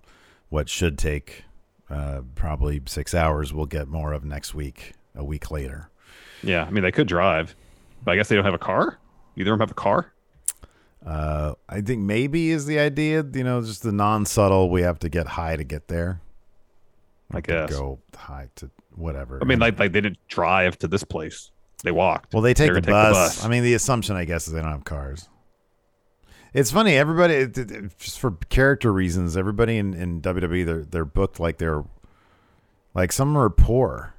what 0.48 0.68
should 0.68 0.98
take 0.98 1.44
uh, 1.88 2.22
probably 2.34 2.80
six 2.86 3.14
hours, 3.14 3.52
we'll 3.52 3.66
get 3.66 3.88
more 3.88 4.12
of 4.12 4.24
next 4.24 4.54
week, 4.54 4.92
a 5.14 5.24
week 5.24 5.50
later. 5.50 5.90
Yeah, 6.42 6.64
I 6.64 6.70
mean 6.70 6.82
they 6.82 6.92
could 6.92 7.06
drive, 7.08 7.54
but 8.04 8.12
I 8.12 8.16
guess 8.16 8.28
they 8.28 8.36
don't 8.36 8.44
have 8.44 8.54
a 8.54 8.58
car. 8.58 8.98
Either 9.36 9.52
of 9.52 9.58
them 9.58 9.66
have 9.66 9.70
a 9.72 9.74
car. 9.74 10.12
Uh, 11.04 11.54
I 11.68 11.80
think 11.80 12.02
maybe 12.02 12.50
is 12.50 12.66
the 12.66 12.78
idea, 12.78 13.24
you 13.32 13.42
know, 13.44 13.62
just 13.62 13.82
the 13.82 13.92
non 13.92 14.26
subtle. 14.26 14.68
We 14.70 14.82
have 14.82 14.98
to 15.00 15.08
get 15.08 15.26
high 15.26 15.56
to 15.56 15.64
get 15.64 15.88
there. 15.88 16.20
I 17.32 17.40
guess. 17.40 17.70
go 17.70 18.00
high 18.14 18.48
to 18.56 18.70
whatever. 18.96 19.38
I 19.40 19.44
mean, 19.44 19.60
like, 19.60 19.78
like 19.78 19.92
they 19.92 20.00
didn't 20.00 20.18
drive 20.28 20.78
to 20.80 20.88
this 20.88 21.04
place; 21.04 21.50
they 21.84 21.90
walked. 21.92 22.34
well, 22.34 22.42
they 22.42 22.52
take, 22.54 22.72
They're 22.72 22.80
the, 22.80 22.90
bus. 22.90 23.44
I 23.44 23.48
mean, 23.48 23.62
the 23.62 23.74
assumption, 23.74 24.16
I 24.16 24.24
guess, 24.24 24.46
is 24.46 24.52
they 24.52 24.60
don't 24.60 24.70
have 24.72 24.84
cars. 24.84 25.28
It's 26.52 26.72
funny. 26.72 26.96
Everybody, 26.96 27.34
it- 27.34 27.56
it- 27.56 27.98
just 27.98 28.18
for 28.18 28.32
character 28.48 28.92
reasons, 28.92 29.36
everybody 29.36 29.78
in, 29.78 29.94
in 29.94 30.20
WWE 30.20 30.66
they're 30.66 30.84
they're 30.84 31.04
booked 31.04 31.38
like 31.38 31.58
they're 31.58 31.84
like 32.94 33.12
some 33.12 33.36
are 33.38 33.48
poor, 33.48 34.14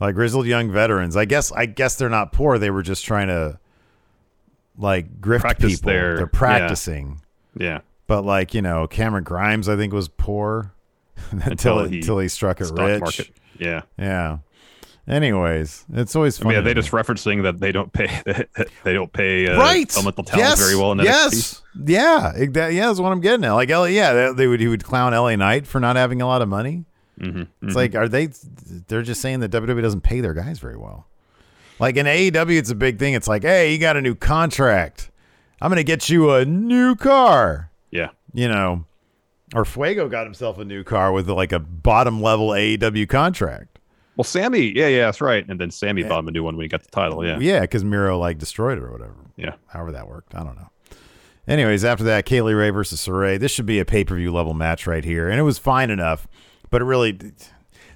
like 0.00 0.14
grizzled 0.14 0.46
young 0.46 0.70
veterans. 0.70 1.16
I 1.16 1.24
guess 1.24 1.50
I 1.52 1.66
guess 1.66 1.96
they're 1.96 2.08
not 2.08 2.32
poor. 2.32 2.58
They 2.58 2.70
were 2.70 2.82
just 2.82 3.04
trying 3.04 3.28
to 3.28 3.58
like 4.76 5.20
grift 5.20 5.40
Practice 5.40 5.76
people. 5.76 5.92
their- 5.92 6.16
they're 6.18 6.26
practicing. 6.26 7.20
yeah, 7.58 7.80
But 8.06 8.22
like 8.24 8.54
you 8.54 8.62
know, 8.62 8.86
Cameron 8.86 9.24
Grimes, 9.24 9.68
I 9.68 9.76
think 9.76 9.92
was 9.92 10.08
poor 10.08 10.72
until 11.30 11.50
Until 11.80 11.84
he 11.88 11.96
until 11.98 12.18
he 12.20 12.28
struck 12.28 12.60
it 12.60 12.70
rich. 12.72 13.00
market. 13.00 13.30
Yeah, 13.58 13.82
Yeah. 13.98 14.38
Anyways, 15.08 15.86
it's 15.94 16.14
always 16.14 16.36
funny. 16.36 16.50
mean, 16.50 16.58
are 16.58 16.62
they 16.62 16.74
just 16.74 16.90
referencing 16.90 17.42
that 17.44 17.60
they 17.60 17.72
don't 17.72 17.90
pay 17.94 18.08
they 18.84 18.92
don't 18.92 19.10
pay 19.10 19.48
uh, 19.48 19.56
right 19.58 19.90
elemental 19.96 20.22
talents 20.22 20.60
yes. 20.60 20.60
very 20.60 20.76
well 20.78 20.92
in 20.92 20.98
NXT? 20.98 21.04
yes 21.04 21.62
yeah 21.86 22.32
that, 22.50 22.72
yeah 22.74 22.88
that's 22.88 23.00
what 23.00 23.10
i'm 23.12 23.20
getting 23.20 23.42
at 23.44 23.52
like 23.52 23.70
L- 23.70 23.88
yeah 23.88 24.12
they, 24.12 24.32
they 24.34 24.46
would 24.46 24.60
he 24.60 24.66
would 24.68 24.84
clown 24.84 25.12
la 25.12 25.34
knight 25.34 25.66
for 25.66 25.80
not 25.80 25.96
having 25.96 26.20
a 26.20 26.26
lot 26.26 26.42
of 26.42 26.48
money 26.48 26.84
Mm-hmm. 27.18 27.66
it's 27.66 27.76
like 27.76 27.94
are 27.94 28.08
they 28.08 28.28
they're 28.88 29.02
just 29.02 29.20
saying 29.20 29.40
that 29.40 29.50
wwe 29.50 29.82
doesn't 29.82 30.02
pay 30.02 30.20
their 30.20 30.34
guys 30.34 30.58
very 30.58 30.76
well 30.76 31.06
like 31.80 31.96
in 31.96 32.06
aew 32.06 32.56
it's 32.58 32.70
a 32.70 32.74
big 32.74 32.98
thing 32.98 33.14
it's 33.14 33.28
like 33.28 33.42
hey 33.42 33.72
you 33.72 33.78
got 33.78 33.96
a 33.96 34.00
new 34.00 34.14
contract 34.14 35.10
i'm 35.60 35.70
gonna 35.70 35.82
get 35.82 36.08
you 36.08 36.30
a 36.32 36.44
new 36.44 36.94
car 36.94 37.70
yeah, 37.90 38.10
you 38.32 38.46
know 38.48 38.84
Or 39.54 39.64
Fuego 39.64 40.08
got 40.08 40.24
himself 40.26 40.58
a 40.58 40.64
new 40.64 40.84
car 40.84 41.10
with 41.10 41.28
like 41.30 41.52
a 41.52 41.58
bottom 41.58 42.20
level 42.20 42.48
AEW 42.50 43.08
contract. 43.08 43.78
Well, 44.14 44.24
Sammy, 44.24 44.72
yeah, 44.76 44.88
yeah, 44.88 45.06
that's 45.06 45.22
right. 45.22 45.48
And 45.48 45.58
then 45.58 45.70
Sammy 45.70 46.02
bought 46.02 46.18
him 46.18 46.28
a 46.28 46.32
new 46.32 46.42
one 46.42 46.56
when 46.56 46.64
he 46.64 46.68
got 46.68 46.82
the 46.82 46.90
title. 46.90 47.24
Yeah, 47.24 47.38
Yeah, 47.38 47.60
because 47.60 47.82
Miro 47.82 48.18
like 48.18 48.36
destroyed 48.36 48.76
it 48.76 48.84
or 48.84 48.92
whatever. 48.92 49.14
yeah. 49.36 49.54
However 49.68 49.92
that 49.92 50.06
worked. 50.06 50.34
I 50.34 50.44
don't 50.44 50.54
know. 50.56 50.68
Anyways, 51.46 51.82
after 51.82 52.04
that, 52.04 52.26
Kay 52.26 52.42
Lee 52.42 52.52
Ray 52.52 52.68
versus 52.68 53.00
Saray. 53.00 53.38
This 53.40 53.50
should 53.52 53.64
be 53.64 53.78
a 53.78 53.86
pay 53.86 54.04
per 54.04 54.16
view 54.16 54.30
level 54.32 54.52
match 54.52 54.86
right 54.86 55.04
here. 55.04 55.30
And 55.30 55.40
it 55.40 55.44
was 55.44 55.56
fine 55.58 55.88
enough, 55.88 56.28
but 56.70 56.82
it 56.82 56.84
really. 56.84 57.18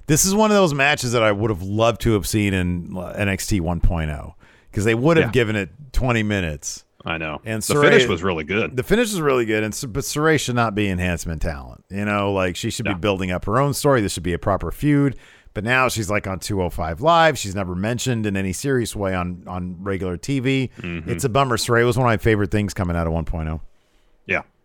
This 0.05 0.25
is 0.25 0.35
one 0.35 0.51
of 0.51 0.55
those 0.55 0.73
matches 0.73 1.13
that 1.13 1.23
I 1.23 1.31
would 1.31 1.49
have 1.49 1.61
loved 1.63 2.01
to 2.01 2.13
have 2.13 2.27
seen 2.27 2.53
in 2.53 2.89
NXT 2.89 3.61
1.0 3.61 4.33
because 4.69 4.83
they 4.83 4.95
would 4.95 5.15
have 5.15 5.27
Yeah. 5.27 5.31
given 5.31 5.55
it 5.55 5.69
20 5.93 6.23
minutes. 6.23 6.83
I 7.05 7.17
know. 7.17 7.41
And 7.45 7.61
the 7.61 7.73
Saray- 7.73 7.89
finish 7.89 8.07
was 8.07 8.21
really 8.23 8.43
good. 8.43 8.75
The 8.75 8.83
finish 8.83 9.11
was 9.11 9.21
really 9.21 9.45
good, 9.45 9.63
and 9.63 9.71
but 9.93 10.03
Saray 10.03 10.39
should 10.39 10.55
not 10.55 10.73
be 10.75 10.89
enhancement 10.89 11.41
talent. 11.41 11.83
You 11.89 12.05
know, 12.05 12.31
like 12.33 12.55
she 12.55 12.69
should 12.69 12.85
be 12.85 12.93
building 12.93 13.31
up 13.31 13.45
her 13.45 13.59
own 13.59 13.73
story. 13.73 14.01
This 14.01 14.13
should 14.13 14.23
be 14.23 14.33
a 14.33 14.39
proper 14.39 14.71
feud. 14.71 15.15
But 15.53 15.63
now 15.63 15.87
she's 15.87 16.09
like 16.09 16.25
on 16.25 16.39
205 16.39 16.99
Live. 17.01 17.37
She's 17.37 17.53
never 17.53 17.75
mentioned 17.75 18.25
in 18.25 18.35
any 18.35 18.53
serious 18.53 18.95
way 18.95 19.13
on 19.13 19.43
on 19.47 19.77
regular 19.83 20.17
TV. 20.17 20.71
Mm-hmm. 20.81 21.09
It's 21.09 21.23
a 21.23 21.29
bummer. 21.29 21.57
Saray 21.57 21.85
was 21.85 21.97
one 21.97 22.07
of 22.07 22.09
my 22.09 22.17
favorite 22.17 22.49
things 22.51 22.73
coming 22.73 22.95
out 22.95 23.05
of 23.05 23.13
oh. 23.13 23.21
1.0. 23.21 23.59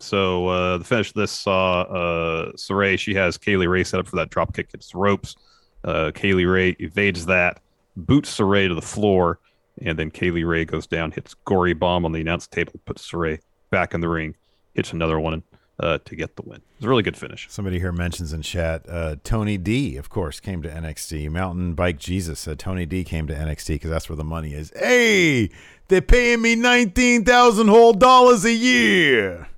So 0.00 0.48
uh, 0.48 0.78
the 0.78 0.84
finish 0.84 1.12
this 1.12 1.32
saw 1.32 1.82
uh, 1.82 2.52
Saray. 2.52 2.98
She 2.98 3.14
has 3.14 3.36
Kay 3.36 3.56
Lee 3.56 3.66
Ray 3.66 3.84
set 3.84 4.00
up 4.00 4.06
for 4.06 4.16
that 4.16 4.30
drop 4.30 4.54
kick 4.54 4.68
against 4.68 4.92
the 4.92 4.98
ropes. 4.98 5.36
Uh, 5.84 6.10
Kay 6.14 6.34
Lee 6.34 6.44
Ray 6.44 6.76
evades 6.80 7.26
that, 7.26 7.60
boots 7.96 8.36
Saray 8.36 8.68
to 8.68 8.74
the 8.74 8.82
floor, 8.82 9.40
and 9.82 9.98
then 9.98 10.10
Kay 10.10 10.30
Lee 10.30 10.44
Ray 10.44 10.64
goes 10.64 10.86
down, 10.86 11.12
hits 11.12 11.34
gory 11.44 11.72
bomb 11.74 12.04
on 12.04 12.12
the 12.12 12.20
announce 12.20 12.46
table, 12.46 12.74
puts 12.84 13.08
Saray 13.08 13.38
back 13.70 13.94
in 13.94 14.00
the 14.00 14.08
ring, 14.08 14.34
hits 14.74 14.92
another 14.92 15.18
one 15.20 15.42
uh, 15.80 15.98
to 16.04 16.16
get 16.16 16.36
the 16.36 16.42
win. 16.42 16.60
It's 16.76 16.84
a 16.84 16.88
really 16.88 17.02
good 17.02 17.16
finish. 17.16 17.46
Somebody 17.50 17.78
here 17.78 17.92
mentions 17.92 18.32
in 18.32 18.42
chat 18.42 18.84
uh, 18.88 19.16
Tony 19.22 19.58
D, 19.58 19.96
of 19.96 20.08
course, 20.08 20.40
came 20.40 20.62
to 20.62 20.68
NXT. 20.68 21.30
Mountain 21.30 21.74
Bike 21.74 21.98
Jesus 21.98 22.40
said 22.40 22.58
Tony 22.58 22.86
D 22.86 23.04
came 23.04 23.26
to 23.26 23.34
NXT 23.34 23.68
because 23.74 23.90
that's 23.90 24.08
where 24.08 24.16
the 24.16 24.24
money 24.24 24.54
is. 24.54 24.72
Hey, 24.76 25.50
they're 25.88 26.02
paying 26.02 26.42
me 26.42 26.54
19,000 26.54 27.68
whole 27.68 27.92
dollars 27.92 28.44
a 28.44 28.52
year. 28.52 29.48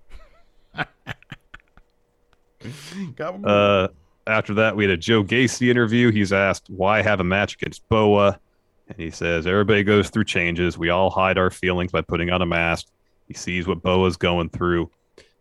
Uh, 3.45 3.89
after 4.27 4.55
that, 4.55 4.77
we 4.77 4.85
had 4.85 4.93
a 4.93 4.97
Joe 4.97 5.25
Gacy 5.25 5.71
interview. 5.71 6.11
He's 6.11 6.33
asked 6.33 6.69
why 6.69 7.03
have 7.03 7.21
a 7.21 7.25
match 7.25 7.55
against 7.55 7.89
Boa, 7.89 8.39
and 8.89 8.99
he 8.99 9.11
says 9.11 9.47
everybody 9.47 9.83
goes 9.83 10.11
through 10.11 10.25
changes. 10.25 10.77
We 10.77 10.91
all 10.91 11.11
hide 11.11 11.39
our 11.39 11.51
feelings 11.51 11.93
by 11.93 12.03
putting 12.03 12.31
on 12.31 12.43
a 12.43 12.47
mask. 12.47 12.87
He 13.29 13.35
sees 13.35 13.67
what 13.67 13.83
Boa's 13.83 14.17
going 14.17 14.51
through, 14.51 14.91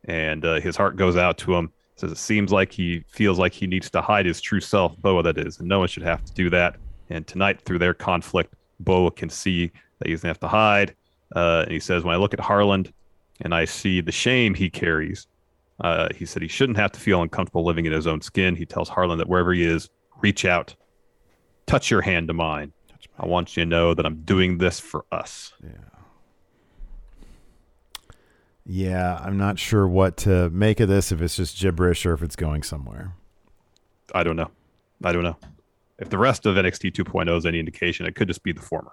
and 0.05 0.45
uh, 0.45 0.59
his 0.59 0.77
heart 0.77 0.95
goes 0.95 1.17
out 1.17 1.37
to 1.39 1.55
him. 1.55 1.71
He 1.95 2.01
Says 2.01 2.11
it 2.11 2.17
seems 2.17 2.51
like 2.51 2.71
he 2.71 3.03
feels 3.09 3.37
like 3.37 3.51
he 3.53 3.67
needs 3.67 3.89
to 3.91 4.01
hide 4.01 4.25
his 4.25 4.39
true 4.39 4.61
self, 4.61 4.97
Boa 4.97 5.21
that 5.23 5.37
is, 5.37 5.59
and 5.59 5.67
no 5.67 5.79
one 5.79 5.87
should 5.87 6.03
have 6.03 6.23
to 6.23 6.33
do 6.33 6.49
that. 6.51 6.77
And 7.09 7.27
tonight, 7.27 7.61
through 7.61 7.79
their 7.79 7.93
conflict, 7.93 8.53
Boa 8.79 9.11
can 9.11 9.29
see 9.29 9.71
that 9.97 10.07
he 10.07 10.13
doesn't 10.13 10.27
have 10.27 10.39
to 10.39 10.47
hide. 10.47 10.95
Uh, 11.35 11.63
and 11.63 11.71
he 11.71 11.79
says, 11.79 12.03
when 12.03 12.15
I 12.15 12.17
look 12.17 12.33
at 12.33 12.39
Harland 12.39 12.93
and 13.41 13.53
I 13.53 13.65
see 13.65 14.01
the 14.01 14.11
shame 14.11 14.53
he 14.53 14.69
carries, 14.69 15.27
uh, 15.81 16.09
he 16.15 16.25
said 16.25 16.41
he 16.41 16.47
shouldn't 16.47 16.77
have 16.77 16.91
to 16.91 16.99
feel 16.99 17.21
uncomfortable 17.21 17.65
living 17.65 17.85
in 17.85 17.93
his 17.93 18.07
own 18.07 18.21
skin. 18.21 18.55
He 18.55 18.65
tells 18.65 18.89
Harland 18.89 19.19
that 19.19 19.29
wherever 19.29 19.53
he 19.53 19.63
is, 19.63 19.89
reach 20.21 20.45
out, 20.45 20.75
touch 21.65 21.89
your 21.89 22.01
hand 22.01 22.27
to 22.27 22.33
mine. 22.33 22.73
I 23.17 23.25
want 23.25 23.55
you 23.55 23.63
to 23.63 23.69
know 23.69 23.93
that 23.93 24.05
I'm 24.05 24.21
doing 24.21 24.57
this 24.57 24.79
for 24.79 25.05
us. 25.11 25.53
Yeah, 25.63 25.69
Yeah, 28.65 29.19
I'm 29.21 29.37
not 29.37 29.59
sure 29.59 29.87
what 29.87 30.17
to 30.17 30.49
make 30.51 30.79
of 30.79 30.89
this, 30.89 31.11
if 31.11 31.21
it's 31.21 31.35
just 31.35 31.57
gibberish 31.57 32.05
or 32.05 32.13
if 32.13 32.21
it's 32.21 32.35
going 32.35 32.63
somewhere. 32.63 33.15
I 34.13 34.23
don't 34.23 34.35
know. 34.35 34.51
I 35.03 35.11
don't 35.11 35.23
know. 35.23 35.37
If 35.97 36.09
the 36.09 36.17
rest 36.17 36.45
of 36.45 36.55
NXT 36.55 36.93
2.0 36.93 37.37
is 37.37 37.45
any 37.45 37.59
indication, 37.59 38.05
it 38.05 38.15
could 38.15 38.27
just 38.27 38.43
be 38.43 38.53
the 38.53 38.61
former. 38.61 38.91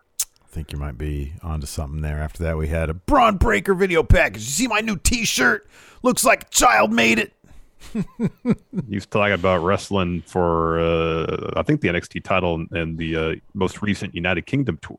I 0.56 0.58
think 0.58 0.72
you 0.72 0.78
might 0.78 0.96
be 0.96 1.34
onto 1.42 1.66
something 1.66 2.00
there. 2.00 2.18
After 2.18 2.42
that, 2.44 2.56
we 2.56 2.68
had 2.68 2.88
a 2.88 2.94
Bron 2.94 3.36
Breakker 3.36 3.74
video 3.74 4.02
package. 4.02 4.40
You 4.40 4.48
see 4.48 4.66
my 4.66 4.80
new 4.80 4.96
t 4.96 5.26
shirt? 5.26 5.68
Looks 6.02 6.24
like 6.24 6.44
a 6.44 6.48
child 6.48 6.90
made 6.94 7.18
it. 7.18 7.34
He's 8.88 9.04
talking 9.04 9.34
about 9.34 9.58
wrestling 9.58 10.22
for, 10.22 10.80
uh, 10.80 11.52
I 11.58 11.62
think, 11.62 11.82
the 11.82 11.88
NXT 11.88 12.24
title 12.24 12.64
and 12.70 12.96
the 12.96 13.16
uh, 13.16 13.34
most 13.52 13.82
recent 13.82 14.14
United 14.14 14.46
Kingdom 14.46 14.78
tour. 14.80 14.96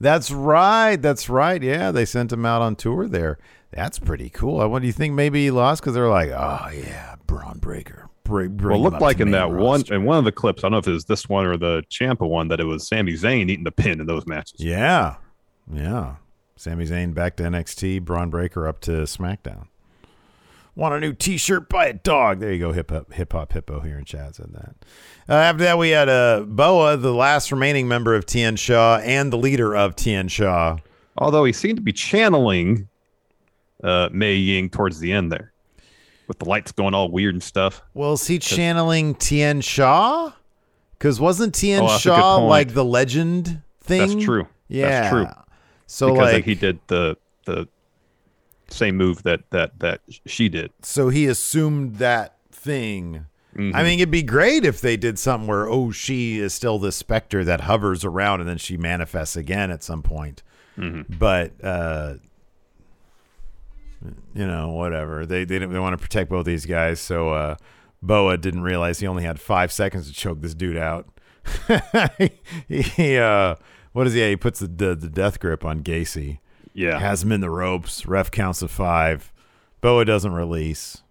That's 0.00 0.30
right. 0.30 0.96
That's 0.96 1.30
right. 1.30 1.62
Yeah, 1.62 1.92
they 1.92 2.04
sent 2.04 2.30
him 2.30 2.44
out 2.44 2.60
on 2.60 2.76
tour 2.76 3.08
there. 3.08 3.38
That's 3.70 3.98
pretty 3.98 4.28
cool. 4.28 4.68
What 4.68 4.82
do 4.82 4.86
you 4.86 4.92
think? 4.92 5.14
Maybe 5.14 5.44
he 5.44 5.50
lost 5.50 5.80
because 5.80 5.94
they're 5.94 6.10
like, 6.10 6.28
oh 6.28 6.68
yeah, 6.74 7.14
Bron 7.26 7.58
Breakker. 7.58 8.09
Bring, 8.30 8.56
bring 8.56 8.80
well, 8.80 8.86
it 8.86 8.90
looked 8.90 9.02
like 9.02 9.18
in 9.18 9.32
that 9.32 9.50
one, 9.50 9.80
roster. 9.80 9.94
in 9.94 10.04
one 10.04 10.16
of 10.18 10.24
the 10.24 10.30
clips, 10.32 10.62
I 10.62 10.66
don't 10.66 10.72
know 10.72 10.78
if 10.78 10.86
it 10.86 10.92
was 10.92 11.06
this 11.06 11.28
one 11.28 11.46
or 11.46 11.56
the 11.56 11.82
Ciampa 11.90 12.28
one, 12.28 12.46
that 12.48 12.60
it 12.60 12.64
was 12.64 12.86
Sami 12.86 13.14
Zayn 13.14 13.50
eating 13.50 13.64
the 13.64 13.72
pin 13.72 14.00
in 14.00 14.06
those 14.06 14.26
matches. 14.26 14.60
Yeah, 14.60 15.16
yeah. 15.72 16.16
Sami 16.54 16.86
Zayn 16.86 17.12
back 17.12 17.36
to 17.36 17.42
NXT. 17.42 18.02
Bron 18.02 18.30
Breakker 18.30 18.68
up 18.68 18.80
to 18.82 18.90
SmackDown. 18.90 19.66
Want 20.76 20.94
a 20.94 21.00
new 21.00 21.12
T-shirt? 21.12 21.68
Buy 21.68 21.86
a 21.86 21.92
dog. 21.92 22.38
There 22.38 22.52
you 22.52 22.60
go. 22.60 22.72
Hip 22.72 22.90
hop, 22.90 23.12
hip 23.12 23.32
hop, 23.32 23.52
hippo 23.52 23.80
here 23.80 23.98
in 23.98 24.04
chat 24.04 24.36
said 24.36 24.52
that. 24.52 24.74
Uh, 25.28 25.34
after 25.34 25.64
that, 25.64 25.78
we 25.78 25.90
had 25.90 26.08
uh, 26.08 26.44
Boa, 26.46 26.96
the 26.96 27.12
last 27.12 27.50
remaining 27.50 27.88
member 27.88 28.14
of 28.14 28.26
Tian 28.26 28.56
Sha 28.56 29.00
and 29.02 29.32
the 29.32 29.36
leader 29.36 29.74
of 29.74 29.96
Tian 29.96 30.28
Sha. 30.28 30.78
Although 31.18 31.44
he 31.44 31.52
seemed 31.52 31.76
to 31.76 31.82
be 31.82 31.92
channeling 31.92 32.88
uh, 33.82 34.08
Mei 34.12 34.36
Ying 34.36 34.70
towards 34.70 35.00
the 35.00 35.12
end 35.12 35.32
there, 35.32 35.52
with 36.30 36.38
the 36.38 36.48
lights 36.48 36.70
going 36.70 36.94
all 36.94 37.10
weird 37.10 37.34
and 37.34 37.42
stuff. 37.42 37.82
Well, 37.92 38.12
is 38.12 38.24
he 38.24 38.38
channeling 38.38 39.16
Tian 39.16 39.60
Sha? 39.60 40.30
Because 40.96 41.18
wasn't 41.18 41.56
Tien 41.56 41.82
Oh, 41.82 41.88
that's 41.88 42.06
a 42.06 42.10
good 42.10 42.14
Shaw 42.14 42.36
like 42.46 42.72
the 42.72 42.84
legend 42.84 43.62
thing? 43.80 43.98
That's 43.98 44.24
true. 44.24 44.46
Yeah, 44.68 45.00
That's 45.00 45.12
true. 45.12 45.26
So 45.88 46.06
because 46.12 46.26
like, 46.26 46.34
like, 46.34 46.44
he 46.44 46.54
did 46.54 46.78
the 46.86 47.16
the 47.46 47.66
same 48.68 48.96
move 48.96 49.24
that 49.24 49.40
that 49.50 49.80
that 49.80 50.02
she 50.24 50.48
did. 50.48 50.70
so 50.82 51.08
he 51.08 51.26
assumed 51.26 51.96
that 51.96 52.36
thing. 52.52 53.26
Mhm. 53.56 53.74
I 53.74 53.82
mean, 53.82 53.98
it'd 53.98 54.12
be 54.12 54.22
great 54.22 54.64
if 54.64 54.80
they 54.80 54.96
did 54.96 55.18
something 55.18 55.48
where, 55.48 55.68
oh, 55.68 55.90
she 55.90 56.38
is 56.38 56.54
still 56.54 56.78
this 56.78 56.94
specter 56.94 57.42
that 57.42 57.62
hovers 57.62 58.04
around 58.04 58.38
and 58.38 58.48
then 58.48 58.58
she 58.58 58.76
manifests 58.76 59.34
again 59.34 59.72
at 59.72 59.82
some 59.82 60.04
point. 60.04 60.44
Mm-hmm. 60.78 61.12
But, 61.18 61.54
uh, 61.60 62.14
you 64.34 64.46
know, 64.46 64.70
whatever. 64.70 65.26
They 65.26 65.44
they, 65.44 65.58
didn't- 65.58 65.72
they 65.72 65.78
want 65.78 65.92
to 65.98 66.02
protect 66.02 66.30
both 66.30 66.46
these 66.46 66.66
guys. 66.66 67.00
So 67.00 67.30
uh, 67.30 67.56
Boa 68.02 68.36
didn't 68.38 68.62
realize 68.62 69.00
he 69.00 69.06
only 69.06 69.24
had 69.24 69.40
five 69.40 69.72
seconds 69.72 70.06
to 70.08 70.14
choke 70.14 70.40
this 70.40 70.54
dude 70.54 70.76
out. 70.76 71.08
he, 72.68 73.16
uh, 73.18 73.54
what 73.92 74.06
is 74.06 74.12
he? 74.14 74.28
He 74.28 74.36
puts 74.36 74.60
the, 74.60 74.66
the, 74.68 74.94
the 74.94 75.08
death 75.08 75.40
grip 75.40 75.64
on 75.64 75.82
Gacy. 75.82 76.38
Yeah. 76.72 76.98
Has 77.00 77.22
him 77.22 77.32
in 77.32 77.40
the 77.40 77.50
ropes. 77.50 78.06
Ref 78.06 78.30
counts 78.30 78.62
of 78.62 78.70
five. 78.70 79.32
Boa 79.80 80.04
doesn't 80.04 80.32
release. 80.32 81.02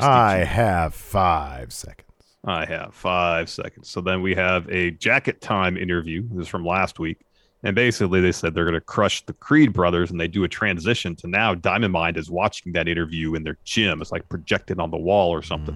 I 0.00 0.38
have 0.38 0.94
five 0.94 1.72
seconds. 1.72 2.08
I 2.44 2.64
have 2.64 2.94
five 2.94 3.48
seconds. 3.50 3.88
So 3.88 4.00
then 4.00 4.22
we 4.22 4.34
have 4.34 4.68
a 4.70 4.90
jacket 4.92 5.40
time 5.40 5.76
interview. 5.76 6.26
This 6.32 6.42
is 6.42 6.48
from 6.48 6.64
last 6.64 6.98
week. 6.98 7.20
And 7.64 7.76
basically, 7.76 8.20
they 8.20 8.32
said 8.32 8.54
they're 8.54 8.64
going 8.64 8.74
to 8.74 8.80
crush 8.80 9.24
the 9.24 9.34
Creed 9.34 9.72
brothers, 9.72 10.10
and 10.10 10.20
they 10.20 10.26
do 10.26 10.42
a 10.42 10.48
transition 10.48 11.14
to 11.16 11.28
now 11.28 11.54
Diamond 11.54 11.92
Mine 11.92 12.16
is 12.16 12.28
watching 12.30 12.72
that 12.72 12.88
interview 12.88 13.34
in 13.34 13.44
their 13.44 13.56
gym. 13.64 14.02
It's 14.02 14.10
like 14.10 14.28
projected 14.28 14.80
on 14.80 14.90
the 14.90 14.96
wall 14.96 15.30
or 15.30 15.42
something. 15.42 15.74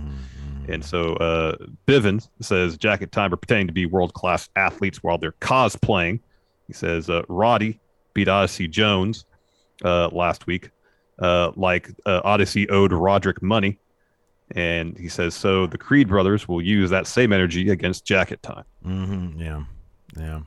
And 0.69 0.85
so 0.85 1.15
uh, 1.15 1.57
Bivens 1.87 2.29
says 2.41 2.77
Jacket 2.77 3.13
Time 3.13 3.33
are 3.33 3.37
pretending 3.37 3.69
to 3.69 3.73
be 3.73 3.87
world 3.87 4.15
class 4.15 4.49
athletes 4.57 5.01
while 5.03 5.17
they're 5.17 5.33
cosplaying. 5.41 6.19
He 6.67 6.73
says 6.73 7.09
uh, 7.09 7.23
Roddy 7.29 7.79
beat 8.15 8.27
Odyssey 8.27 8.67
Jones 8.67 9.27
uh, 9.85 10.09
last 10.09 10.49
week, 10.49 10.71
uh, 11.21 11.53
like 11.55 11.91
uh, 12.05 12.21
Odyssey 12.25 12.69
owed 12.69 12.93
Roderick 12.93 13.43
money. 13.43 13.79
And 14.53 14.97
he 14.99 15.09
says, 15.09 15.35
so 15.35 15.67
the 15.67 15.79
Creed 15.79 16.09
brothers 16.09 16.49
will 16.49 16.63
use 16.63 16.91
that 16.91 17.07
same 17.07 17.33
energy 17.33 17.71
against 17.71 18.05
Jacket 18.05 18.43
Time. 18.43 18.65
Mm-hmm. 18.85 19.41
Yeah. 19.41 19.63
Yeah. 20.17 20.41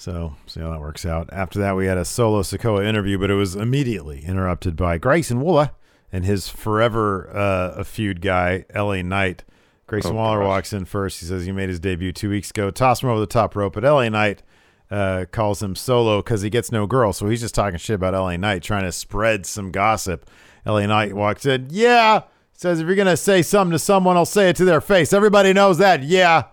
So, 0.00 0.34
see 0.46 0.60
how 0.60 0.70
that 0.70 0.80
works 0.80 1.04
out. 1.04 1.28
After 1.30 1.58
that, 1.58 1.76
we 1.76 1.84
had 1.84 1.98
a 1.98 2.06
solo 2.06 2.40
Sikoa 2.40 2.86
interview, 2.86 3.18
but 3.18 3.30
it 3.30 3.34
was 3.34 3.54
immediately 3.54 4.24
interrupted 4.24 4.74
by 4.74 4.96
Grayson 4.96 5.40
Waller 5.40 5.72
and 6.10 6.24
his 6.24 6.48
forever 6.48 7.28
uh, 7.36 7.74
a 7.76 7.84
feud 7.84 8.22
guy, 8.22 8.64
LA 8.74 9.02
Knight. 9.02 9.44
Grayson 9.86 10.12
Oh, 10.12 10.14
Waller 10.14 10.38
gosh. 10.38 10.46
walks 10.46 10.72
in 10.72 10.86
first. 10.86 11.20
He 11.20 11.26
says 11.26 11.44
he 11.44 11.52
made 11.52 11.68
his 11.68 11.78
debut 11.80 12.12
two 12.12 12.30
weeks 12.30 12.48
ago. 12.48 12.70
Tossed 12.70 13.02
him 13.02 13.10
over 13.10 13.20
the 13.20 13.26
top 13.26 13.54
rope, 13.54 13.74
but 13.74 13.84
LA 13.84 14.08
Knight 14.08 14.42
uh, 14.90 15.26
calls 15.32 15.62
him 15.62 15.74
solo 15.76 16.22
because 16.22 16.40
he 16.40 16.48
gets 16.48 16.72
no 16.72 16.86
girl. 16.86 17.12
So 17.12 17.28
he's 17.28 17.42
just 17.42 17.54
talking 17.54 17.78
shit 17.78 17.96
about 17.96 18.14
LA 18.14 18.38
Knight, 18.38 18.62
trying 18.62 18.84
to 18.84 18.92
spread 18.92 19.44
some 19.44 19.70
gossip. 19.70 20.30
LA 20.64 20.86
Knight 20.86 21.12
walks 21.14 21.44
in. 21.44 21.66
Yeah. 21.68 22.22
Says 22.54 22.80
if 22.80 22.86
you're 22.86 22.96
going 22.96 23.06
to 23.06 23.18
say 23.18 23.42
something 23.42 23.72
to 23.72 23.78
someone, 23.78 24.16
I'll 24.16 24.24
say 24.24 24.48
it 24.48 24.56
to 24.56 24.64
their 24.64 24.80
face. 24.80 25.12
Everybody 25.12 25.52
knows 25.52 25.76
that. 25.76 26.02
Yeah. 26.04 26.44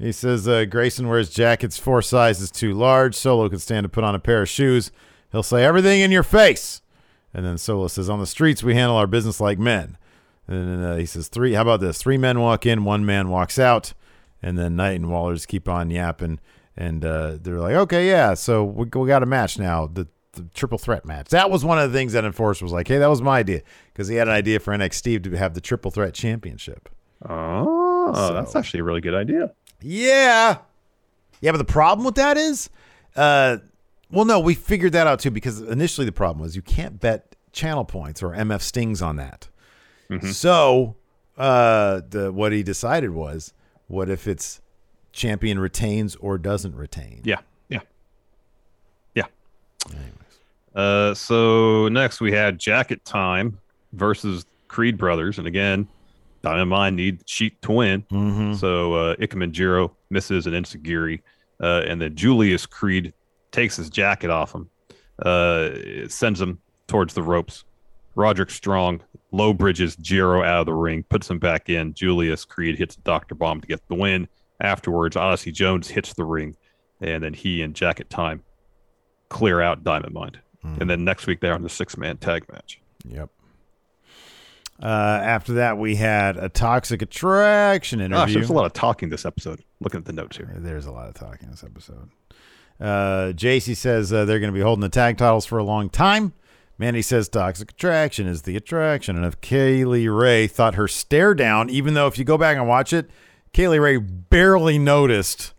He 0.00 0.12
says 0.12 0.48
uh, 0.48 0.64
Grayson 0.64 1.08
wears 1.08 1.28
jackets 1.30 1.76
four 1.78 2.00
sizes 2.02 2.50
too 2.50 2.72
large. 2.72 3.14
Solo 3.14 3.48
could 3.48 3.60
stand 3.60 3.84
to 3.84 3.88
put 3.88 4.02
on 4.04 4.14
a 4.14 4.18
pair 4.18 4.42
of 4.42 4.48
shoes. 4.48 4.90
He'll 5.30 5.42
say 5.42 5.62
everything 5.64 6.00
in 6.00 6.10
your 6.10 6.22
face. 6.22 6.80
And 7.34 7.44
then 7.44 7.58
Solo 7.58 7.86
says, 7.86 8.08
On 8.08 8.18
the 8.18 8.26
streets, 8.26 8.62
we 8.62 8.74
handle 8.74 8.96
our 8.96 9.06
business 9.06 9.40
like 9.40 9.58
men. 9.58 9.98
And 10.48 10.68
then 10.68 10.82
uh, 10.82 10.96
he 10.96 11.06
says 11.06 11.28
three. 11.28 11.52
How 11.52 11.62
about 11.62 11.80
this? 11.80 11.98
Three 11.98 12.16
men 12.18 12.40
walk 12.40 12.66
in, 12.66 12.82
one 12.84 13.04
man 13.06 13.28
walks 13.28 13.58
out, 13.58 13.92
and 14.42 14.58
then 14.58 14.74
Knight 14.74 14.98
and 14.98 15.06
Wallers 15.06 15.46
keep 15.46 15.68
on 15.68 15.90
yapping, 15.90 16.40
and 16.76 17.04
uh, 17.04 17.36
they're 17.40 17.60
like, 17.60 17.74
okay, 17.74 18.08
yeah, 18.08 18.34
so 18.34 18.64
we, 18.64 18.86
we 18.86 19.06
got 19.06 19.22
a 19.22 19.26
match 19.26 19.58
now. 19.60 19.86
The, 19.86 20.08
the 20.32 20.42
triple 20.54 20.78
threat 20.78 21.04
match. 21.04 21.28
That 21.28 21.50
was 21.50 21.64
one 21.64 21.78
of 21.78 21.92
the 21.92 21.96
things 21.96 22.14
that 22.14 22.24
Enforcer 22.24 22.64
was 22.64 22.72
like, 22.72 22.88
hey, 22.88 22.98
that 22.98 23.06
was 23.08 23.22
my 23.22 23.38
idea 23.38 23.62
because 23.92 24.08
he 24.08 24.16
had 24.16 24.26
an 24.26 24.34
idea 24.34 24.58
for 24.58 24.72
NXT 24.76 25.22
to 25.24 25.36
have 25.36 25.54
the 25.54 25.60
triple 25.60 25.90
threat 25.92 26.14
championship. 26.14 26.88
Oh, 27.28 28.12
So- 28.14 28.34
that's 28.34 28.56
actually 28.56 28.80
a 28.80 28.84
really 28.84 29.00
good 29.00 29.14
idea. 29.14 29.52
Yeah. 29.82 30.58
Yeah, 31.40 31.52
but 31.52 31.58
the 31.58 31.64
problem 31.64 32.04
with 32.04 32.16
that 32.16 32.36
is, 32.36 32.68
uh, 33.16 33.58
well, 34.10 34.24
no, 34.24 34.40
we 34.40 34.54
figured 34.54 34.92
that 34.92 35.06
out 35.06 35.20
too 35.20 35.30
because 35.30 35.60
initially 35.60 36.04
the 36.04 36.12
problem 36.12 36.40
was 36.42 36.54
you 36.56 36.62
can't 36.62 37.00
bet 37.00 37.34
channel 37.52 37.84
points 37.84 38.22
or 38.22 38.30
MF 38.30 38.60
stings 38.60 39.00
on 39.02 39.16
that. 39.16 39.48
So, 40.32 40.96
uh, 41.38 42.00
the 42.10 42.32
what 42.32 42.50
he 42.52 42.62
decided 42.64 43.10
was, 43.10 43.52
what 43.86 44.08
if 44.10 44.26
it's 44.26 44.60
champion 45.12 45.58
retains 45.58 46.16
or 46.16 46.36
doesn't 46.36 46.74
retain? 46.74 47.20
Yeah, 47.24 47.38
yeah, 47.68 47.80
yeah. 49.14 49.26
Uh, 50.74 51.14
so 51.14 51.88
next 51.88 52.20
we 52.20 52.32
had 52.32 52.58
Jacket 52.58 53.04
Time 53.04 53.58
versus 53.92 54.44
Creed 54.68 54.98
Brothers, 54.98 55.38
and 55.38 55.46
again, 55.46 55.86
Diamond 56.42 56.70
Mine 56.70 56.96
need 56.96 57.22
Sheik 57.26 57.60
to 57.62 57.72
win. 57.72 58.02
Mm-hmm. 58.10 58.54
So 58.54 58.94
uh, 58.94 59.16
Ikemen 59.16 59.52
Jiro 59.52 59.96
misses 60.10 60.46
an 60.46 60.54
enzuigiri, 60.54 61.20
uh, 61.62 61.82
and 61.86 62.00
then 62.00 62.14
Julius 62.14 62.66
Creed 62.66 63.12
takes 63.52 63.76
his 63.76 63.90
jacket 63.90 64.30
off 64.30 64.54
him, 64.54 64.70
uh, 65.22 65.70
sends 66.08 66.40
him 66.40 66.60
towards 66.86 67.14
the 67.14 67.22
ropes. 67.22 67.64
Roderick 68.14 68.50
Strong 68.50 69.02
low 69.30 69.52
bridges 69.52 69.96
Jiro 69.96 70.42
out 70.42 70.60
of 70.60 70.66
the 70.66 70.74
ring, 70.74 71.04
puts 71.04 71.30
him 71.30 71.38
back 71.38 71.68
in. 71.68 71.94
Julius 71.94 72.44
Creed 72.44 72.76
hits 72.76 72.96
the 72.96 73.02
Doctor 73.02 73.34
Bomb 73.34 73.60
to 73.60 73.66
get 73.66 73.86
the 73.88 73.94
win. 73.94 74.28
Afterwards, 74.60 75.16
Odyssey 75.16 75.52
Jones 75.52 75.88
hits 75.88 76.12
the 76.14 76.24
ring, 76.24 76.56
and 77.00 77.22
then 77.22 77.32
he 77.32 77.62
and 77.62 77.74
Jacket 77.74 78.10
Time 78.10 78.42
clear 79.28 79.60
out 79.60 79.84
Diamond 79.84 80.12
Mine. 80.12 80.40
And 80.62 80.90
then 80.90 81.04
next 81.04 81.26
week 81.26 81.40
they're 81.40 81.54
on 81.54 81.62
the 81.62 81.70
six 81.70 81.96
man 81.96 82.18
tag 82.18 82.44
match. 82.52 82.80
Yep. 83.06 83.30
Uh, 84.82 84.86
after 85.22 85.54
that, 85.54 85.76
we 85.78 85.96
had 85.96 86.36
a 86.38 86.48
toxic 86.48 87.02
attraction 87.02 87.98
Gosh, 87.98 88.06
interview. 88.06 88.34
there's 88.34 88.50
a 88.50 88.54
lot 88.54 88.64
of 88.64 88.72
talking 88.72 89.10
this 89.10 89.26
episode. 89.26 89.62
Looking 89.80 89.98
at 89.98 90.06
the 90.06 90.12
notes 90.12 90.36
here. 90.36 90.50
There's 90.56 90.86
a 90.86 90.92
lot 90.92 91.08
of 91.08 91.14
talking 91.14 91.50
this 91.50 91.62
episode. 91.62 92.10
Uh, 92.80 93.32
Jacy 93.32 93.74
says 93.74 94.10
uh, 94.12 94.24
they're 94.24 94.40
going 94.40 94.52
to 94.52 94.56
be 94.58 94.62
holding 94.62 94.80
the 94.80 94.88
tag 94.88 95.18
titles 95.18 95.44
for 95.44 95.58
a 95.58 95.64
long 95.64 95.90
time. 95.90 96.32
Mandy 96.78 97.02
says 97.02 97.28
toxic 97.28 97.72
attraction 97.72 98.26
is 98.26 98.42
the 98.42 98.56
attraction. 98.56 99.16
And 99.16 99.26
if 99.26 99.38
Kay 99.42 99.84
Lee 99.84 100.08
Ray 100.08 100.46
thought 100.46 100.76
her 100.76 100.88
stare 100.88 101.34
down, 101.34 101.68
even 101.68 101.92
though 101.92 102.06
if 102.06 102.18
you 102.18 102.24
go 102.24 102.38
back 102.38 102.56
and 102.56 102.66
watch 102.66 102.94
it, 102.94 103.10
Kay 103.52 103.68
Lee 103.68 103.78
Ray 103.78 103.98
barely 103.98 104.78
noticed 104.78 105.52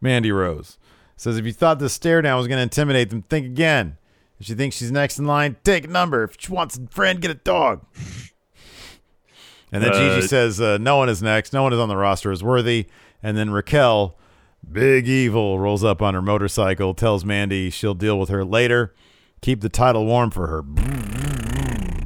Mandy 0.00 0.32
Rose. 0.32 0.78
Says 1.14 1.36
if 1.36 1.44
you 1.44 1.52
thought 1.52 1.78
the 1.78 1.90
stare 1.90 2.22
down 2.22 2.38
was 2.38 2.48
going 2.48 2.56
to 2.56 2.62
intimidate 2.62 3.10
them, 3.10 3.20
think 3.20 3.44
again. 3.44 3.98
If 4.40 4.46
she 4.46 4.54
thinks 4.54 4.76
she's 4.76 4.90
next 4.90 5.18
in 5.18 5.26
line, 5.26 5.56
take 5.62 5.84
a 5.84 5.88
number. 5.88 6.24
If 6.24 6.36
she 6.38 6.50
wants 6.50 6.78
a 6.78 6.86
friend, 6.86 7.20
get 7.20 7.30
a 7.30 7.34
dog. 7.34 7.84
And 9.72 9.82
then 9.82 9.92
Gigi 9.92 10.26
says, 10.26 10.60
uh, 10.60 10.76
no 10.78 10.98
one 10.98 11.08
is 11.08 11.22
next. 11.22 11.54
No 11.54 11.62
one 11.62 11.72
is 11.72 11.78
on 11.78 11.88
the 11.88 11.96
roster 11.96 12.30
is 12.30 12.44
worthy. 12.44 12.86
And 13.22 13.38
then 13.38 13.50
Raquel, 13.50 14.18
big 14.70 15.08
evil, 15.08 15.58
rolls 15.58 15.82
up 15.82 16.02
on 16.02 16.12
her 16.12 16.20
motorcycle, 16.20 16.92
tells 16.92 17.24
Mandy 17.24 17.70
she'll 17.70 17.94
deal 17.94 18.18
with 18.18 18.28
her 18.28 18.44
later. 18.44 18.94
Keep 19.40 19.62
the 19.62 19.70
title 19.70 20.04
warm 20.04 20.30
for 20.30 20.46
her. 20.46 20.58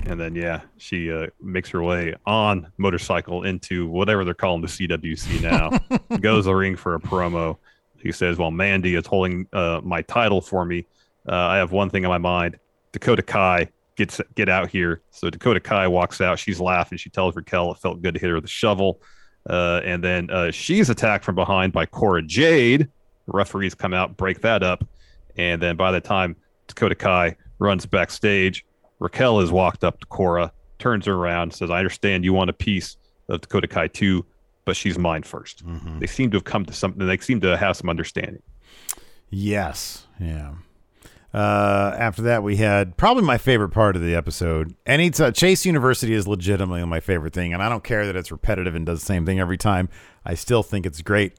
And 0.08 0.20
then 0.20 0.36
yeah, 0.36 0.60
she 0.78 1.10
uh, 1.10 1.26
makes 1.42 1.68
her 1.70 1.82
way 1.82 2.14
on 2.24 2.70
motorcycle 2.78 3.42
into 3.42 3.88
whatever 3.88 4.24
they're 4.24 4.34
calling 4.34 4.62
the 4.62 4.68
CWC 4.68 5.42
now. 5.42 5.70
Goes 6.20 6.44
to 6.44 6.50
the 6.50 6.54
ring 6.54 6.76
for 6.76 6.94
a 6.94 7.00
promo. 7.00 7.58
He 8.00 8.12
says, 8.12 8.38
"While 8.38 8.52
Mandy 8.52 8.94
is 8.94 9.04
holding 9.04 9.48
uh, 9.52 9.80
my 9.82 10.02
title 10.02 10.40
for 10.40 10.64
me, 10.64 10.86
uh, 11.28 11.34
I 11.34 11.56
have 11.56 11.72
one 11.72 11.90
thing 11.90 12.04
on 12.04 12.10
my 12.10 12.18
mind. 12.18 12.56
Dakota 12.92 13.22
Kai 13.22 13.68
gets 13.96 14.20
get 14.34 14.48
out 14.48 14.70
here." 14.70 15.02
So 15.10 15.30
Dakota 15.30 15.60
Kai 15.60 15.88
walks 15.88 16.20
out. 16.20 16.38
She's 16.38 16.60
laughing. 16.60 16.98
She 16.98 17.10
tells 17.10 17.34
Raquel 17.34 17.72
it 17.72 17.78
felt 17.78 18.02
good 18.02 18.14
to 18.14 18.20
hit 18.20 18.28
her 18.28 18.36
with 18.36 18.44
a 18.44 18.48
shovel. 18.48 19.00
Uh, 19.48 19.80
and 19.84 20.02
then 20.02 20.28
uh, 20.30 20.50
she's 20.50 20.90
attacked 20.90 21.24
from 21.24 21.34
behind 21.34 21.72
by 21.72 21.86
Cora 21.86 22.22
Jade. 22.22 22.88
Referees 23.26 23.74
come 23.74 23.92
out, 23.92 24.16
break 24.16 24.40
that 24.42 24.62
up, 24.62 24.84
and 25.36 25.60
then 25.60 25.76
by 25.76 25.90
the 25.90 26.00
time 26.00 26.36
Dakota 26.68 26.94
Kai 26.94 27.36
runs 27.58 27.86
backstage, 27.86 28.64
Raquel 28.98 29.40
has 29.40 29.50
walked 29.50 29.84
up 29.84 29.98
to 30.00 30.06
Cora, 30.06 30.52
turns 30.78 31.06
her 31.06 31.14
around, 31.14 31.52
says, 31.52 31.70
I 31.70 31.78
understand 31.78 32.24
you 32.24 32.32
want 32.32 32.50
a 32.50 32.52
piece 32.52 32.96
of 33.28 33.40
Dakota 33.40 33.66
Kai 33.66 33.88
too, 33.88 34.24
but 34.64 34.76
she's 34.76 34.98
mine 34.98 35.22
1st 35.22 35.98
They 36.00 36.06
seem 36.06 36.30
to 36.30 36.36
have 36.36 36.44
come 36.44 36.64
to 36.66 36.72
something, 36.72 37.04
they 37.06 37.18
seem 37.18 37.40
to 37.40 37.56
have 37.56 37.76
some 37.76 37.90
understanding. 37.90 38.42
Yes. 39.30 40.06
Yeah. 40.20 40.54
Uh, 41.36 41.94
after 41.98 42.22
that, 42.22 42.42
we 42.42 42.56
had 42.56 42.96
probably 42.96 43.22
my 43.22 43.36
favorite 43.36 43.68
part 43.68 43.94
of 43.94 44.00
the 44.00 44.14
episode. 44.14 44.74
Any 44.86 45.10
t- 45.10 45.30
Chase 45.32 45.66
University 45.66 46.14
is 46.14 46.26
legitimately 46.26 46.82
my 46.86 46.98
favorite 46.98 47.34
thing, 47.34 47.52
and 47.52 47.62
I 47.62 47.68
don't 47.68 47.84
care 47.84 48.06
that 48.06 48.16
it's 48.16 48.32
repetitive 48.32 48.74
and 48.74 48.86
does 48.86 49.00
the 49.00 49.06
same 49.06 49.26
thing 49.26 49.38
every 49.38 49.58
time. 49.58 49.90
I 50.24 50.34
still 50.34 50.62
think 50.62 50.86
it's 50.86 51.02
great. 51.02 51.34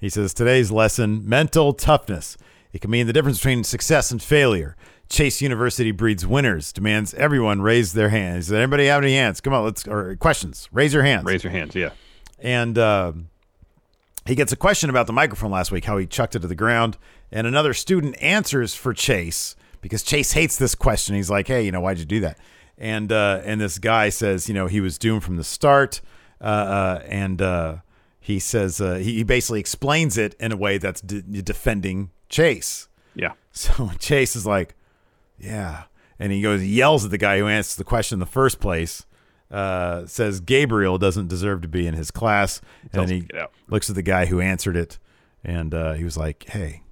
He 0.00 0.08
says 0.08 0.32
today's 0.32 0.70
lesson: 0.70 1.28
mental 1.28 1.74
toughness. 1.74 2.38
It 2.72 2.80
can 2.80 2.90
mean 2.90 3.06
the 3.06 3.12
difference 3.12 3.40
between 3.40 3.62
success 3.62 4.10
and 4.10 4.22
failure. 4.22 4.74
Chase 5.10 5.42
University 5.42 5.90
breeds 5.90 6.26
winners. 6.26 6.72
Demands 6.72 7.12
everyone 7.12 7.60
raise 7.60 7.92
their 7.92 8.08
hands. 8.08 8.46
Does 8.46 8.54
anybody 8.54 8.86
have 8.86 9.02
any 9.02 9.12
hands? 9.12 9.42
Come 9.42 9.52
on, 9.52 9.64
let's 9.64 9.86
or 9.86 10.16
questions. 10.16 10.66
Raise 10.72 10.94
your 10.94 11.02
hands. 11.02 11.26
Raise 11.26 11.44
your 11.44 11.50
hands, 11.50 11.74
yeah. 11.74 11.90
And 12.38 12.78
uh, 12.78 13.12
he 14.24 14.34
gets 14.34 14.52
a 14.52 14.56
question 14.56 14.88
about 14.88 15.06
the 15.06 15.12
microphone 15.12 15.50
last 15.50 15.70
week, 15.70 15.84
how 15.84 15.98
he 15.98 16.06
chucked 16.06 16.36
it 16.36 16.38
to 16.38 16.48
the 16.48 16.54
ground. 16.54 16.96
And 17.32 17.46
another 17.46 17.72
student 17.74 18.14
answers 18.22 18.74
for 18.74 18.92
Chase 18.92 19.56
because 19.80 20.02
Chase 20.02 20.32
hates 20.32 20.56
this 20.56 20.74
question. 20.74 21.14
He's 21.16 21.30
like, 21.30 21.48
"Hey, 21.48 21.64
you 21.64 21.72
know, 21.72 21.80
why'd 21.80 21.98
you 21.98 22.04
do 22.04 22.20
that?" 22.20 22.38
And 22.78 23.10
uh, 23.10 23.40
and 23.44 23.60
this 23.60 23.78
guy 23.78 24.10
says, 24.10 24.48
you 24.48 24.54
know, 24.54 24.66
he 24.66 24.80
was 24.80 24.98
doomed 24.98 25.24
from 25.24 25.36
the 25.36 25.44
start. 25.44 26.00
Uh, 26.40 26.44
uh, 26.44 27.02
and 27.06 27.40
uh, 27.40 27.76
he 28.20 28.38
says 28.38 28.80
uh, 28.80 28.94
he 28.94 29.22
basically 29.22 29.60
explains 29.60 30.18
it 30.18 30.34
in 30.40 30.52
a 30.52 30.56
way 30.56 30.76
that's 30.78 31.00
de- 31.00 31.22
defending 31.42 32.10
Chase. 32.28 32.88
Yeah. 33.14 33.32
So 33.54 33.90
Chase 33.98 34.34
is 34.34 34.46
like, 34.46 34.74
yeah. 35.38 35.84
And 36.18 36.32
he 36.32 36.40
goes, 36.40 36.64
yells 36.64 37.04
at 37.04 37.10
the 37.10 37.18
guy 37.18 37.38
who 37.38 37.46
answers 37.48 37.76
the 37.76 37.84
question 37.84 38.16
in 38.16 38.20
the 38.20 38.24
first 38.26 38.60
place, 38.60 39.04
uh, 39.50 40.06
says 40.06 40.40
Gabriel 40.40 40.96
doesn't 40.96 41.28
deserve 41.28 41.60
to 41.60 41.68
be 41.68 41.86
in 41.86 41.92
his 41.94 42.10
class. 42.10 42.62
And 42.82 42.92
Tells 42.92 43.08
then 43.08 43.16
him 43.16 43.20
he 43.22 43.26
to 43.28 43.32
get 43.34 43.42
out. 43.42 43.52
looks 43.68 43.90
at 43.90 43.96
the 43.96 44.02
guy 44.02 44.24
who 44.26 44.40
answered 44.40 44.74
it. 44.76 44.98
And 45.44 45.74
uh, 45.74 45.92
he 45.92 46.02
was 46.04 46.16
like, 46.16 46.44
hey, 46.48 46.82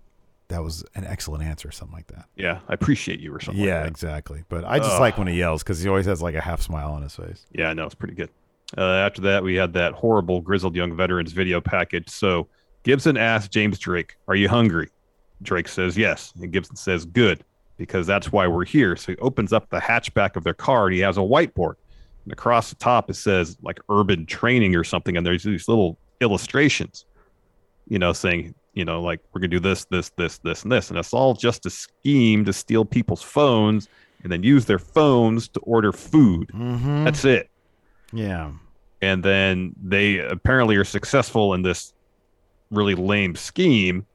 that 0.50 0.62
was 0.62 0.84
an 0.94 1.04
excellent 1.04 1.42
answer, 1.42 1.68
or 1.68 1.72
something 1.72 1.96
like 1.96 2.06
that. 2.08 2.26
Yeah. 2.36 2.60
I 2.68 2.74
appreciate 2.74 3.18
you 3.18 3.34
or 3.34 3.40
something. 3.40 3.62
yeah, 3.64 3.76
Like 3.76 3.82
that. 3.84 3.88
exactly. 3.90 4.44
But 4.48 4.64
I 4.64 4.78
just 4.78 4.92
Ugh. 4.92 5.00
like 5.00 5.16
when 5.18 5.26
he 5.26 5.34
yells 5.38 5.62
because 5.62 5.80
he 5.80 5.88
always 5.88 6.06
has 6.06 6.20
like 6.22 6.34
a 6.34 6.40
half 6.40 6.60
smile 6.60 6.92
on 6.92 7.02
his 7.02 7.16
face. 7.16 7.46
Yeah, 7.52 7.68
I 7.70 7.72
know. 7.74 7.86
It's 7.86 7.94
pretty 7.94 8.14
good. 8.14 8.30
Uh, 8.78 8.82
after 8.82 9.20
that, 9.22 9.42
we 9.42 9.54
had 9.56 9.72
that 9.72 9.94
horrible 9.94 10.40
Grizzled 10.40 10.76
Young 10.76 10.94
Veterans 10.96 11.32
video 11.32 11.60
package. 11.60 12.08
So 12.10 12.46
Gibson 12.84 13.16
asks 13.16 13.48
James 13.48 13.78
Drake, 13.78 14.16
Are 14.28 14.36
you 14.36 14.48
hungry? 14.48 14.90
Drake 15.42 15.66
says 15.68 15.96
yes. 15.98 16.32
And 16.40 16.52
Gibson 16.52 16.76
says, 16.76 17.04
Good, 17.04 17.42
because 17.78 18.06
that's 18.06 18.30
why 18.30 18.46
we're 18.46 18.64
here. 18.66 18.94
So 18.94 19.12
he 19.12 19.18
opens 19.18 19.52
up 19.52 19.68
the 19.70 19.80
hatchback 19.80 20.36
of 20.36 20.44
their 20.44 20.54
car 20.54 20.86
and 20.86 20.94
he 20.94 21.00
has 21.00 21.16
a 21.16 21.20
whiteboard. 21.20 21.74
And 22.24 22.32
across 22.32 22.68
the 22.68 22.76
top, 22.76 23.08
it 23.10 23.14
says 23.14 23.56
like 23.62 23.80
urban 23.88 24.26
training 24.26 24.76
or 24.76 24.84
something. 24.84 25.16
And 25.16 25.24
there's 25.26 25.42
these 25.42 25.66
little 25.66 25.98
illustrations, 26.20 27.06
you 27.88 27.98
know, 27.98 28.12
saying, 28.12 28.54
you 28.74 28.84
know, 28.84 29.00
like 29.02 29.20
we're 29.32 29.40
going 29.40 29.50
to 29.50 29.56
do 29.56 29.60
this, 29.60 29.84
this, 29.86 30.10
this, 30.16 30.38
this, 30.38 30.62
and 30.62 30.70
this. 30.72 30.90
And 30.90 30.98
it's 30.98 31.12
all 31.12 31.34
just 31.34 31.66
a 31.66 31.70
scheme 31.70 32.44
to 32.44 32.52
steal 32.52 32.84
people's 32.84 33.22
phones 33.22 33.88
and 34.22 34.30
then 34.32 34.42
use 34.42 34.64
their 34.66 34.78
phones 34.78 35.48
to 35.48 35.60
order 35.60 35.92
food. 35.92 36.48
Mm-hmm. 36.54 37.04
That's 37.04 37.24
it 37.24 37.50
Yeah. 38.12 38.52
and 39.02 39.22
then 39.24 39.74
they 39.82 40.18
apparently 40.18 40.76
are 40.76 40.84
successful 40.84 41.54
in 41.54 41.62
this 41.62 41.92
really 42.70 42.94
lame 42.94 43.34
scheme. 43.34 44.06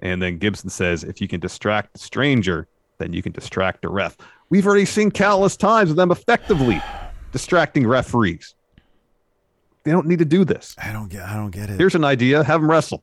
And 0.00 0.20
then 0.22 0.38
Gibson 0.38 0.70
says, 0.70 1.04
if 1.04 1.20
you 1.20 1.28
can 1.28 1.40
distract 1.40 1.92
the 1.92 1.98
stranger, 1.98 2.66
then 2.98 3.12
you 3.12 3.22
can 3.22 3.32
distract 3.32 3.82
the 3.82 3.88
ref. 3.88 4.16
We've 4.48 4.66
already 4.66 4.86
seen 4.86 5.10
countless 5.10 5.56
times 5.56 5.90
of 5.90 5.96
them 5.96 6.10
effectively 6.10 6.80
distracting 7.32 7.86
referees. 7.86 8.54
They 9.84 9.90
don't 9.92 10.06
need 10.06 10.18
to 10.18 10.24
do 10.24 10.44
this. 10.44 10.74
I 10.82 10.92
don't 10.92 11.08
get 11.08 11.22
I 11.22 11.34
don't 11.36 11.50
get 11.50 11.70
it. 11.70 11.78
Here's 11.78 11.94
an 11.94 12.04
idea: 12.04 12.42
have 12.44 12.60
them 12.60 12.70
wrestle. 12.70 13.02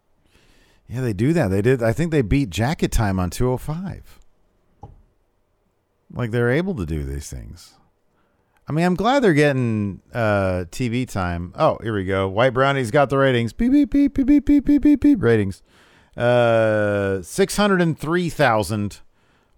Yeah, 0.88 1.02
they 1.02 1.14
do 1.14 1.34
that. 1.34 1.50
They 1.50 1.62
did. 1.62 1.84
I 1.84 1.94
think 1.94 2.12
they 2.12 2.22
beat 2.22 2.50
Jacket 2.50 2.92
Time 2.92 3.20
on 3.20 3.30
205. 3.30 4.20
Like 6.14 6.32
they're 6.32 6.50
able 6.50 6.74
to 6.76 6.86
do 6.86 7.04
these 7.04 7.30
things. 7.30 7.74
I 8.70 8.74
mean, 8.74 8.86
I'm 8.86 8.96
glad 8.96 9.22
they're 9.22 9.34
getting 9.34 10.02
uh, 10.14 10.66
TV 10.72 11.08
time. 11.08 11.54
Oh, 11.56 11.78
here 11.82 11.94
we 11.94 12.04
go. 12.04 12.28
White 12.28 12.54
Brownie's 12.54 12.92
got 12.92 13.10
the 13.10 13.18
ratings. 13.18 13.54
Beep 13.54 13.72
beep 13.72 13.90
beep 13.90 14.14
beep 14.14 14.28
beep 14.28 14.46
beep 14.46 14.66
beep 14.66 14.82
beep, 14.82 15.00
beep. 15.00 15.22
ratings. 15.22 15.62
Uh, 16.18 17.22
six 17.22 17.56
hundred 17.56 17.82
and 17.82 17.98
three 17.98 18.30
thousand 18.30 19.00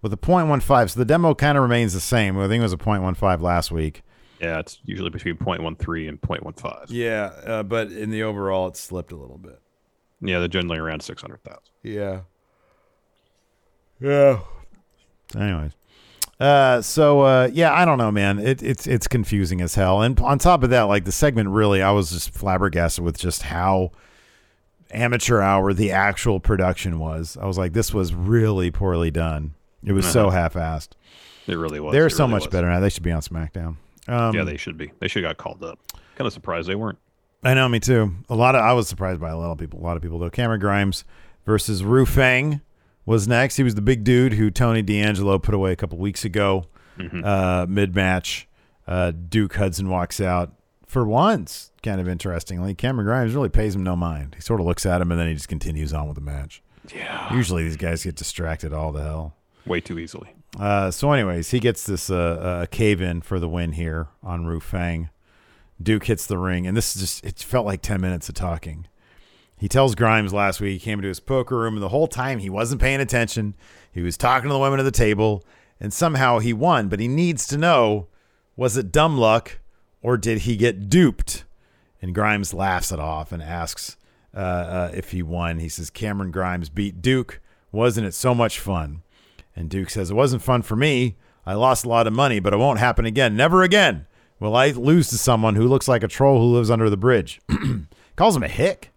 with 0.02 0.12
a 0.12 0.16
.15. 0.16 0.90
So 0.90 0.98
the 0.98 1.04
demo 1.04 1.34
kind 1.34 1.58
of 1.58 1.62
remains 1.62 1.92
the 1.92 2.00
same. 2.00 2.38
I 2.38 2.48
think 2.48 2.60
it 2.60 2.64
was 2.64 2.72
a 2.72 2.78
.15 2.78 3.40
last 3.40 3.70
week. 3.70 4.02
Yeah, 4.40 4.58
it's 4.60 4.78
usually 4.84 5.10
between 5.10 5.36
0.13 5.36 6.08
and 6.08 6.20
0.15. 6.20 6.86
Yeah, 6.88 7.24
uh, 7.44 7.62
but 7.62 7.92
in 7.92 8.08
the 8.08 8.22
overall, 8.22 8.68
it 8.68 8.76
slipped 8.76 9.12
a 9.12 9.16
little 9.16 9.36
bit. 9.36 9.60
Yeah, 10.20 10.38
they're 10.38 10.48
generally 10.48 10.78
around 10.78 11.02
600,000. 11.02 11.58
Yeah. 11.82 12.20
Yeah. 14.00 14.40
Anyways. 15.36 15.72
Uh, 16.38 16.80
so 16.80 17.20
uh, 17.20 17.50
yeah, 17.52 17.72
I 17.74 17.84
don't 17.84 17.98
know, 17.98 18.10
man. 18.10 18.38
It, 18.38 18.62
it's 18.62 18.86
it's 18.86 19.06
confusing 19.06 19.60
as 19.60 19.74
hell. 19.74 20.00
And 20.00 20.18
on 20.20 20.38
top 20.38 20.62
of 20.62 20.70
that, 20.70 20.82
like 20.82 21.04
the 21.04 21.12
segment 21.12 21.50
really, 21.50 21.82
I 21.82 21.90
was 21.90 22.10
just 22.10 22.30
flabbergasted 22.32 23.04
with 23.04 23.18
just 23.18 23.42
how 23.42 23.92
amateur 24.90 25.40
hour 25.42 25.74
the 25.74 25.92
actual 25.92 26.40
production 26.40 26.98
was. 26.98 27.36
I 27.40 27.44
was 27.46 27.58
like, 27.58 27.74
this 27.74 27.92
was 27.92 28.14
really 28.14 28.70
poorly 28.70 29.10
done. 29.10 29.54
It 29.84 29.92
was 29.92 30.10
so 30.10 30.30
half-assed. 30.30 30.88
It 31.46 31.54
really 31.56 31.78
was. 31.80 31.92
They're 31.92 32.06
It 32.06 32.10
so 32.10 32.24
really 32.24 32.32
much 32.32 32.44
was. 32.46 32.52
better 32.52 32.68
now. 32.70 32.80
They 32.80 32.88
should 32.90 33.02
be 33.02 33.12
on 33.12 33.20
SmackDown. 33.22 33.76
Um, 34.08 34.34
yeah, 34.34 34.44
they 34.44 34.56
should 34.56 34.76
be. 34.78 34.92
They 34.98 35.08
should 35.08 35.22
have 35.24 35.36
got 35.36 35.42
called 35.42 35.62
up. 35.62 35.78
Kind 36.16 36.26
of 36.26 36.32
surprised 36.32 36.68
they 36.68 36.74
weren't. 36.74 36.98
I 37.42 37.54
know, 37.54 37.68
me 37.68 37.80
too. 37.80 38.14
A 38.28 38.34
lot 38.34 38.54
of 38.54 38.62
I 38.62 38.72
was 38.72 38.86
surprised 38.88 39.20
by 39.20 39.30
a 39.30 39.36
lot 39.38 39.50
of 39.52 39.58
people. 39.58 39.80
A 39.80 39.84
lot 39.84 39.96
of 39.96 40.02
people 40.02 40.18
though. 40.18 40.30
Cameron 40.30 40.60
Grimes 40.60 41.04
versus 41.46 41.82
Ru 41.82 42.04
Feng 42.04 42.60
was 43.06 43.26
next. 43.26 43.56
He 43.56 43.62
was 43.62 43.74
the 43.74 43.82
big 43.82 44.04
dude 44.04 44.34
who 44.34 44.50
Tony 44.50 44.82
D'Angelo 44.82 45.38
put 45.38 45.54
away 45.54 45.72
a 45.72 45.76
couple 45.76 45.98
weeks 45.98 46.24
ago. 46.24 46.66
Uh, 47.24 47.64
Mid 47.66 47.94
match, 47.94 48.46
uh, 48.86 49.12
Duke 49.12 49.54
Hudson 49.54 49.88
walks 49.88 50.20
out 50.20 50.52
for 50.86 51.06
once. 51.06 51.72
Kind 51.82 51.98
of 51.98 52.06
interestingly, 52.06 52.74
Cameron 52.74 53.06
Grimes 53.06 53.34
really 53.34 53.48
pays 53.48 53.74
him 53.74 53.82
no 53.82 53.96
mind. 53.96 54.34
He 54.34 54.42
sort 54.42 54.60
of 54.60 54.66
looks 54.66 54.84
at 54.84 55.00
him 55.00 55.10
and 55.10 55.18
then 55.18 55.26
he 55.28 55.32
just 55.32 55.48
continues 55.48 55.94
on 55.94 56.08
with 56.08 56.16
the 56.16 56.20
match. 56.20 56.62
Yeah. 56.94 57.32
Usually 57.34 57.64
these 57.64 57.78
guys 57.78 58.04
get 58.04 58.16
distracted 58.16 58.74
all 58.74 58.92
the 58.92 59.02
hell. 59.02 59.34
Way 59.64 59.80
too 59.80 59.98
easily. 59.98 60.28
Uh, 60.58 60.90
so, 60.90 61.10
anyways, 61.12 61.50
he 61.52 61.58
gets 61.60 61.84
this 61.84 62.10
uh, 62.10 62.16
uh, 62.16 62.66
cave 62.66 63.00
in 63.00 63.22
for 63.22 63.38
the 63.38 63.48
win 63.48 63.72
here 63.72 64.08
on 64.22 64.44
Ru 64.44 64.60
Feng. 64.60 65.08
Duke 65.82 66.04
hits 66.04 66.26
the 66.26 66.38
ring, 66.38 66.66
and 66.66 66.76
this 66.76 66.94
is 66.94 67.02
just, 67.02 67.24
it 67.24 67.38
felt 67.38 67.66
like 67.66 67.80
10 67.80 68.00
minutes 68.00 68.28
of 68.28 68.34
talking. 68.34 68.86
He 69.56 69.68
tells 69.68 69.94
Grimes 69.94 70.32
last 70.32 70.60
week 70.60 70.72
he 70.72 70.84
came 70.84 70.98
into 70.98 71.08
his 71.08 71.20
poker 71.20 71.58
room, 71.58 71.74
and 71.74 71.82
the 71.82 71.88
whole 71.88 72.08
time 72.08 72.38
he 72.38 72.50
wasn't 72.50 72.80
paying 72.80 73.00
attention. 73.00 73.54
He 73.92 74.02
was 74.02 74.16
talking 74.16 74.48
to 74.48 74.52
the 74.52 74.58
women 74.58 74.80
at 74.80 74.84
the 74.84 74.90
table, 74.90 75.44
and 75.78 75.92
somehow 75.92 76.38
he 76.38 76.52
won, 76.52 76.88
but 76.88 77.00
he 77.00 77.08
needs 77.08 77.46
to 77.48 77.58
know 77.58 78.08
was 78.56 78.76
it 78.76 78.92
dumb 78.92 79.16
luck 79.16 79.58
or 80.02 80.18
did 80.18 80.40
he 80.40 80.56
get 80.56 80.90
duped? 80.90 81.44
And 82.02 82.14
Grimes 82.14 82.52
laughs 82.52 82.92
it 82.92 82.98
off 82.98 83.32
and 83.32 83.42
asks 83.42 83.96
uh, 84.34 84.38
uh, 84.38 84.90
if 84.92 85.12
he 85.12 85.22
won. 85.22 85.58
He 85.58 85.68
says, 85.68 85.88
Cameron 85.88 86.30
Grimes 86.30 86.68
beat 86.68 87.00
Duke. 87.00 87.40
Wasn't 87.72 88.06
it 88.06 88.12
so 88.12 88.34
much 88.34 88.58
fun? 88.58 89.02
And 89.56 89.70
Duke 89.70 89.88
says, 89.88 90.10
It 90.10 90.14
wasn't 90.14 90.42
fun 90.42 90.60
for 90.62 90.76
me. 90.76 91.16
I 91.46 91.54
lost 91.54 91.86
a 91.86 91.88
lot 91.88 92.06
of 92.06 92.12
money, 92.12 92.38
but 92.38 92.52
it 92.52 92.58
won't 92.58 92.78
happen 92.78 93.06
again. 93.06 93.34
Never 93.34 93.62
again 93.62 94.06
will 94.40 94.56
I 94.56 94.70
lose 94.70 95.08
to 95.10 95.18
someone 95.18 95.54
who 95.54 95.68
looks 95.68 95.86
like 95.86 96.02
a 96.02 96.08
troll 96.08 96.40
who 96.40 96.54
lives 96.56 96.70
under 96.70 96.90
the 96.90 96.96
bridge. 96.96 97.40
Calls 98.16 98.34
him 98.34 98.42
a 98.42 98.48
hick. 98.48 98.92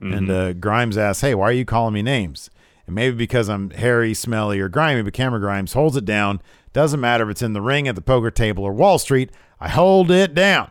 And 0.00 0.30
uh, 0.30 0.52
Grimes 0.52 0.98
asks, 0.98 1.22
Hey, 1.22 1.34
why 1.34 1.48
are 1.48 1.52
you 1.52 1.64
calling 1.64 1.94
me 1.94 2.02
names? 2.02 2.50
And 2.86 2.94
maybe 2.94 3.16
because 3.16 3.48
I'm 3.48 3.70
hairy, 3.70 4.14
smelly, 4.14 4.60
or 4.60 4.68
grimy, 4.68 5.02
but 5.02 5.14
Cameron 5.14 5.42
Grimes 5.42 5.72
holds 5.72 5.96
it 5.96 6.04
down. 6.04 6.40
Doesn't 6.72 7.00
matter 7.00 7.24
if 7.24 7.30
it's 7.30 7.42
in 7.42 7.54
the 7.54 7.62
ring, 7.62 7.88
at 7.88 7.94
the 7.94 8.02
poker 8.02 8.30
table, 8.30 8.64
or 8.64 8.72
Wall 8.72 8.98
Street. 8.98 9.30
I 9.58 9.68
hold 9.68 10.10
it 10.10 10.34
down. 10.34 10.70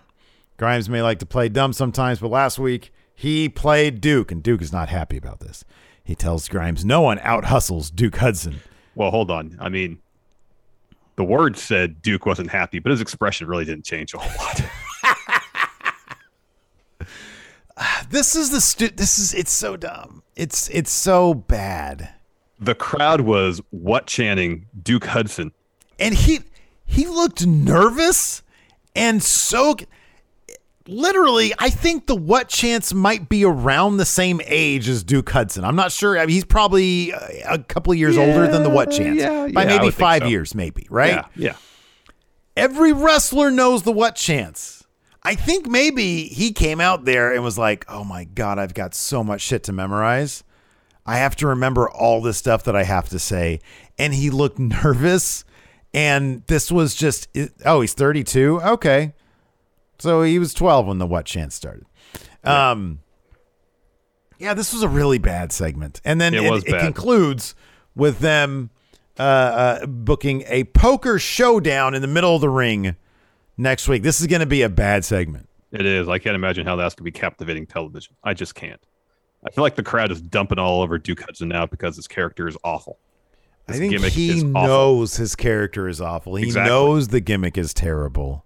Grimes 0.57 0.87
may 0.87 1.01
like 1.01 1.19
to 1.19 1.25
play 1.25 1.49
dumb 1.49 1.73
sometimes, 1.73 2.19
but 2.19 2.29
last 2.29 2.59
week 2.59 2.93
he 3.15 3.49
played 3.49 4.01
Duke, 4.01 4.31
and 4.31 4.43
Duke 4.43 4.61
is 4.61 4.71
not 4.71 4.89
happy 4.89 5.17
about 5.17 5.39
this. 5.39 5.65
He 6.03 6.15
tells 6.15 6.47
Grimes 6.47 6.85
no 6.85 7.01
one 7.01 7.19
out 7.19 7.45
hustles 7.45 7.89
Duke 7.89 8.17
Hudson. 8.17 8.61
Well, 8.93 9.11
hold 9.11 9.31
on. 9.31 9.57
I 9.59 9.69
mean, 9.69 9.99
the 11.15 11.23
word 11.23 11.57
said 11.57 12.01
Duke 12.01 12.25
wasn't 12.25 12.49
happy, 12.51 12.79
but 12.79 12.91
his 12.91 13.01
expression 13.01 13.47
really 13.47 13.65
didn't 13.65 13.85
change 13.85 14.13
a 14.13 14.17
whole 14.17 14.45
lot. 14.45 14.61
This 18.09 18.35
is 18.35 18.51
the 18.51 18.61
stu- 18.61 18.89
this 18.89 19.19
is 19.19 19.33
it's 19.33 19.51
so 19.51 19.75
dumb. 19.75 20.23
It's 20.35 20.69
it's 20.69 20.91
so 20.91 21.33
bad. 21.33 22.13
the 22.59 22.75
crowd 22.75 23.21
was 23.21 23.61
what 23.71 24.07
chanting 24.07 24.67
Duke 24.81 25.05
Hudson. 25.05 25.51
And 25.99 26.13
he 26.15 26.39
he 26.85 27.05
looked 27.05 27.45
nervous 27.45 28.43
and 28.95 29.21
so 29.21 29.75
literally 30.87 31.53
I 31.57 31.69
think 31.69 32.07
the 32.07 32.15
what 32.15 32.49
chance 32.49 32.93
might 32.93 33.29
be 33.29 33.45
around 33.45 33.97
the 33.97 34.05
same 34.05 34.41
age 34.45 34.87
as 34.87 35.03
Duke 35.03 35.29
Hudson. 35.29 35.63
I'm 35.63 35.75
not 35.75 35.91
sure. 35.91 36.17
I 36.17 36.25
mean, 36.25 36.33
he's 36.33 36.45
probably 36.45 37.11
a, 37.11 37.43
a 37.51 37.59
couple 37.59 37.93
of 37.93 37.99
years 37.99 38.17
older 38.17 38.47
than 38.47 38.63
the 38.63 38.69
what 38.69 38.91
chance. 38.91 39.19
yeah, 39.19 39.47
by 39.47 39.63
yeah, 39.63 39.77
maybe 39.77 39.91
5 39.91 40.21
so. 40.21 40.27
years 40.27 40.55
maybe, 40.55 40.87
right? 40.89 41.25
Yeah, 41.35 41.51
yeah. 41.51 41.55
Every 42.55 42.93
wrestler 42.93 43.51
knows 43.51 43.83
the 43.83 43.91
what 43.91 44.15
chance. 44.15 44.83
I 45.23 45.35
think 45.35 45.67
maybe 45.67 46.25
he 46.25 46.51
came 46.51 46.79
out 46.79 47.03
there 47.05 47.33
and 47.33 47.43
was 47.43 47.57
like, 47.57 47.83
"Oh 47.89 48.03
my 48.03 48.25
god, 48.25 48.59
I've 48.59 48.75
got 48.75 48.93
so 48.93 49.23
much 49.23 49.41
shit 49.41 49.63
to 49.63 49.73
memorize. 49.73 50.43
I 51.05 51.17
have 51.17 51.35
to 51.37 51.47
remember 51.47 51.89
all 51.89 52.21
this 52.21 52.37
stuff 52.37 52.63
that 52.65 52.75
I 52.75 52.83
have 52.83 53.09
to 53.09 53.19
say." 53.19 53.59
And 53.97 54.13
he 54.13 54.29
looked 54.29 54.59
nervous 54.83 55.43
and 55.95 56.43
this 56.47 56.71
was 56.71 56.93
just 56.93 57.29
oh, 57.65 57.81
he's 57.81 57.93
32. 57.93 58.61
Okay. 58.61 59.13
So 59.97 60.21
he 60.23 60.39
was 60.39 60.53
12 60.53 60.87
when 60.87 60.97
the 60.99 61.07
what 61.07 61.25
chance 61.25 61.55
started. 61.55 61.85
Um 62.43 62.99
Yeah, 64.39 64.53
this 64.53 64.73
was 64.73 64.83
a 64.83 64.89
really 64.89 65.17
bad 65.17 65.51
segment. 65.51 66.01
And 66.05 66.19
then 66.19 66.33
It 66.33 66.43
it, 66.43 66.67
it 66.67 66.79
concludes 66.79 67.55
with 67.95 68.19
them 68.19 68.69
uh, 69.17 69.21
uh, 69.21 69.85
booking 69.85 70.43
a 70.47 70.65
poker 70.65 71.17
showdown 71.17 71.93
in 71.93 72.01
the 72.01 72.07
middle 72.07 72.35
of 72.35 72.41
the 72.41 72.49
ring 72.49 72.97
next 73.57 73.87
week. 73.87 74.03
This 74.03 74.19
is 74.19 74.27
going 74.27 74.41
to 74.41 74.45
be 74.45 74.61
a 74.61 74.67
bad 74.69 75.05
segment. 75.05 75.47
It 75.71 75.85
is. 75.85 76.09
I 76.09 76.19
can't 76.19 76.35
imagine 76.35 76.65
how 76.67 76.75
that's 76.75 76.93
going 76.95 77.05
to 77.05 77.11
be 77.11 77.17
captivating 77.17 77.65
television. 77.65 78.13
I 78.25 78.33
just 78.33 78.55
can't. 78.55 78.81
I 79.45 79.51
feel 79.51 79.61
like 79.63 79.75
the 79.75 79.83
crowd 79.83 80.11
is 80.11 80.21
dumping 80.21 80.59
all 80.59 80.81
over 80.81 80.97
Duke 80.97 81.21
Hudson 81.21 81.47
now 81.49 81.65
because 81.65 81.95
his 81.95 82.07
character 82.07 82.47
is 82.47 82.57
awful. 82.63 82.99
I 83.67 83.73
think 83.73 83.93
he 84.09 84.39
awful. 84.41 84.49
knows 84.67 85.17
his 85.17 85.35
character 85.35 85.87
is 85.87 86.01
awful. 86.01 86.35
He 86.35 86.43
Exactly. 86.45 86.69
knows 86.69 87.07
the 87.09 87.19
gimmick 87.21 87.57
is 87.57 87.73
terrible. 87.73 88.44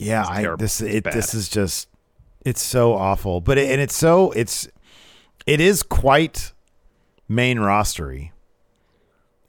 Yeah, 0.00 0.24
I 0.26 0.54
this 0.56 0.80
it 0.80 1.04
this 1.04 1.34
is 1.34 1.48
just 1.48 1.88
it's 2.44 2.62
so 2.62 2.94
awful. 2.94 3.40
But 3.40 3.58
it, 3.58 3.70
and 3.70 3.80
it's 3.80 3.94
so 3.96 4.30
it's 4.32 4.68
it 5.46 5.60
is 5.60 5.82
quite 5.82 6.52
main 7.28 7.58
rostery. 7.58 8.30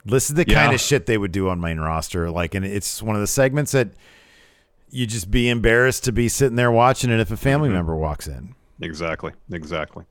This 0.04 0.28
is 0.30 0.34
the 0.36 0.44
Yeah. 0.46 0.54
kind 0.62 0.74
of 0.74 0.80
shit 0.80 1.06
they 1.06 1.16
would 1.18 1.32
do 1.32 1.48
on 1.48 1.60
main 1.60 1.78
roster. 1.78 2.30
Like, 2.30 2.54
and 2.54 2.64
it's 2.66 3.02
one 3.02 3.14
of 3.14 3.20
the 3.20 3.26
segments 3.26 3.72
that 3.72 3.90
you 4.90 5.06
just 5.06 5.30
be 5.30 5.48
embarrassed 5.48 6.04
to 6.04 6.12
be 6.12 6.28
sitting 6.28 6.56
there 6.56 6.72
watching 6.72 7.10
it 7.10 7.20
if 7.20 7.30
a 7.30 7.36
family 7.36 7.68
Mm-hmm. 7.68 7.76
member 7.76 7.96
walks 7.96 8.26
in. 8.26 8.54
Exactly. 8.80 9.32
Exactly. 9.52 10.04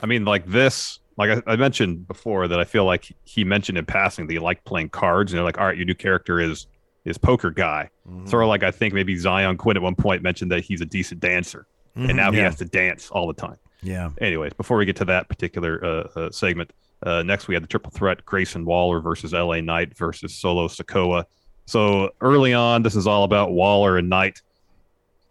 I 0.00 0.06
mean, 0.06 0.24
like 0.24 0.46
this, 0.46 1.00
like 1.16 1.42
I, 1.46 1.52
I 1.52 1.56
mentioned 1.56 2.06
before, 2.06 2.46
that 2.46 2.60
I 2.60 2.64
feel 2.64 2.84
like 2.84 3.12
he 3.24 3.42
mentioned 3.42 3.76
in 3.76 3.84
passing 3.86 4.26
that 4.28 4.32
he 4.32 4.38
liked 4.38 4.64
playing 4.64 4.90
cards. 4.90 5.32
And 5.32 5.38
they're 5.38 5.44
like, 5.44 5.58
all 5.58 5.66
right, 5.66 5.76
your 5.76 5.84
new 5.86 5.96
character 5.96 6.38
is 6.40 6.68
is 7.08 7.18
poker 7.18 7.50
guy. 7.50 7.90
Sort 8.26 8.42
of 8.42 8.48
like 8.48 8.62
I 8.62 8.70
think 8.70 8.94
maybe 8.94 9.16
Zion 9.16 9.56
Quinn 9.56 9.76
at 9.76 9.82
one 9.82 9.94
point 9.94 10.22
mentioned 10.22 10.50
that 10.52 10.64
he's 10.64 10.80
a 10.80 10.86
decent 10.86 11.20
dancer, 11.20 11.66
and 11.94 12.16
now 12.16 12.30
he 12.30 12.38
has 12.38 12.56
to 12.56 12.64
dance 12.64 13.10
all 13.10 13.26
the 13.26 13.34
time. 13.34 13.56
Yeah. 13.82 14.10
Anyways, 14.20 14.52
before 14.54 14.76
we 14.76 14.84
get 14.84 14.96
to 14.96 15.04
that 15.06 15.28
particular 15.28 15.84
uh, 15.84 16.08
uh, 16.16 16.30
segment, 16.30 16.72
uh, 17.02 17.22
next 17.22 17.48
we 17.48 17.54
had 17.54 17.62
the 17.62 17.68
triple 17.68 17.90
threat: 17.90 18.24
Grayson 18.24 18.64
Waller 18.64 19.00
versus 19.00 19.34
L.A. 19.34 19.62
Knight 19.62 19.96
versus 19.96 20.34
Solo 20.34 20.68
Sikoa. 20.68 21.24
So 21.66 22.10
early 22.20 22.54
on, 22.54 22.82
this 22.82 22.96
is 22.96 23.06
all 23.06 23.24
about 23.24 23.52
Waller 23.52 23.98
and 23.98 24.08
Knight 24.08 24.40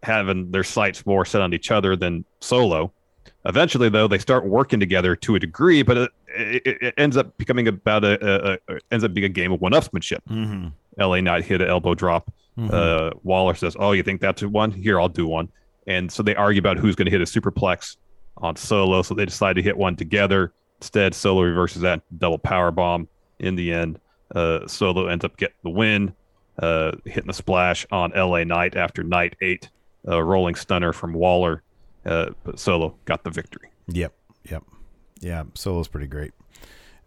having 0.03 0.51
their 0.51 0.63
sights 0.63 1.05
more 1.05 1.25
set 1.25 1.41
on 1.41 1.53
each 1.53 1.71
other 1.71 1.95
than 1.95 2.23
Solo. 2.39 2.93
Eventually, 3.45 3.89
though, 3.89 4.07
they 4.07 4.17
start 4.19 4.45
working 4.45 4.79
together 4.79 5.15
to 5.15 5.35
a 5.35 5.39
degree, 5.39 5.81
but 5.81 5.97
it, 5.97 6.11
it, 6.35 6.77
it 6.81 6.93
ends 6.97 7.17
up 7.17 7.37
becoming 7.37 7.67
about 7.67 8.03
a, 8.03 8.53
a, 8.53 8.57
a 8.67 8.79
ends 8.91 9.03
up 9.03 9.13
being 9.13 9.25
a 9.25 9.29
game 9.29 9.51
of 9.51 9.61
one-upsmanship. 9.61 10.19
Mm-hmm. 10.29 10.67
LA 10.99 11.21
Knight 11.21 11.45
hit 11.45 11.61
an 11.61 11.67
elbow 11.69 11.93
drop. 11.95 12.31
Uh, 12.71 13.11
Waller 13.23 13.53
says, 13.53 13.75
"Oh, 13.79 13.91
you 13.91 14.01
think 14.01 14.19
that's 14.19 14.41
one? 14.41 14.71
Here, 14.71 14.99
I'll 14.99 15.09
do 15.09 15.27
one." 15.27 15.49
And 15.85 16.11
so 16.11 16.23
they 16.23 16.35
argue 16.35 16.59
about 16.59 16.77
who's 16.77 16.95
going 16.95 17.05
to 17.05 17.11
hit 17.11 17.21
a 17.21 17.25
superplex 17.25 17.97
on 18.37 18.55
Solo. 18.55 19.03
So 19.03 19.13
they 19.13 19.25
decide 19.25 19.57
to 19.57 19.61
hit 19.61 19.77
one 19.77 19.95
together. 19.95 20.53
Instead, 20.81 21.13
Solo 21.13 21.43
reverses 21.43 21.83
that 21.83 22.01
double 22.17 22.39
power 22.39 22.71
bomb. 22.71 23.07
In 23.39 23.55
the 23.55 23.71
end, 23.71 23.99
uh, 24.33 24.67
Solo 24.67 25.05
ends 25.07 25.23
up 25.23 25.37
getting 25.37 25.55
the 25.63 25.69
win, 25.69 26.13
uh, 26.59 26.93
hitting 27.05 27.27
the 27.27 27.33
splash 27.33 27.85
on 27.91 28.11
LA 28.15 28.43
Knight 28.43 28.75
after 28.75 29.03
Knight 29.03 29.35
ate 29.41 29.69
a 30.05 30.23
rolling 30.23 30.55
stunner 30.55 30.93
from 30.93 31.13
Waller. 31.13 31.61
Uh, 32.05 32.31
but 32.43 32.59
Solo 32.59 32.95
got 33.05 33.23
the 33.23 33.29
victory. 33.29 33.69
Yep. 33.89 34.13
Yep. 34.49 34.63
Yeah. 35.19 35.43
Solo's 35.53 35.87
pretty 35.87 36.07
great. 36.07 36.31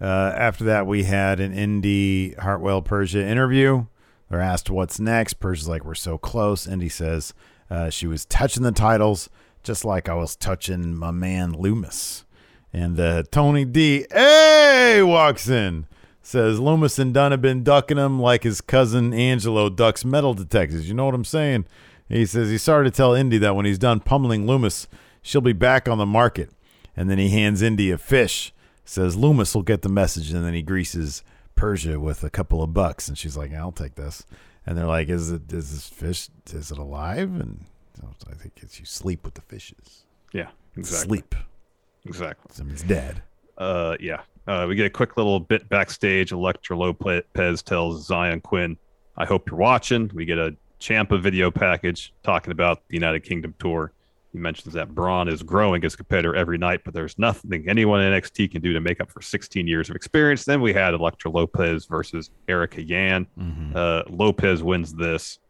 Uh, 0.00 0.32
after 0.34 0.64
that, 0.64 0.86
we 0.86 1.04
had 1.04 1.40
an 1.40 1.52
Indy 1.52 2.32
Hartwell 2.32 2.82
Persia 2.82 3.22
interview. 3.26 3.86
They're 4.28 4.40
asked 4.40 4.70
what's 4.70 4.98
next. 4.98 5.34
Persia's 5.34 5.68
like, 5.68 5.84
we're 5.84 5.94
so 5.94 6.16
close. 6.16 6.66
Indy 6.66 6.88
says 6.88 7.34
uh, 7.68 7.90
she 7.90 8.06
was 8.06 8.24
touching 8.24 8.62
the 8.62 8.72
titles 8.72 9.28
just 9.62 9.84
like 9.84 10.08
I 10.08 10.14
was 10.14 10.36
touching 10.36 10.94
my 10.94 11.10
man 11.10 11.52
Lumis. 11.52 12.24
And 12.72 12.98
uh, 12.98 13.24
Tony 13.30 13.64
D 13.64 14.06
A 14.14 15.02
walks 15.02 15.48
in. 15.48 15.86
says 16.22 16.60
Lumis 16.60 16.98
and 16.98 17.12
Dunne 17.12 17.32
have 17.32 17.42
been 17.42 17.64
ducking 17.64 17.96
him 17.96 18.20
like 18.20 18.44
his 18.44 18.60
cousin 18.60 19.12
Angelo 19.12 19.68
ducks 19.68 20.04
metal 20.04 20.32
detectors. 20.34 20.88
You 20.88 20.94
know 20.94 21.06
what 21.06 21.14
I'm 21.14 21.24
saying? 21.24 21.66
He 22.08 22.26
says 22.26 22.50
he's 22.50 22.62
sorry 22.62 22.84
to 22.84 22.90
tell 22.90 23.14
Indy 23.14 23.38
that 23.38 23.56
when 23.56 23.66
he's 23.66 23.78
done 23.78 24.00
pummeling 24.00 24.46
Lumis, 24.46 24.86
she'll 25.22 25.40
be 25.40 25.52
back 25.52 25.88
on 25.88 25.98
the 25.98 26.06
market. 26.06 26.50
And 26.96 27.10
then 27.10 27.18
he 27.18 27.30
hands 27.30 27.62
Indy 27.62 27.90
a 27.90 27.98
fish. 27.98 28.52
Says 28.84 29.16
Lumis 29.16 29.54
will 29.54 29.62
get 29.62 29.82
the 29.82 29.88
message, 29.88 30.32
and 30.32 30.44
then 30.44 30.54
he 30.54 30.62
greases 30.62 31.22
Persia 31.54 32.00
with 32.00 32.24
a 32.24 32.30
couple 32.30 32.62
of 32.62 32.74
bucks, 32.74 33.08
and 33.08 33.16
she's 33.16 33.36
like, 33.36 33.52
"I'll 33.52 33.72
take 33.72 33.94
this." 33.94 34.26
And 34.66 34.76
they're 34.76 34.86
like, 34.86 35.08
"Is 35.08 35.30
it 35.30 35.52
is 35.52 35.72
this 35.72 35.88
fish? 35.88 36.28
Is 36.52 36.70
it 36.70 36.78
alive?" 36.78 37.40
And 37.40 37.64
I 38.28 38.34
think 38.34 38.54
it's 38.62 38.80
you 38.80 38.86
sleep 38.86 39.24
with 39.24 39.34
the 39.34 39.42
fishes. 39.42 40.04
Yeah, 40.32 40.48
exactly. 40.76 41.18
Sleep. 41.18 41.34
Exactly. 42.06 42.50
Someone's 42.54 42.82
dead. 42.82 43.22
Uh, 43.58 43.96
yeah. 44.00 44.22
Uh, 44.46 44.66
we 44.68 44.74
get 44.74 44.86
a 44.86 44.90
quick 44.90 45.16
little 45.16 45.38
bit 45.38 45.68
backstage. 45.68 46.32
Elektra 46.32 46.76
Lopez 46.76 47.62
tells 47.62 48.06
Zion 48.06 48.40
Quinn, 48.40 48.76
"I 49.16 49.26
hope 49.26 49.50
you're 49.50 49.58
watching." 49.58 50.10
We 50.14 50.24
get 50.24 50.38
a 50.38 50.56
Ciampa 50.80 51.20
video 51.20 51.50
package 51.50 52.12
talking 52.22 52.52
about 52.52 52.88
the 52.88 52.94
United 52.94 53.20
Kingdom 53.20 53.54
tour. 53.58 53.92
He 54.32 54.38
mentions 54.38 54.74
that 54.74 54.94
Bron 54.94 55.28
is 55.28 55.42
growing 55.42 55.84
as 55.84 55.94
a 55.94 55.96
competitor 55.96 56.36
every 56.36 56.56
night, 56.56 56.82
but 56.84 56.94
there's 56.94 57.18
nothing 57.18 57.68
anyone 57.68 58.00
in 58.00 58.12
NXT 58.12 58.52
can 58.52 58.62
do 58.62 58.72
to 58.72 58.80
make 58.80 59.00
up 59.00 59.10
for 59.10 59.20
16 59.20 59.66
years 59.66 59.90
of 59.90 59.96
experience. 59.96 60.44
Then 60.44 60.60
we 60.60 60.72
had 60.72 60.94
Elektra 60.94 61.30
Lopez 61.30 61.86
versus 61.86 62.30
Erica 62.46 62.82
Yan. 62.82 63.26
Mm-hmm. 63.38 63.72
Uh, 63.74 64.02
Lopez 64.08 64.62
wins 64.62 64.94
this 64.94 65.40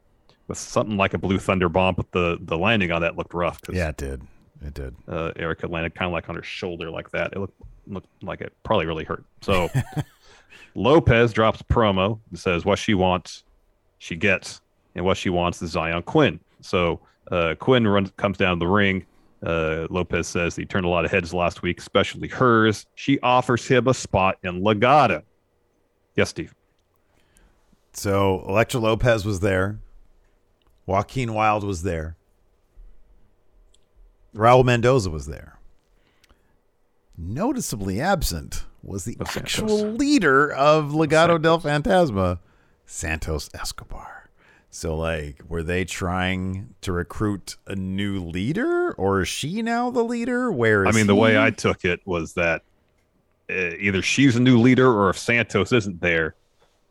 with 0.48 0.56
something 0.56 0.96
like 0.96 1.12
a 1.12 1.18
Blue 1.18 1.38
Thunder 1.38 1.68
bomb, 1.68 1.94
but 1.94 2.10
the 2.12 2.38
the 2.40 2.56
landing 2.56 2.90
on 2.90 3.02
that 3.02 3.16
looked 3.16 3.34
rough. 3.34 3.60
Yeah, 3.70 3.90
it 3.90 3.96
did. 3.96 4.22
It 4.64 4.74
did. 4.74 4.94
uh, 5.08 5.32
Erica 5.36 5.66
landed 5.66 5.94
kind 5.94 6.06
of 6.06 6.12
like 6.12 6.28
on 6.28 6.36
her 6.36 6.42
shoulder 6.42 6.90
like 6.90 7.10
that. 7.10 7.32
It 7.32 7.38
looked 7.38 7.60
looked 7.86 8.08
like 8.22 8.40
it 8.40 8.52
probably 8.62 8.86
really 8.86 9.04
hurt. 9.04 9.24
So 9.42 9.68
Lopez 10.74 11.32
drops 11.32 11.60
a 11.60 11.64
promo 11.64 12.18
and 12.30 12.38
says 12.38 12.64
what 12.64 12.78
she 12.78 12.94
wants, 12.94 13.44
she 13.98 14.16
gets, 14.16 14.60
and 14.94 15.04
what 15.04 15.16
she 15.16 15.30
wants 15.30 15.60
is 15.62 15.70
Zion 15.70 16.02
Quinn. 16.02 16.40
So 16.60 17.00
uh, 17.30 17.54
Quinn 17.58 17.86
runs 17.86 18.10
comes 18.16 18.36
down 18.36 18.58
the 18.58 18.66
ring. 18.66 19.04
Uh, 19.44 19.86
Lopez 19.90 20.28
says 20.28 20.54
he 20.54 20.66
turned 20.66 20.84
a 20.84 20.88
lot 20.88 21.04
of 21.04 21.10
heads 21.10 21.32
last 21.32 21.62
week, 21.62 21.78
especially 21.78 22.28
hers. 22.28 22.86
She 22.94 23.18
offers 23.20 23.66
him 23.66 23.88
a 23.88 23.94
spot 23.94 24.36
in 24.42 24.60
Legado. 24.62 25.22
Yes, 26.16 26.28
Steve. 26.30 26.54
So 27.92 28.44
Elektra 28.48 28.80
Lopez 28.80 29.24
was 29.24 29.40
there. 29.40 29.78
Joaquin 30.86 31.32
Wild 31.34 31.64
was 31.64 31.82
there. 31.82 32.16
Raul 34.34 34.64
Mendoza 34.64 35.10
was 35.10 35.26
there. 35.26 35.58
Noticeably 37.16 38.00
absent 38.00 38.64
was 38.82 39.04
the 39.04 39.16
Of 39.20 39.28
actual 39.36 39.78
Santos. 39.78 39.98
leader 39.98 40.50
of 40.52 40.92
Legado 40.92 41.40
del 41.40 41.60
Fantasma, 41.60 42.38
Santos 42.86 43.50
Escobar. 43.54 44.19
So, 44.72 44.96
like, 44.96 45.42
were 45.48 45.64
they 45.64 45.84
trying 45.84 46.74
to 46.82 46.92
recruit 46.92 47.56
a 47.66 47.74
new 47.74 48.20
leader, 48.20 48.92
or 48.92 49.22
is 49.22 49.28
she 49.28 49.62
now 49.62 49.90
the 49.90 50.04
leader? 50.04 50.52
Where 50.52 50.84
is 50.86 50.94
I 50.94 50.96
mean, 50.96 51.08
the 51.08 51.14
way? 51.16 51.36
I 51.38 51.50
took 51.50 51.84
it 51.84 52.00
was 52.06 52.34
that 52.34 52.62
uh, 53.50 53.54
either 53.80 54.00
she's 54.00 54.36
a 54.36 54.40
new 54.40 54.58
leader, 54.60 54.88
or 54.88 55.10
if 55.10 55.18
Santos 55.18 55.72
isn't 55.72 56.00
there, 56.00 56.36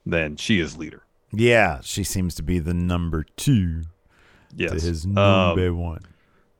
then 0.05 0.35
she 0.35 0.59
is 0.59 0.77
leader. 0.77 1.03
yeah, 1.31 1.79
she 1.81 2.03
seems 2.03 2.35
to 2.35 2.43
be 2.43 2.59
the 2.59 2.73
number 2.73 3.23
two 3.37 3.83
Yes. 4.57 4.71
to 4.71 4.87
his 4.87 5.05
Um, 5.05 5.13
number 5.13 5.73
one. 5.73 6.01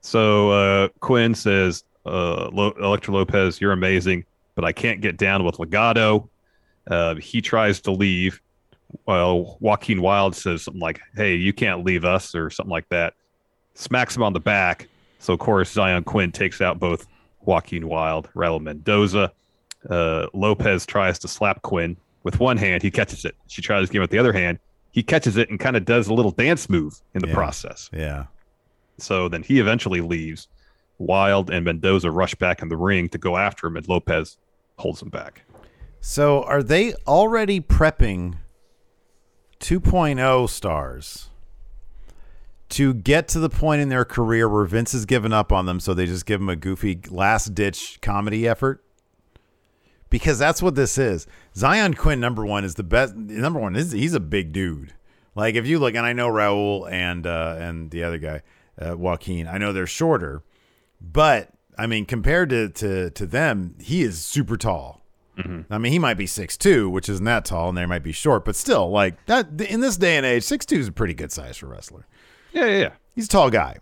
So 0.01 0.51
uh, 0.51 0.87
Quinn 1.01 1.35
says, 1.35 1.83
uh, 2.05 2.49
Lo- 2.53 2.75
Elektra 2.79 3.13
Lopez, 3.13 3.59
you're 3.59 3.71
amazing, 3.73 4.23
but 4.55 4.63
I 4.63 4.71
can't 4.71 5.01
get 5.01 5.17
down 5.17 5.43
with 5.43 5.57
Legado. 5.57 6.29
Uh, 6.89 7.15
he 7.15 7.41
tries 7.41 7.81
to 7.81 7.91
leave. 7.91 8.39
Well, 9.05 9.57
Joaquin 9.59 10.01
Wild 10.01 10.35
says 10.35 10.63
something 10.63 10.81
like, 10.81 10.99
hey, 11.15 11.35
you 11.35 11.53
can't 11.53 11.83
leave 11.85 12.05
us, 12.05 12.33
or 12.35 12.49
something 12.49 12.71
like 12.71 12.89
that. 12.89 13.13
Smacks 13.75 14.15
him 14.15 14.23
on 14.23 14.33
the 14.33 14.39
back. 14.39 14.87
So, 15.19 15.33
of 15.33 15.39
course, 15.39 15.71
Zion 15.71 16.03
Quinn 16.03 16.31
takes 16.31 16.61
out 16.61 16.79
both 16.79 17.07
Joaquin 17.41 17.87
Wild, 17.87 18.29
Raul 18.35 18.61
Mendoza. 18.61 19.31
Uh, 19.89 20.27
Lopez 20.33 20.85
tries 20.85 21.19
to 21.19 21.27
slap 21.27 21.61
Quinn 21.61 21.97
with 22.23 22.39
one 22.39 22.57
hand. 22.57 22.81
He 22.83 22.91
catches 22.91 23.25
it. 23.25 23.35
She 23.47 23.61
tries 23.61 23.87
to 23.87 23.91
give 23.93 23.99
him 23.99 24.03
with 24.03 24.11
the 24.11 24.17
other 24.17 24.33
hand. 24.33 24.59
He 24.91 25.03
catches 25.03 25.37
it 25.37 25.49
and 25.49 25.59
kind 25.59 25.77
of 25.77 25.85
does 25.85 26.07
a 26.07 26.13
little 26.13 26.31
dance 26.31 26.67
move 26.69 26.99
in 27.13 27.21
the 27.21 27.27
Yeah. 27.27 27.33
process. 27.35 27.89
Yeah. 27.93 28.25
So 28.97 29.29
then 29.29 29.43
he 29.43 29.59
eventually 29.59 30.01
leaves. 30.01 30.47
Wild 30.97 31.49
and 31.49 31.63
Mendoza 31.63 32.11
rush 32.11 32.35
back 32.35 32.61
in 32.61 32.67
the 32.67 32.75
ring 32.75 33.07
to 33.09 33.17
go 33.17 33.37
after 33.37 33.67
him, 33.67 33.77
and 33.77 33.87
Lopez 33.87 34.37
holds 34.77 35.01
him 35.01 35.09
back. 35.09 35.43
So 36.01 36.43
are 36.43 36.61
they 36.63 36.93
already 37.07 37.61
prepping 37.61 38.35
2.0 39.59 40.49
stars 40.49 41.29
to 42.69 42.93
get 42.93 43.27
to 43.27 43.39
the 43.39 43.49
point 43.49 43.81
in 43.81 43.89
their 43.89 44.05
career 44.05 44.47
where 44.47 44.65
Vince 44.65 44.91
has 44.91 45.05
given 45.05 45.33
up 45.33 45.51
on 45.51 45.65
them 45.65 45.79
so 45.79 45.93
they 45.93 46.05
just 46.05 46.25
give 46.25 46.39
them 46.39 46.49
a 46.49 46.55
goofy 46.55 46.99
last 47.09 47.55
ditch 47.55 47.99
comedy 48.01 48.47
effort? 48.47 48.83
Because 50.09 50.39
that's 50.39 50.61
what 50.61 50.75
this 50.75 50.97
is. 50.97 51.27
Zion 51.55 51.93
Quinn 51.93 52.19
number 52.19 52.45
1 52.45 52.63
is 52.63 52.75
the 52.75 52.83
best 52.83 53.15
number 53.15 53.59
1 53.59 53.75
is 53.75 53.91
he's 53.91 54.13
a 54.13 54.19
big 54.19 54.51
dude. 54.51 54.93
Like 55.35 55.55
if 55.55 55.67
you 55.67 55.79
look 55.79 55.95
and 55.95 56.05
I 56.05 56.13
know 56.13 56.29
Raul 56.29 56.89
and 56.91 57.25
uh 57.25 57.55
and 57.59 57.91
the 57.91 58.03
other 58.03 58.17
guy 58.17 58.41
uh, 58.79 58.95
Joaquin, 58.97 59.47
I 59.47 59.57
know 59.57 59.73
they're 59.73 59.87
shorter, 59.87 60.41
but 61.01 61.49
I 61.77 61.85
mean 61.87 62.05
compared 62.05 62.49
to 62.49 62.69
to 62.69 63.09
to 63.11 63.25
them, 63.25 63.75
he 63.79 64.01
is 64.03 64.23
super 64.23 64.57
tall. 64.57 65.01
Mm-hmm. 65.39 65.73
I 65.73 65.77
mean, 65.77 65.91
he 65.91 65.99
might 65.99 66.15
be 66.17 66.27
six 66.27 66.57
two, 66.57 66.89
which 66.89 67.07
isn't 67.07 67.25
that 67.25 67.45
tall, 67.45 67.69
and 67.69 67.77
they 67.77 67.85
might 67.85 68.03
be 68.03 68.11
short, 68.11 68.43
but 68.45 68.55
still, 68.55 68.89
like 68.89 69.23
that 69.27 69.47
in 69.61 69.79
this 69.79 69.95
day 69.97 70.17
and 70.17 70.25
age, 70.25 70.43
six 70.43 70.65
two 70.65 70.77
is 70.79 70.87
a 70.87 70.91
pretty 70.91 71.13
good 71.13 71.31
size 71.31 71.57
for 71.57 71.67
a 71.67 71.69
wrestler. 71.69 72.05
Yeah, 72.51 72.65
yeah, 72.65 72.77
yeah. 72.79 72.91
He's 73.15 73.25
a 73.25 73.29
tall 73.29 73.49
guy, 73.49 73.77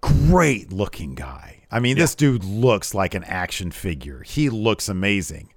great 0.00 0.72
looking 0.72 1.14
guy. 1.14 1.62
I 1.70 1.80
mean, 1.80 1.96
this 1.98 2.14
dude 2.14 2.44
looks 2.44 2.94
like 2.94 3.14
an 3.14 3.24
action 3.24 3.70
figure. 3.70 4.22
He 4.22 4.48
looks 4.48 4.88
amazing. 4.88 5.52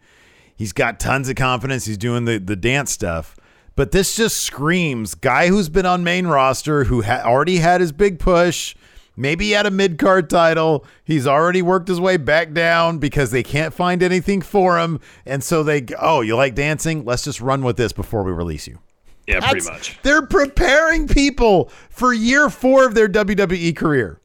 He's 0.55 0.73
got 0.73 0.99
tons 0.99 1.27
of 1.29 1.35
confidence. 1.37 1.85
He's 1.85 1.97
doing 1.97 2.25
the 2.25 2.37
the 2.37 2.55
dance 2.55 2.91
stuff, 2.91 3.35
but 3.75 3.91
this 3.91 4.15
just 4.15 4.37
screams 4.41 5.15
guy 5.15 5.47
who's 5.47 5.69
been 5.69 5.85
on 5.87 6.03
main 6.03 6.27
roster, 6.27 6.83
who 6.83 7.01
ha- 7.01 7.23
already 7.25 7.57
had 7.57 7.81
his 7.81 7.91
big 7.91 8.19
push. 8.19 8.75
Maybe 9.21 9.45
he 9.45 9.51
had 9.51 9.67
a 9.67 9.71
mid 9.71 9.99
card 9.99 10.31
title. 10.31 10.83
He's 11.03 11.27
already 11.27 11.61
worked 11.61 11.87
his 11.87 12.01
way 12.01 12.17
back 12.17 12.53
down 12.53 12.97
because 12.97 13.29
they 13.29 13.43
can't 13.43 13.71
find 13.71 14.01
anything 14.01 14.41
for 14.41 14.79
him. 14.79 14.99
And 15.27 15.43
so 15.43 15.61
they, 15.61 15.85
oh, 15.99 16.21
you 16.21 16.35
like 16.35 16.55
dancing? 16.55 17.05
Let's 17.05 17.23
just 17.23 17.39
run 17.39 17.63
with 17.63 17.77
this 17.77 17.93
before 17.93 18.23
we 18.23 18.31
release 18.31 18.67
you. 18.67 18.79
Yeah, 19.27 19.47
pretty 19.47 19.69
much. 19.69 19.99
They're 20.01 20.25
preparing 20.25 21.07
people 21.07 21.69
for 21.91 22.11
year 22.11 22.49
four 22.49 22.87
of 22.87 22.95
their 22.95 23.07
WWE 23.07 23.75
career. 23.75 24.19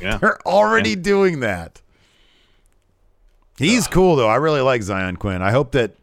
Yeah. 0.00 0.16
They're 0.20 0.40
already 0.46 0.94
doing 0.94 1.40
that. 1.40 1.82
He's 3.58 3.88
cool 3.88 4.14
though. 4.14 4.28
I 4.28 4.36
really 4.36 4.60
like 4.60 4.82
Zion 4.82 5.16
Quinn. 5.16 5.42
I 5.42 5.50
hope 5.50 5.72
that 5.72 5.96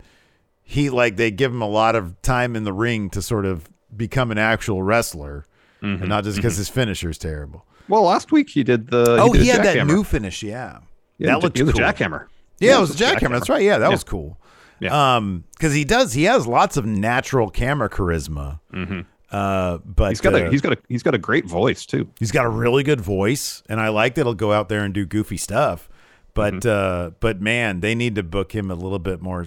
he 0.61 0.89
like 0.89 1.15
they 1.15 1.31
give 1.31 1.53
him 1.53 1.61
a 1.61 1.69
lot 1.69 1.95
of 1.95 2.21
time 2.21 2.57
in 2.57 2.65
the 2.65 2.73
ring 2.73 3.09
to 3.11 3.21
sort 3.21 3.45
of 3.45 3.69
become 3.95 4.29
an 4.29 4.37
actual 4.37 4.83
wrestler, 4.83 5.45
mm-hmm. 5.81 6.01
and 6.01 6.09
not 6.09 6.25
just 6.25 6.35
because 6.35 6.55
mm-hmm. 6.55 6.59
his 6.59 6.69
finisher 6.69 7.09
is 7.11 7.17
terrible. 7.17 7.65
Well, 7.87 8.03
last 8.03 8.31
week 8.31 8.49
he 8.49 8.63
did 8.63 8.87
the. 8.89 9.17
oh, 9.21 9.31
did 9.33 9.41
he 9.43 9.47
had 9.49 9.63
that 9.63 9.77
jackhammer. 9.77 9.87
new 9.87 10.03
finish. 10.03 10.41
Yeah, 10.43 10.79
Yeah, 11.17 11.37
that 11.39 11.55
he 11.57 11.63
looked 11.63 11.77
cool. 11.77 11.85
jackhammer. 11.85 12.27
Yeah, 12.59 12.77
it 12.77 12.81
was 12.81 12.99
a 12.99 13.03
jackhammer. 13.03 13.31
That's 13.31 13.49
right. 13.49 13.61
Yeah, 13.61 13.77
that 13.77 13.85
Yeah. 13.87 13.91
was 13.91 14.03
cool. 14.03 14.37
Yeah. 14.79 15.15
Um, 15.15 15.43
because 15.53 15.73
he 15.73 15.83
does. 15.85 16.13
He 16.13 16.23
has 16.23 16.47
lots 16.47 16.77
of 16.77 16.85
natural 16.85 17.49
camera 17.49 17.89
charisma. 17.89 18.59
Mm-hmm. 18.73 19.01
Uh, 19.31 19.79
but 19.85 20.09
He's 20.09 20.21
got 20.21 20.33
uh, 20.33 20.45
a 20.45 20.49
he's 20.49 20.61
got 20.61 20.73
a 20.73 20.77
he's 20.87 21.03
got 21.03 21.13
a 21.15 21.17
great 21.17 21.45
voice 21.45 21.85
too. 21.85 22.09
He's 22.19 22.31
got 22.31 22.45
a 22.45 22.49
really 22.49 22.83
good 22.83 23.01
voice, 23.01 23.63
and 23.67 23.79
I 23.79 23.89
like 23.89 24.15
that 24.15 24.23
he'll 24.25 24.33
go 24.33 24.51
out 24.53 24.69
there 24.69 24.83
and 24.83 24.93
do 24.93 25.05
goofy 25.05 25.37
stuff. 25.37 25.89
But 26.33 26.55
Mm-hmm. 26.55 27.07
uh, 27.07 27.09
but 27.19 27.41
man, 27.41 27.79
they 27.81 27.95
need 27.95 28.15
to 28.15 28.23
book 28.23 28.53
him 28.53 28.69
a 28.69 28.75
little 28.75 28.99
bit 28.99 29.21
more. 29.21 29.45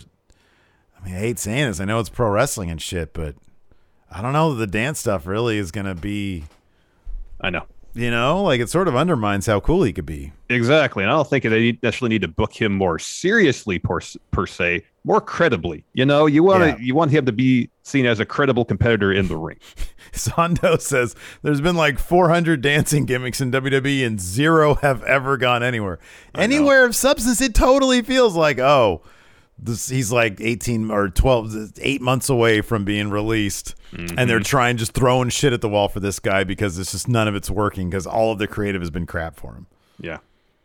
I 1.00 1.04
mean, 1.04 1.14
I 1.14 1.18
hate 1.18 1.38
saying 1.38 1.68
this. 1.68 1.80
I 1.80 1.84
know 1.84 2.00
it's 2.00 2.08
pro 2.08 2.28
wrestling 2.30 2.70
and 2.70 2.80
shit, 2.82 3.12
but 3.12 3.36
I 4.10 4.20
don't 4.22 4.32
know 4.32 4.54
the 4.54 4.66
dance 4.66 4.98
stuff 4.98 5.26
really 5.26 5.58
is 5.58 5.70
going 5.70 5.86
to 5.86 5.94
be. 5.94 6.44
I 7.40 7.50
know 7.50 7.66
You 7.98 8.10
know, 8.12 8.42
like 8.44 8.60
it 8.60 8.68
sort 8.70 8.86
of 8.86 8.94
undermines 8.94 9.46
how 9.46 9.58
cool 9.60 9.82
he 9.82 9.92
could 9.92 10.06
be. 10.06 10.32
exactly, 10.48 11.02
and 11.02 11.10
I 11.12 11.16
don't 11.16 11.28
think 11.28 11.42
they 11.44 11.76
necessarily 11.82 12.14
need 12.14 12.22
to 12.22 12.28
book 12.28 12.52
him 12.52 12.72
more 12.72 12.98
seriously 13.00 13.78
per, 13.80 13.98
per 14.30 14.46
se, 14.46 14.84
more 15.04 15.20
credibly. 15.20 15.84
You 15.94 16.06
know, 16.06 16.26
you 16.26 16.44
want 16.44 16.62
to 16.62 16.68
Yeah. 16.68 16.76
you 16.78 16.94
want 16.94 17.10
him 17.10 17.26
to 17.26 17.32
be 17.32 17.70
seen 17.82 18.06
as 18.06 18.20
a 18.20 18.24
credible 18.24 18.64
competitor 18.64 19.12
in 19.12 19.26
the 19.26 19.36
ring. 19.36 19.58
Sando 20.12 20.80
says 20.80 21.16
there's 21.42 21.60
been 21.60 21.76
like 21.76 21.98
400 21.98 22.60
dancing 22.60 23.04
gimmicks 23.04 23.40
in 23.40 23.50
WWE 23.50 24.06
and 24.06 24.20
zero 24.20 24.74
have 24.76 25.02
ever 25.02 25.36
gone 25.36 25.62
anywhere. 25.62 25.98
Anywhere 26.34 26.84
of 26.84 26.94
substance, 26.94 27.40
it 27.40 27.54
totally 27.54 28.02
feels 28.02 28.36
like, 28.36 28.58
oh, 28.58 29.02
this, 29.58 29.88
he's 29.88 30.12
like 30.12 30.40
18 30.40 30.90
or 30.90 31.08
12, 31.08 31.72
eight 31.80 32.00
months 32.00 32.28
away 32.28 32.60
from 32.60 32.84
being 32.84 33.10
released. 33.10 33.74
And 34.16 34.28
they're 34.28 34.40
trying 34.40 34.76
just 34.76 34.92
throwing 34.92 35.30
shit 35.30 35.52
at 35.52 35.60
the 35.60 35.68
wall 35.68 35.88
for 35.88 36.00
this 36.00 36.18
guy 36.18 36.44
because 36.44 36.78
it's 36.78 36.92
just 36.92 37.08
none 37.08 37.26
of 37.26 37.34
it's 37.34 37.50
working 37.50 37.88
because 37.88 38.06
all 38.06 38.32
of 38.32 38.38
the 38.38 38.46
creative 38.46 38.82
has 38.82 38.90
been 38.90 39.06
crap 39.06 39.36
for 39.36 39.54
him. 39.54 39.66
Yeah, 39.98 40.18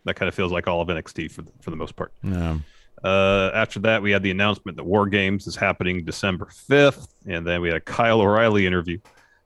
that 0.04 0.16
kind 0.16 0.28
of 0.28 0.36
feels 0.36 0.52
like 0.52 0.68
all 0.68 0.82
of 0.82 0.90
NXT 0.90 1.32
for 1.32 1.42
the, 1.42 1.52
for 1.62 1.70
the 1.70 1.78
most 1.78 1.96
part. 1.96 2.12
Yeah. 2.22 2.58
Uh, 3.04 3.52
after 3.54 3.80
that, 3.82 4.02
we 4.02 4.12
had 4.12 4.24
the 4.24 4.32
announcement 4.32 4.78
that 4.78 4.84
War 4.84 5.08
Games 5.08 5.48
is 5.48 5.56
happening 5.56 6.06
December 6.06 6.46
5th, 6.46 7.08
and 7.26 7.46
then 7.46 7.62
we 7.62 7.68
had 7.68 7.78
a 7.78 7.82
Kyle 7.82 8.22
O'Reilly 8.22 8.66
interview. 8.66 8.98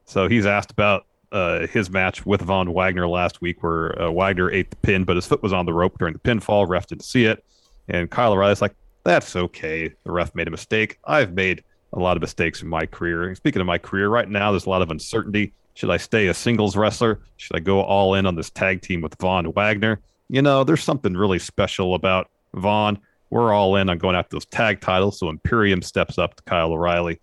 So 0.06 0.28
he's 0.28 0.46
asked 0.46 0.72
about 0.72 1.06
uh, 1.32 1.68
his 1.68 1.90
match 1.90 2.26
with 2.26 2.42
Von 2.42 2.72
Wagner 2.74 3.08
last 3.08 3.42
week, 3.42 3.64
where 3.64 4.00
uh, 4.02 4.12
Wagner 4.12 4.52
ate 4.52 4.70
the 4.70 4.78
pin, 4.78 5.04
but 5.04 5.16
his 5.16 5.26
foot 5.26 5.42
was 5.42 5.54
on 5.54 5.66
the 5.66 5.74
rope 5.74 5.98
during 5.98 6.14
the 6.14 6.20
pinfall. 6.20 6.68
Ref 6.68 6.88
didn't 6.88 7.04
see 7.04 7.26
it, 7.26 7.44
and 7.88 8.10
Kyle 8.10 8.34
O'Reilly's 8.34 8.62
like, 8.62 8.76
"That's 9.08 9.38
okay. 9.38 9.94
The 10.04 10.12
ref 10.12 10.36
made 10.36 10.50
a 10.50 10.52
mistake. 10.52 11.00
I've 11.06 11.32
made 11.34 11.64
a 11.94 12.00
lot 12.00 12.18
of 12.18 12.22
mistakes 12.22 12.62
in 12.62 12.68
my 12.68 12.86
career. 12.86 13.34
Speaking 13.36 13.62
of 13.62 13.66
my 13.66 13.78
career, 13.78 14.10
right 14.10 14.28
now 14.28 14.52
there's 14.52 14.66
a 14.66 14.70
lot 14.70 14.82
of 14.82 14.92
uncertainty. 14.92 15.54
Should 15.76 15.90
I 15.90 15.96
stay 15.96 16.28
a 16.28 16.34
singles 16.34 16.76
wrestler? 16.76 17.22
Should 17.38 17.56
I 17.56 17.60
go 17.60 17.82
all 17.82 18.16
in 18.16 18.26
on 18.26 18.36
this 18.36 18.50
tag 18.50 18.82
team 18.82 19.00
with 19.00 19.16
Von 19.22 19.50
Wagner? 19.54 20.02
You 20.28 20.42
know, 20.42 20.66
there's 20.66 20.84
something 20.84 21.16
really 21.16 21.40
special 21.40 21.96
about 21.96 22.30
Von. 22.54 23.00
We're 23.30 23.54
all 23.54 23.78
in 23.78 23.90
on 23.90 23.98
going 23.98 24.18
after 24.18 24.36
those 24.36 24.46
tag 24.46 24.82
titles. 24.82 25.20
So 25.20 25.30
Imperium 25.30 25.82
steps 25.82 26.18
up 26.18 26.36
to 26.36 26.44
Kyle 26.44 26.74
O'Reilly. 26.74 27.22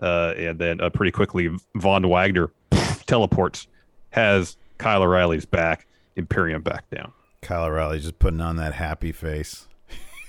Uh, 0.00 0.32
and 0.38 0.58
then 0.58 0.80
uh, 0.80 0.88
pretty 0.88 1.12
quickly, 1.12 1.50
Von 1.74 2.08
Wagner 2.08 2.50
teleports, 3.06 3.66
has 4.10 4.56
Kyle 4.78 5.02
O'Reilly's 5.02 5.44
back, 5.44 5.86
Imperium 6.16 6.62
back 6.62 6.88
down. 6.88 7.12
Kyle 7.42 7.66
O'Reilly 7.66 8.00
just 8.00 8.18
putting 8.18 8.40
on 8.40 8.56
that 8.56 8.72
happy 8.72 9.12
face. 9.12 9.68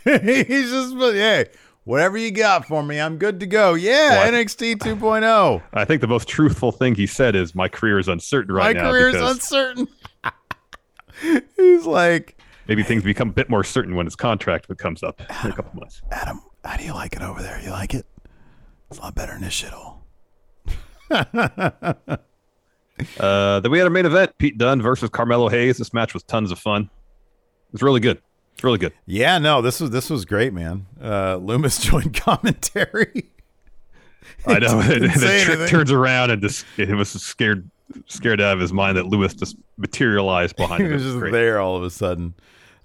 He's 0.48 0.72
just, 0.72 0.96
hey, 0.96 1.48
whatever 1.84 2.18
you 2.18 2.32
got 2.32 2.66
for 2.66 2.82
me, 2.82 3.00
I'm 3.00 3.18
good 3.18 3.40
to 3.42 3.48
go. 3.48 3.74
Yeah? 3.74 4.30
NXT 4.30 4.78
2.0. 4.78 5.62
I 5.74 5.86
think 5.86 6.02
the 6.02 6.08
most 6.08 6.28
truthful 6.28 6.72
thing 6.72 6.96
he 6.96 7.06
said 7.08 7.36
is, 7.36 7.54
"My 7.54 7.68
career 7.68 8.00
is 8.00 8.08
uncertain 8.08 8.54
right 8.54 8.76
My 8.76 8.82
now 8.82 8.86
My 8.86 8.92
career 8.92 9.10
is 9.10 9.22
uncertain. 9.22 9.88
He's 11.58 11.86
like, 11.86 12.40
maybe 12.68 12.84
things 12.84 13.04
become 13.04 13.30
a 13.30 13.34
bit 13.34 13.50
more 13.50 13.64
certain 13.64 13.96
when 13.96 14.06
his 14.06 14.16
contract 14.16 14.68
comes 14.78 15.04
up 15.04 15.20
in 15.44 15.52
a 15.52 15.54
couple 15.56 15.80
months." 15.80 16.02
Adam, 16.12 16.42
how 16.64 16.78
do 16.78 16.84
you 16.84 16.94
like 16.94 17.16
it 17.16 17.22
over 17.22 17.42
there? 17.42 17.60
You 17.62 17.72
like 17.72 17.94
it? 17.94 18.06
It's 18.90 19.00
a 19.00 19.02
lot 19.02 19.16
better 19.16 19.34
than 19.34 19.42
this 19.42 19.64
shithole. 19.64 19.96
Uh, 23.20 23.60
then 23.60 23.72
we 23.72 23.78
had 23.78 23.84
our 23.84 23.92
main 23.92 24.08
event: 24.08 24.36
Pete 24.40 24.58
Dunne 24.58 24.82
versus 24.82 25.12
Carmelo 25.12 25.50
Hayes. 25.50 25.78
This 25.78 25.94
match 25.94 26.16
was 26.16 26.24
tons 26.24 26.52
of 26.52 26.58
fun. 26.58 26.84
It 26.84 27.74
was 27.74 27.84
really 27.84 28.00
good. 28.00 28.20
It's 28.58 28.64
really 28.64 28.80
good. 28.80 28.92
Yeah, 29.06 29.38
no, 29.38 29.62
this 29.62 29.80
was 29.80 29.92
this 29.92 30.10
was 30.10 30.26
great, 30.26 30.52
man. 30.52 30.88
Uh, 31.00 31.38
Lumis 31.38 31.80
joined 31.90 32.16
commentary. 32.20 33.26
I 34.48 34.58
know. 34.60 34.80
And 34.82 35.12
say 35.14 35.44
Trick 35.44 35.58
anything. 35.60 35.68
turns 35.68 35.92
around 35.92 36.32
and 36.32 36.42
just 36.42 36.66
it 36.78 36.90
was 36.96 37.10
scared 37.10 37.70
scared 38.08 38.42
out 38.42 38.54
of 38.54 38.60
his 38.60 38.74
mind 38.74 38.98
that 38.98 39.06
Lewis 39.06 39.34
just 39.36 39.58
materialized 39.78 40.56
behind 40.58 40.84
him. 40.86 40.92
It 40.92 40.96
was 40.96 41.04
just 41.04 41.18
great. 41.20 41.32
there 41.34 41.60
all 41.60 41.76
of 41.78 41.84
a 41.84 41.92
sudden. 41.92 42.34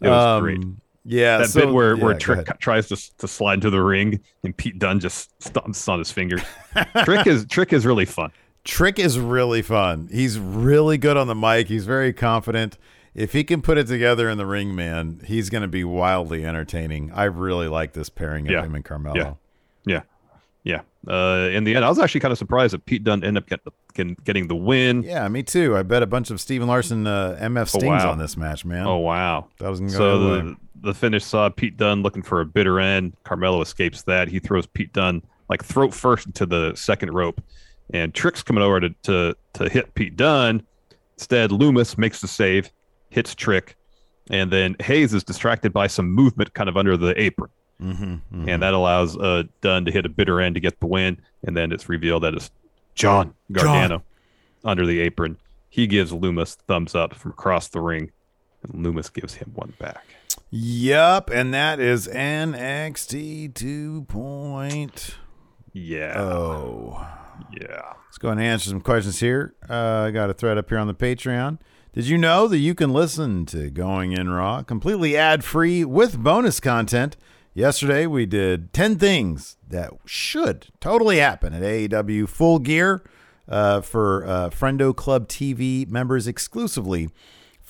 It 0.00 0.08
was 0.10 0.24
Um, 0.24 0.42
great. 0.42 0.60
Yeah, 1.04 1.38
that 1.38 1.48
so- 1.48 1.60
bit 1.60 1.72
where, 1.72 1.96
yeah, 1.96 2.04
where 2.04 2.14
Trick 2.18 2.46
tries 2.60 2.88
to, 2.88 3.16
to 3.18 3.26
slide 3.26 3.54
into 3.54 3.70
the 3.70 3.80
ring 3.82 4.20
and 4.44 4.54
Pete 4.56 4.78
Dunne 4.78 5.00
just 5.00 5.36
stomps 5.40 5.88
on 5.88 5.98
his 5.98 6.12
fingers. 6.12 6.42
Trick 7.04 7.26
is 7.26 7.46
Trick 7.46 7.72
is 7.72 7.86
really 7.86 8.04
fun. 8.04 8.30
Trick 8.64 8.98
is 9.00 9.18
really 9.18 9.62
fun. 9.62 10.08
He's 10.12 10.38
really 10.38 10.98
good 10.98 11.16
on 11.16 11.26
the 11.28 11.34
mic. 11.34 11.66
He's 11.68 11.86
very 11.86 12.12
confident. 12.12 12.76
If 13.14 13.32
he 13.32 13.44
can 13.44 13.60
put 13.60 13.76
it 13.78 13.86
together 13.86 14.30
in 14.30 14.38
the 14.38 14.46
ring, 14.46 14.74
man, 14.74 15.20
he's 15.26 15.50
going 15.50 15.62
to 15.62 15.68
be 15.68 15.84
wildly 15.84 16.46
entertaining. 16.46 17.12
I 17.12 17.24
really 17.24 17.68
like 17.68 17.92
this 17.92 18.08
pairing 18.08 18.46
of 18.46 18.52
Yeah. 18.52 18.62
him 18.62 18.74
and 18.74 18.84
Carmelo. 18.84 19.38
Yeah, 19.84 20.02
yeah. 20.64 20.80
Uh, 21.06 21.48
in 21.52 21.64
the 21.64 21.74
end, 21.74 21.84
I 21.84 21.88
was 21.88 21.98
actually 21.98 22.20
kind 22.20 22.30
of 22.32 22.38
surprised 22.38 22.72
that 22.72 22.86
Pete 22.86 23.02
Dunne 23.04 23.24
ended 23.24 23.42
up 23.42 23.48
get, 23.48 23.60
getting, 23.94 24.16
getting 24.24 24.46
the 24.48 24.54
win. 24.54 25.02
Yeah, 25.02 25.26
me 25.28 25.42
too. 25.42 25.76
I 25.76 25.82
bet 25.82 26.02
a 26.02 26.06
bunch 26.06 26.30
of 26.30 26.40
Steven 26.40 26.68
Larson 26.68 27.06
uh, 27.06 27.36
MF 27.40 27.62
Oh, 27.62 27.64
stings 27.64 27.84
wow. 27.84 28.12
on 28.12 28.18
this 28.18 28.36
match, 28.36 28.64
man. 28.64 28.86
Oh 28.86 28.98
wow! 28.98 29.48
That 29.58 29.68
was 29.68 29.80
so 29.92 30.18
the 30.18 30.24
the, 30.42 30.44
way. 30.50 30.56
the 30.82 30.94
finish 30.94 31.24
saw 31.24 31.48
Pete 31.50 31.76
Dunne 31.76 32.02
looking 32.02 32.22
for 32.22 32.40
a 32.40 32.46
bitter 32.46 32.78
end. 32.78 33.14
Carmelo 33.24 33.60
escapes 33.60 34.02
that. 34.02 34.28
He 34.28 34.38
throws 34.38 34.66
Pete 34.66 34.92
Dunne 34.92 35.22
like 35.48 35.64
throat 35.64 35.92
first 35.92 36.26
into 36.26 36.46
the 36.46 36.74
second 36.76 37.12
rope, 37.12 37.42
and 37.92 38.14
Trick's 38.14 38.42
coming 38.44 38.62
over 38.62 38.78
to 38.80 38.90
to, 39.02 39.36
to 39.54 39.68
hit 39.68 39.92
Pete 39.96 40.16
Dunne. 40.16 40.62
Instead, 41.18 41.50
Lumis 41.50 41.98
makes 41.98 42.20
the 42.20 42.28
save, 42.28 42.70
hits 43.12 43.34
Trick, 43.34 43.76
and 44.30 44.50
then 44.50 44.74
Hayes 44.80 45.14
is 45.14 45.22
distracted 45.22 45.72
by 45.72 45.86
some 45.86 46.10
movement 46.10 46.54
kind 46.54 46.68
of 46.68 46.76
under 46.76 46.96
the 46.96 47.20
apron. 47.20 47.50
Mm-hmm, 47.80 48.48
And 48.48 48.62
that 48.62 48.74
allows 48.74 49.16
uh, 49.16 49.42
Dunne 49.60 49.84
to 49.86 49.90
hit 49.90 50.06
a 50.06 50.08
bitter 50.08 50.40
end 50.40 50.54
to 50.54 50.60
get 50.60 50.78
the 50.78 50.86
win. 50.86 51.20
And 51.44 51.56
then 51.56 51.72
it's 51.72 51.88
revealed 51.88 52.22
that 52.22 52.32
it's 52.34 52.50
John 52.94 53.34
Gargano 53.50 54.04
under 54.64 54.86
the 54.86 55.00
apron. 55.00 55.36
He 55.68 55.86
gives 55.88 56.12
Lumis 56.12 56.56
thumbs 56.68 56.94
up 56.94 57.14
from 57.14 57.32
across 57.32 57.68
the 57.68 57.80
ring, 57.80 58.12
and 58.62 58.84
Lumis 58.86 59.12
gives 59.12 59.34
him 59.34 59.50
one 59.54 59.74
back. 59.78 60.04
Yup, 60.50 61.30
and 61.30 61.52
that 61.54 61.80
is 61.80 62.06
NXT 62.06 63.54
2. 63.54 64.06
Yeah. 65.72 66.20
Oh. 66.20 67.06
Yeah. 67.58 67.94
Let's 68.06 68.18
go 68.18 68.28
ahead 68.28 68.38
and 68.38 68.46
answer 68.46 68.68
some 68.68 68.80
questions 68.80 69.18
here. 69.18 69.54
Uh, 69.68 70.04
I 70.06 70.10
got 70.10 70.30
a 70.30 70.34
thread 70.34 70.58
up 70.58 70.68
here 70.68 70.78
on 70.78 70.86
the 70.86 70.94
Patreon. 70.94 71.58
Did 71.92 72.08
you 72.08 72.16
know 72.16 72.48
that 72.48 72.56
you 72.56 72.74
can 72.74 72.90
listen 72.90 73.44
to 73.46 73.68
Going 73.68 74.12
In 74.12 74.30
Raw 74.30 74.62
completely 74.62 75.14
ad 75.14 75.44
free 75.44 75.84
with 75.84 76.16
bonus 76.16 76.58
content? 76.58 77.18
Yesterday, 77.52 78.06
we 78.06 78.24
did 78.24 78.72
10 78.72 78.98
things 78.98 79.58
that 79.68 79.90
should 80.06 80.68
totally 80.80 81.18
happen 81.18 81.52
at 81.52 81.60
AEW 81.60 82.30
Full 82.30 82.60
Gear 82.60 83.04
uh, 83.46 83.82
for 83.82 84.26
uh, 84.26 84.48
Friendo 84.48 84.96
Club 84.96 85.28
TV 85.28 85.86
members 85.86 86.26
exclusively. 86.26 87.10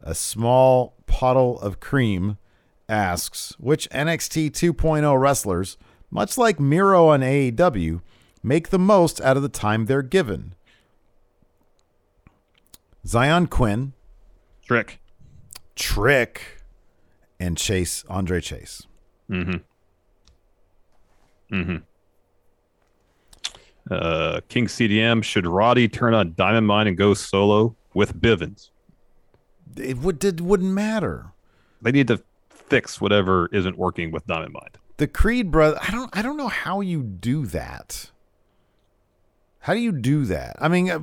a 0.00 0.14
small 0.14 0.94
puddle 1.06 1.58
of 1.58 1.80
cream 1.80 2.38
asks 2.88 3.56
which 3.58 3.90
NXT 3.90 4.52
2.0 4.52 5.20
wrestlers, 5.20 5.76
much 6.12 6.38
like 6.38 6.60
Miro 6.60 7.08
on 7.08 7.22
AEW, 7.22 8.02
make 8.44 8.68
the 8.68 8.78
most 8.78 9.20
out 9.20 9.36
of 9.36 9.42
the 9.42 9.48
time 9.48 9.86
they're 9.86 10.02
given. 10.02 10.54
Zion 13.04 13.48
Quinn, 13.48 13.94
Trick. 14.64 15.00
Trick, 15.74 16.61
and 17.42 17.58
Chase 17.58 18.04
Andre 18.08 18.40
Chase. 18.40 18.86
Mm-hmm. 19.28 19.56
Mm-hmm. 21.54 21.76
Uh, 23.90 24.40
King 24.48 24.66
CDM, 24.66 25.24
should 25.24 25.46
Roddy 25.46 25.88
turn 25.88 26.14
on 26.14 26.34
Diamond 26.36 26.68
Mine 26.68 26.86
and 26.86 26.96
go 26.96 27.14
solo 27.14 27.74
with 27.94 28.18
Bivens? 28.20 28.70
It 29.76 29.98
would 29.98 30.22
it 30.24 30.40
wouldn't 30.40 30.72
matter. 30.72 31.32
They 31.80 31.90
need 31.90 32.06
to 32.08 32.22
fix 32.48 33.00
whatever 33.00 33.48
isn't 33.52 33.76
working 33.76 34.12
with 34.12 34.24
Diamond 34.26 34.52
Mine. 34.52 34.70
The 34.98 35.08
Creed 35.08 35.50
brother, 35.50 35.78
I 35.82 35.90
don't 35.90 36.16
I 36.16 36.22
don't 36.22 36.36
know 36.36 36.48
how 36.48 36.80
you 36.80 37.02
do 37.02 37.46
that. 37.46 38.10
How 39.60 39.74
do 39.74 39.80
you 39.80 39.92
do 39.92 40.24
that? 40.26 40.56
I 40.60 40.68
mean, 40.68 40.90
uh, 40.90 41.00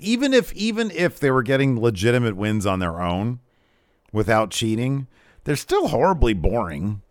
even 0.00 0.32
if 0.32 0.54
even 0.54 0.90
if 0.90 1.20
they 1.20 1.30
were 1.30 1.42
getting 1.42 1.78
legitimate 1.78 2.36
wins 2.36 2.64
on 2.64 2.78
their 2.78 3.02
own 3.02 3.40
without 4.10 4.50
cheating, 4.50 5.06
they're 5.44 5.56
still 5.56 5.88
horribly 5.88 6.32
boring. 6.34 7.02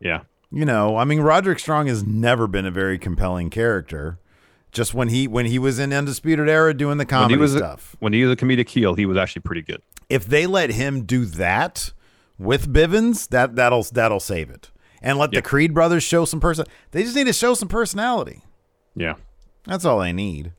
Yeah. 0.00 0.22
You 0.50 0.64
know, 0.64 0.96
I 0.96 1.04
mean, 1.04 1.20
Roderick 1.20 1.58
Strong 1.60 1.86
has 1.86 2.02
never 2.04 2.46
been 2.46 2.66
a 2.66 2.70
very 2.70 2.98
compelling 2.98 3.50
character. 3.50 4.18
Just 4.72 4.94
when 4.94 5.08
he 5.08 5.26
when 5.26 5.46
he 5.46 5.58
was 5.58 5.78
in 5.78 5.92
Undisputed 5.92 6.48
Era 6.48 6.72
doing 6.74 6.98
the 6.98 7.02
When 7.02 7.08
comedy 7.08 7.34
he 7.34 7.40
was 7.40 7.52
stuff. 7.52 7.94
A, 7.94 7.96
when 7.98 8.12
he 8.12 8.22
was 8.24 8.32
a 8.32 8.36
comedic 8.36 8.68
heel, 8.68 8.94
he 8.94 9.04
was 9.06 9.16
actually 9.16 9.42
pretty 9.42 9.62
good. 9.62 9.82
if 10.08 10.26
they 10.26 10.46
let 10.46 10.70
him 10.70 11.02
do 11.04 11.24
that 11.24 11.92
with 12.38 12.72
Bivens, 12.72 13.28
that 13.30 13.56
that'll 13.56 13.82
that'll 13.92 14.20
save 14.20 14.48
it. 14.50 14.70
And 15.02 15.18
let 15.18 15.32
the 15.32 15.42
Creed 15.42 15.72
brothers 15.74 16.02
show 16.04 16.24
some 16.24 16.40
person. 16.40 16.66
They 16.92 17.02
just 17.02 17.16
need 17.16 17.26
to 17.26 17.32
show 17.32 17.54
some 17.54 17.68
personality. 17.68 18.42
Yeah. 18.94 19.14
That's 19.64 19.84
all 19.84 19.98
they 20.00 20.12
need. 20.12 20.52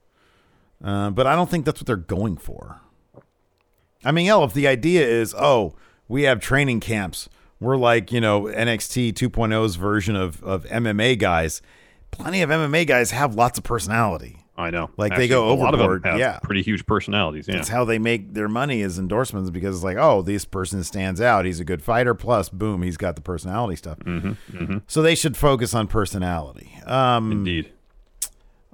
Uh, 0.84 1.10
but 1.12 1.28
I 1.28 1.36
don't 1.36 1.50
think 1.50 1.64
that's 1.66 1.80
what 1.80 1.86
they're 1.88 1.96
going 1.96 2.38
for. 2.38 2.82
I 4.04 4.12
mean, 4.12 4.26
hell, 4.26 4.44
if 4.44 4.54
the 4.54 4.68
idea 4.68 5.08
is, 5.08 5.34
oh, 5.38 5.76
we 6.12 6.24
have 6.24 6.41
training 6.41 6.82
camps, 6.82 7.30
we're 7.62 7.78
like, 7.78 8.12
you 8.12 8.20
know, 8.20 8.43
NXT 8.43 9.14
2.0's 9.14 9.76
version 9.78 10.16
of, 10.16 10.43
of 10.43 10.66
MMA 10.66 11.18
guys. 11.18 11.62
Plenty 12.12 12.41
of 12.41 12.49
MMA 12.49 12.86
guys 12.86 13.12
have 13.12 13.36
lots 13.36 13.57
of 13.57 13.64
personality. 13.64 14.38
I 14.57 14.70
know. 14.70 14.89
Like 14.97 15.14
Actually, 15.14 15.28
they 15.28 15.30
go 15.30 15.51
a 15.51 15.55
lot 15.55 15.74
of 15.74 15.80
them 15.80 15.88
overboard. 15.88 16.20
yeah. 16.20 16.39
Pretty 16.43 16.62
huge 16.62 16.86
personalities. 16.86 17.47
Yeah. 17.47 17.55
That's 17.55 17.70
how 17.70 17.86
they 17.86 17.97
make 17.97 18.34
their 18.34 18.49
money 18.49 18.82
is 18.82 18.99
endorsements 18.99 19.49
because 19.49 19.78
it's 19.78 19.84
like, 19.86 19.95
oh, 19.97 20.22
this 20.22 20.43
person 20.43 20.84
stands 20.84 21.22
out. 21.22 21.45
He's 21.45 21.62
a 21.62 21.64
good 21.64 21.82
fighter. 21.82 22.14
Plus, 22.14 22.49
boom, 22.49 22.82
he's 22.82 22.97
got 22.97 23.16
the 23.16 23.22
personality 23.22 23.78
stuff. 23.78 23.99
Mm-hmm, 23.99 24.57
mm-hmm. 24.57 24.78
So 24.88 25.01
they 25.01 25.16
should 25.16 25.38
focus 25.38 25.74
on 25.74 25.88
personality. 25.88 26.78
Um, 26.86 27.32
Indeed. 27.32 27.72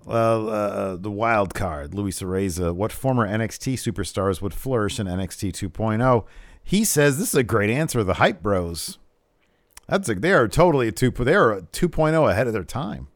Uh, 0.07 0.47
uh, 0.47 0.95
the 0.95 1.11
wild 1.11 1.53
card, 1.53 1.93
Luis 1.93 2.21
Areza. 2.21 2.73
What 2.73 2.91
former 2.91 3.27
NXT 3.27 3.73
superstars 3.73 4.41
would 4.41 4.53
flourish 4.53 4.99
in 4.99 5.05
NXT 5.05 5.51
2.0? 5.51 6.25
He 6.68 6.84
says 6.84 7.18
this 7.18 7.30
is 7.30 7.36
a 7.36 7.43
great 7.43 7.70
answer. 7.70 8.03
The 8.03 8.15
Hype 8.15 8.41
Bros. 8.43 8.99
That's 9.88 10.09
a, 10.09 10.15
they 10.15 10.34
are 10.34 10.49
totally 10.49 10.89
a 10.89 10.91
two. 10.91 11.11
They 11.11 11.34
are 11.34 11.53
a 11.53 11.61
2.0 11.61 12.30
ahead 12.30 12.45
of 12.47 12.51
their 12.51 12.65
time. 12.65 13.07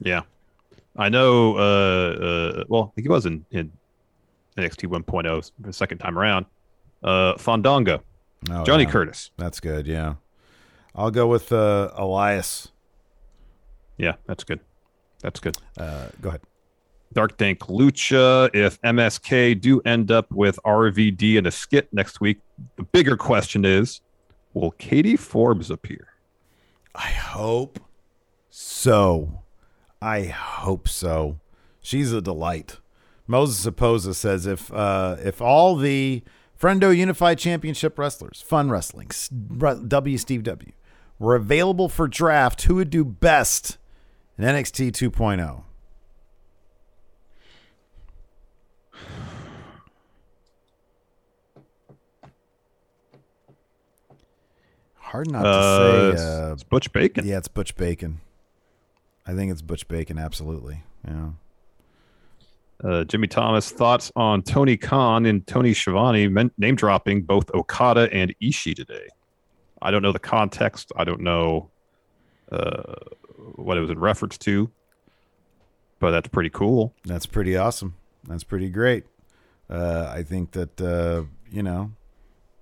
Yeah, 0.00 0.22
I 0.96 1.08
know. 1.08 1.56
Uh, 1.56 1.60
uh, 2.60 2.64
well, 2.68 2.92
he 2.96 3.08
was 3.08 3.24
in, 3.26 3.46
in 3.52 3.70
NXT 4.58 4.88
1.0 4.88 5.52
the 5.60 5.72
second 5.72 5.98
time 5.98 6.18
around. 6.18 6.46
Uh, 7.04 7.36
Fandango, 7.38 8.02
Oh, 8.50 8.64
Johnny 8.64 8.82
yeah. 8.82 8.90
Curtis. 8.90 9.30
That's 9.36 9.60
good. 9.60 9.86
Yeah, 9.86 10.14
I'll 10.96 11.12
go 11.12 11.28
with 11.28 11.52
uh, 11.52 11.92
Elias. 11.94 12.72
Yeah, 13.98 14.14
that's 14.26 14.42
good. 14.42 14.58
That's 15.20 15.38
good. 15.38 15.56
Uh, 15.78 16.08
go 16.20 16.30
ahead. 16.30 16.40
Dark 17.12 17.36
Dank 17.36 17.60
Lucha. 17.60 18.50
If 18.54 18.80
MSK 18.82 19.60
do 19.60 19.80
end 19.82 20.10
up 20.10 20.30
with 20.32 20.58
RVD 20.64 21.36
in 21.36 21.46
a 21.46 21.50
skit 21.50 21.92
next 21.92 22.20
week, 22.20 22.40
the 22.76 22.82
bigger 22.82 23.16
question 23.16 23.64
is, 23.64 24.00
will 24.54 24.72
Katie 24.72 25.16
Forbes 25.16 25.70
appear? 25.70 26.08
I 26.94 27.08
hope 27.08 27.80
so. 28.50 29.42
I 30.00 30.24
hope 30.24 30.88
so. 30.88 31.40
She's 31.80 32.12
a 32.12 32.20
delight. 32.20 32.78
Moses 33.26 33.66
Oposa 33.66 34.14
says 34.14 34.46
if 34.46 34.72
uh, 34.72 35.16
if 35.22 35.40
all 35.40 35.76
the 35.76 36.22
Friendo 36.60 36.96
Unified 36.96 37.38
Championship 37.38 37.98
wrestlers, 37.98 38.40
Fun 38.40 38.70
Wrestling, 38.70 39.10
W 39.88 40.18
Steve 40.18 40.42
W, 40.44 40.72
were 41.18 41.34
available 41.34 41.88
for 41.88 42.08
draft, 42.08 42.62
who 42.62 42.76
would 42.76 42.90
do 42.90 43.04
best 43.04 43.78
in 44.38 44.44
NXT 44.44 44.92
2.0? 44.92 45.64
Hard 55.16 55.30
not 55.30 55.42
to 55.44 55.48
Uh, 55.48 56.16
say. 56.18 56.22
Uh, 56.22 56.52
it's 56.52 56.62
Butch 56.62 56.92
Bacon. 56.92 57.26
yeah, 57.26 57.38
it's 57.38 57.48
Butch 57.48 57.74
Bacon. 57.74 58.20
I 59.26 59.32
think 59.32 59.50
it's 59.50 59.62
Butch 59.62 59.88
Bacon. 59.88 60.18
Absolutely. 60.18 60.82
Yeah. 61.08 61.30
Uh, 62.84 63.04
Jimmy 63.04 63.26
Thomas 63.26 63.70
thoughts 63.70 64.12
on 64.14 64.42
Tony 64.42 64.76
Khan 64.76 65.24
and 65.24 65.46
Tony 65.46 65.72
Schiavone 65.72 66.28
name 66.58 66.74
dropping 66.76 67.22
both 67.22 67.50
Okada 67.54 68.10
and 68.12 68.34
Ishii 68.42 68.76
today. 68.76 69.08
I 69.80 69.90
don't 69.90 70.02
know 70.02 70.12
the 70.12 70.18
context. 70.18 70.92
I 70.96 71.04
don't 71.04 71.22
know 71.22 71.70
uh, 72.52 72.92
what 73.54 73.78
it 73.78 73.80
was 73.80 73.88
in 73.88 73.98
reference 73.98 74.36
to, 74.36 74.70
but 75.98 76.10
that's 76.10 76.28
pretty 76.28 76.50
cool. 76.50 76.92
That's 77.06 77.24
pretty 77.24 77.56
awesome. 77.56 77.94
That's 78.28 78.44
pretty 78.44 78.68
great. 78.68 79.04
Uh, 79.70 80.12
I 80.14 80.22
think 80.24 80.50
that 80.50 80.78
uh, 80.78 81.22
you 81.50 81.62
know 81.62 81.92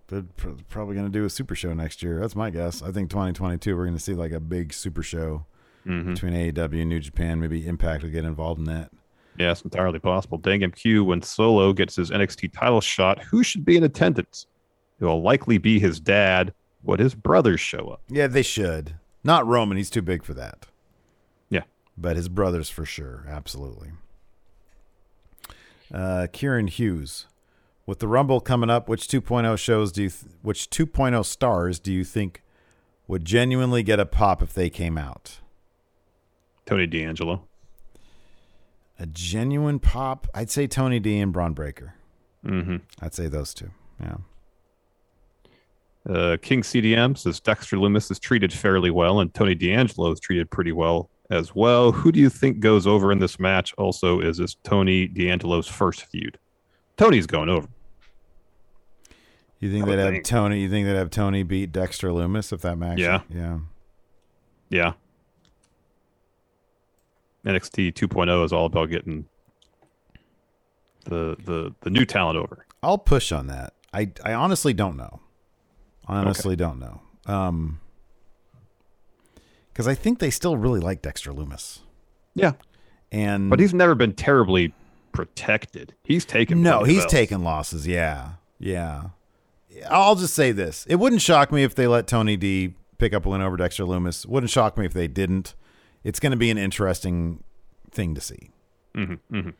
they're 0.09 0.25
probably 0.69 0.95
going 0.95 1.07
to 1.07 1.13
do 1.19 1.25
a 1.25 1.31
super 1.31 1.55
show 1.55 1.73
next 1.75 2.03
year. 2.03 2.21
That's 2.21 2.37
my 2.37 2.51
guess. 2.51 2.83
I 2.83 2.91
think 2.93 3.11
2022 3.11 3.77
we're 3.77 3.85
going 3.85 3.97
to 3.97 4.03
see 4.03 4.15
like 4.15 4.33
a 4.33 4.41
big 4.41 4.73
super 4.73 5.03
show 5.03 5.47
Mhm. 5.87 6.15
between 6.15 6.33
AEW 6.35 6.81
and 6.81 6.89
New 6.89 7.01
Japan. 7.01 7.41
Maybe 7.41 7.67
Impact 7.67 8.03
will 8.03 8.11
get 8.11 8.25
involved 8.25 8.59
in 8.59 8.65
that. 8.67 8.91
Yeah, 9.39 9.51
it's 9.51 9.63
entirely 9.63 9.99
possible. 9.99 10.39
Dang 10.39 10.61
MQ, 10.61 11.05
when 11.07 11.21
Solo 11.23 11.73
gets 11.73 11.97
his 11.97 12.11
NXT 12.11 12.53
title 12.53 12.81
shot, 12.81 13.21
who 13.25 13.43
should 13.43 13.65
be 13.65 13.77
in 13.77 13.83
attendance? 13.85 14.47
It 15.01 15.05
will 15.05 15.23
likely 15.23 15.59
be 15.59 15.79
his 15.81 15.99
dad. 16.01 16.55
Would 16.85 17.01
his 17.01 17.15
brothers 17.15 17.61
show 17.61 17.89
up? 17.89 18.01
Yeah, 18.09 18.27
they 18.29 18.43
should. 18.43 18.95
Not 19.25 19.47
Roman. 19.47 19.77
He's 19.77 19.91
too 19.91 20.03
big 20.03 20.23
for 20.23 20.35
that. 20.35 20.67
Yeah. 21.51 21.63
But 21.99 22.15
his 22.17 22.29
brothers 22.29 22.71
for 22.71 22.85
sure. 22.85 23.25
Absolutely. 23.29 23.91
Uh, 25.93 26.27
Kieran 26.33 26.67
Hughes. 26.69 27.27
With 27.87 27.99
the 27.99 28.09
Rumble 28.09 28.41
coming 28.41 28.71
up, 28.71 28.89
which 28.89 29.09
2.0 29.09 29.59
shows 29.59 29.93
do 29.93 30.05
you 30.05 30.11
th- 30.11 30.33
which 30.43 30.71
2.0 30.71 31.25
stars 31.25 31.79
do 31.79 31.93
you 31.93 32.05
think 32.05 32.43
would 33.07 33.25
genuinely 33.25 33.83
get 33.83 34.01
a 34.01 34.07
pop 34.07 34.43
if 34.43 34.55
they 34.55 34.71
came 34.71 34.97
out? 34.97 35.41
Tony 36.65 36.87
D'Angelo. 36.87 37.43
A 38.99 39.07
genuine 39.07 39.79
pop? 39.79 40.27
I'd 40.35 40.51
say 40.51 40.67
Tony 40.67 40.99
D 41.01 41.19
and 41.19 41.33
Bron 41.33 41.53
Breakker. 41.53 41.95
Mm-hmm. 42.47 42.77
I'd 43.03 43.15
say 43.15 43.27
those 43.27 43.53
two. 43.53 43.71
Yeah. 44.01 44.17
Uh, 46.09 46.37
King 46.41 46.63
CDM 46.63 47.17
says 47.17 47.41
Dexter 47.41 47.77
Lumis 47.77 48.11
is 48.11 48.19
treated 48.19 48.53
fairly 48.53 48.91
well, 48.91 49.21
and 49.21 49.33
Tony 49.33 49.55
D'Angelo 49.55 50.11
is 50.13 50.21
treated 50.21 50.51
pretty 50.51 50.73
well 50.73 51.11
as 51.31 51.55
well. 51.55 51.93
Who 51.93 52.13
do 52.13 52.21
you 52.21 52.29
think 52.29 52.61
goes 52.61 52.87
over 52.87 53.11
in 53.11 53.19
this 53.19 53.41
match? 53.41 53.75
Also, 53.79 54.21
is 54.21 54.37
this 54.37 54.55
Tony 54.63 55.07
D'Angelo's 55.07 55.67
first 55.67 56.05
feud? 56.05 56.39
Tony's 56.97 57.27
going 57.27 57.49
over. 57.49 57.67
You 59.65 59.71
think 59.73 59.87
they'd 59.87 59.99
have 59.99 60.13
think. 60.13 60.25
Tony? 60.27 60.61
You 60.61 60.69
think 60.69 60.87
they'd 60.87 60.95
have 60.95 61.09
Tony 61.09 61.43
beat 61.43 61.73
Dexter 61.73 62.09
Lumis 62.09 62.53
if 62.53 62.61
that 62.61 62.77
match? 62.77 62.99
Yeah. 62.99 63.23
Yeah. 63.31 63.61
Yeah. 64.69 64.93
NXT 67.47 67.95
2.0 67.95 68.45
is 68.45 68.53
all 68.53 68.67
about 68.67 68.91
getting 68.91 69.25
the 71.07 71.35
the 71.43 71.75
the 71.81 71.89
new 71.89 72.05
talent 72.05 72.37
over. 72.37 72.67
I'll 72.83 72.99
push 72.99 73.33
on 73.33 73.47
that. 73.47 73.73
I 73.95 74.11
I 74.23 74.35
honestly 74.35 74.75
don't 74.75 74.99
know. 74.99 75.21
I 76.07 76.19
honestly 76.19 76.57
don't 76.57 76.79
know. 76.79 77.01
Um 77.25 77.81
because 79.73 79.89
I 79.89 79.95
think 79.95 80.19
they 80.19 80.29
still 80.31 80.59
really 80.59 80.81
like 80.81 81.01
Dexter 81.01 81.33
Lumis. 81.33 81.79
Yeah, 82.35 82.53
And 83.11 83.49
but 83.49 83.61
he's 83.61 83.73
never 83.73 83.95
been 83.95 84.13
terribly 84.13 84.75
protected. 85.13 85.95
He's 86.05 86.27
taken 86.27 86.61
no, 86.63 86.85
he's 86.85 87.05
Ls. 87.05 87.11
taken 87.11 87.43
losses. 87.43 87.87
Yeah, 87.87 88.33
yeah. 88.59 89.05
I'll 89.91 90.15
just 90.17 90.35
say 90.35 90.53
this: 90.53 90.87
it 90.89 90.97
wouldn't 90.97 91.23
shock 91.23 91.51
me 91.53 91.63
if 91.65 91.75
they 91.75 91.87
let 91.87 92.07
Tony 92.07 92.37
D 92.37 92.75
pick 92.99 93.13
up 93.13 93.27
a 93.27 93.29
win 93.29 93.41
over 93.43 93.57
Dexter 93.57 93.85
Lumis. 93.85 94.27
Wouldn't 94.27 94.51
shock 94.51 94.77
me 94.79 94.87
if 94.87 94.93
they 94.93 95.09
didn't. 95.09 95.55
It's 96.05 96.21
going 96.21 96.33
to 96.33 96.37
be 96.37 96.51
an 96.51 96.59
interesting 96.59 97.43
thing 97.91 98.15
to 98.15 98.21
see. 98.21 98.51
Mhm, 98.95 99.19
mhm. 99.33 99.55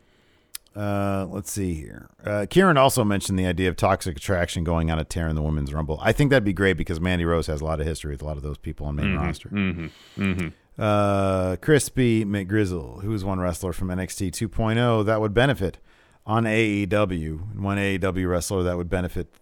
Uh, 0.77 1.27
let's 1.31 1.51
see 1.53 1.75
here. 1.75 2.09
Uh, 2.25 2.47
Kieran 2.51 2.77
also 2.77 3.05
mentioned 3.05 3.39
the 3.39 3.47
idea 3.47 3.69
of 3.69 3.77
toxic 3.77 4.17
attraction 4.17 4.65
going 4.65 4.91
on 4.91 4.99
a 4.99 5.05
tear 5.05 5.29
in 5.29 5.37
the 5.37 5.43
women's 5.43 5.73
rumble. 5.73 5.99
I 6.03 6.11
think 6.13 6.31
that'd 6.31 6.45
be 6.45 6.53
great 6.53 6.77
because 6.77 7.01
Mandy 7.01 7.25
Rose 7.25 7.47
has 7.47 7.61
a 7.61 7.65
lot 7.65 7.81
of 7.81 7.87
history 7.87 8.11
with 8.13 8.23
a 8.23 8.25
lot 8.25 8.37
of 8.37 8.43
those 8.43 8.59
people 8.59 8.87
on 8.87 8.97
main 8.97 9.07
Mhm, 9.15 9.21
roster. 9.21 9.49
mhm, 9.51 9.91
mhm. 10.19 10.53
Uh, 10.77 11.55
Crispy 11.57 12.25
McGrizzle, 12.25 13.03
who's 13.03 13.25
one 13.25 13.39
wrestler 13.39 13.73
from 13.73 13.89
NXT 13.89 14.33
2.0 14.33 15.05
that 15.05 15.21
would 15.21 15.33
benefit 15.33 15.79
on 16.27 16.45
AEW, 16.45 17.51
and 17.53 17.63
one 17.63 17.79
AEW 17.79 18.29
wrestler 18.29 18.65
that 18.65 18.77
would 18.77 18.89
benefit 18.91 19.33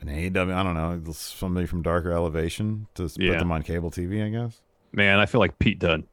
an 0.00 0.08
AEW. 0.08 0.52
I 0.54 0.62
don't 0.62 0.74
know, 0.74 1.12
somebody 1.12 1.66
from 1.66 1.82
Darker 1.82 2.12
Elevation 2.12 2.86
to 2.94 3.04
s- 3.04 3.16
put 3.16 3.38
them 3.38 3.52
on 3.52 3.62
cable 3.62 3.90
TV. 3.90 4.24
I 4.24 4.28
guess. 4.30 4.60
Man, 4.92 5.18
I 5.18 5.26
feel 5.26 5.40
like 5.40 5.58
Pete 5.58 5.78
Dunne 5.78 6.04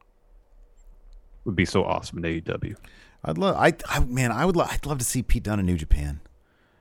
would 1.44 1.56
be 1.56 1.64
so 1.64 1.84
awesome 1.84 2.18
in 2.24 2.24
AEW. 2.42 2.76
I'd 3.24 3.38
love. 3.38 3.56
I, 3.56 3.72
I 3.88 4.00
man, 4.04 4.30
I 4.32 4.44
would. 4.44 4.56
Lo- 4.56 4.66
I'd 4.68 4.86
love 4.86 4.98
to 4.98 5.04
see 5.04 5.22
Pete 5.22 5.42
Dunne 5.42 5.58
in 5.60 5.66
New 5.66 5.76
Japan. 5.76 6.20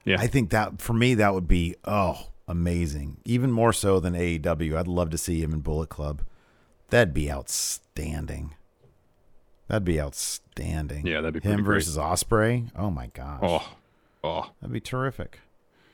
Yeah. 0.06 0.18
I 0.20 0.28
think 0.28 0.52
that 0.52 0.82
for 0.82 0.94
me 0.94 1.16
that 1.16 1.34
would 1.34 1.48
be 1.48 1.76
oh 1.86 2.28
amazing, 2.48 3.18
even 3.26 3.52
more 3.52 3.74
so 3.74 4.00
than 4.00 4.14
AEW. 4.14 4.78
I'd 4.78 4.88
love 4.88 5.10
to 5.10 5.18
see 5.18 5.42
him 5.42 5.52
in 5.54 5.60
Bullet 5.62 5.90
Club. 5.90 6.22
That'd 6.90 7.14
be 7.14 7.30
outstanding. 7.32 8.54
That'd 9.68 9.84
be 9.84 10.00
outstanding. 10.00 11.06
Yeah, 11.06 11.20
that'd 11.22 11.42
be 11.42 11.48
him 11.50 11.64
versus 11.66 11.98
Ospreay. 11.98 12.70
Oh 12.76 12.90
my 12.90 13.08
gosh. 13.08 13.40
Oh, 13.42 13.70
oh, 14.24 14.52
that'd 14.62 14.72
be 14.74 14.80
terrific. 14.80 15.40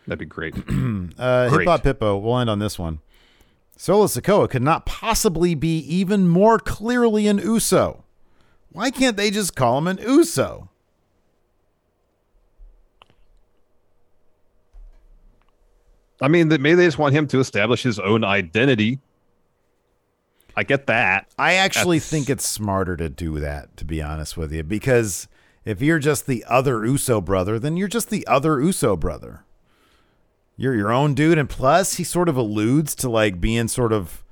That'd 0.08 0.20
be 0.20 0.26
great. 0.26 0.56
Uh, 1.18 1.50
Hip 1.50 1.68
Hop 1.68 1.84
Hippo. 1.84 2.18
We'll 2.18 2.40
end 2.40 2.50
on 2.50 2.60
this 2.60 2.78
one. 2.80 3.00
Solo 3.78 4.06
Sikoa 4.08 4.50
could 4.50 4.62
not 4.62 4.86
possibly 4.86 5.54
be 5.56 5.78
even 5.80 6.28
more 6.28 6.58
clearly 6.60 7.28
an 7.28 7.38
Uso. 7.38 8.04
Why 8.72 8.90
can't 8.92 9.16
they 9.18 9.30
just 9.32 9.56
call 9.56 9.78
him 9.78 9.88
an 9.88 9.98
Uso? 10.00 10.70
I 16.22 16.28
mean, 16.28 16.50
that 16.50 16.62
maybe 16.62 16.76
they 16.76 16.86
just 16.86 16.98
want 16.98 17.14
him 17.16 17.28
to 17.28 17.40
establish 17.40 17.84
his 17.84 18.00
own 18.00 18.24
identity. 18.24 19.00
I 20.56 20.64
get 20.64 20.88
that. 20.88 21.28
I 21.38 21.56
actually 21.56 21.98
That's- 21.98 22.10
think 22.12 22.30
it's 22.30 22.48
smarter 22.48 22.96
to 22.98 23.10
do 23.10 23.40
that, 23.40 23.76
to 23.78 23.86
be 23.86 24.02
honest 24.02 24.38
with 24.38 24.52
you, 24.54 24.64
because 24.64 25.28
if 25.66 25.82
you're 25.82 26.00
just 26.00 26.28
the 26.28 26.46
other 26.48 26.86
Uso 26.86 27.20
brother, 27.20 27.58
then 27.60 27.76
you're 27.76 27.88
just 27.88 28.10
the 28.10 28.26
other 28.28 28.62
Uso 28.62 28.96
brother. 28.96 29.44
You're 30.56 30.76
your 30.76 30.92
own 30.92 31.14
dude, 31.16 31.38
and 31.38 31.50
plus 31.50 31.96
he 31.96 32.04
sort 32.04 32.30
of 32.30 32.38
alludes 32.38 32.94
to 32.96 33.10
like 33.10 33.42
being 33.42 33.68
sort 33.68 33.92
of 33.92 34.24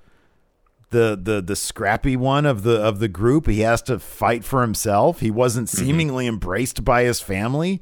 the 0.92 1.18
the 1.22 1.42
the 1.42 1.56
scrappy 1.56 2.16
one 2.16 2.46
of 2.46 2.64
the 2.64 2.76
of 2.82 3.00
the 3.00 3.08
group. 3.08 3.48
He 3.48 3.62
has 3.62 3.82
to 3.84 3.98
fight 4.00 4.44
for 4.44 4.62
himself. 4.62 5.20
He 5.20 5.32
wasn't 5.32 5.68
Mm-hmm. 5.68 5.86
seemingly 5.86 6.28
embraced 6.28 6.84
by 6.86 7.04
his 7.04 7.20
family. 7.22 7.82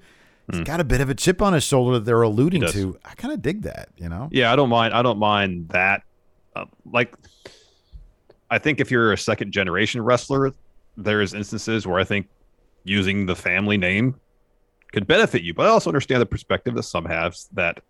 He's 0.51 0.61
got 0.61 0.79
a 0.79 0.83
bit 0.83 0.99
of 0.99 1.11
a 1.11 1.13
chip 1.13 1.43
on 1.43 1.53
his 1.53 1.63
shoulder 1.63 1.99
that 1.99 2.05
they're 2.05 2.23
alluding 2.23 2.65
to. 2.71 2.97
I 3.05 3.13
kind 3.13 3.31
of 3.31 3.39
dig 3.43 3.61
that, 3.63 3.89
you 3.97 4.09
know. 4.09 4.29
Yeah, 4.31 4.51
I 4.51 4.55
don't 4.55 4.69
mind. 4.69 4.95
I 4.95 5.03
don't 5.03 5.19
mind 5.19 5.69
that. 5.69 6.01
Uh, 6.55 6.65
like, 6.91 7.13
I 8.49 8.57
think 8.57 8.79
if 8.79 8.89
you're 8.89 9.13
a 9.13 9.17
second 9.17 9.51
generation 9.51 10.01
wrestler, 10.01 10.51
there's 10.97 11.35
instances 11.35 11.85
where 11.85 11.99
I 11.99 12.03
think 12.03 12.29
using 12.83 13.27
the 13.27 13.35
family 13.35 13.77
name 13.77 14.15
could 14.91 15.05
benefit 15.05 15.43
you. 15.43 15.53
But 15.53 15.67
I 15.67 15.69
also 15.69 15.91
understand 15.91 16.19
the 16.19 16.25
perspective 16.25 16.73
that 16.73 16.81
some 16.83 17.05
have 17.05 17.35
that, 17.53 17.83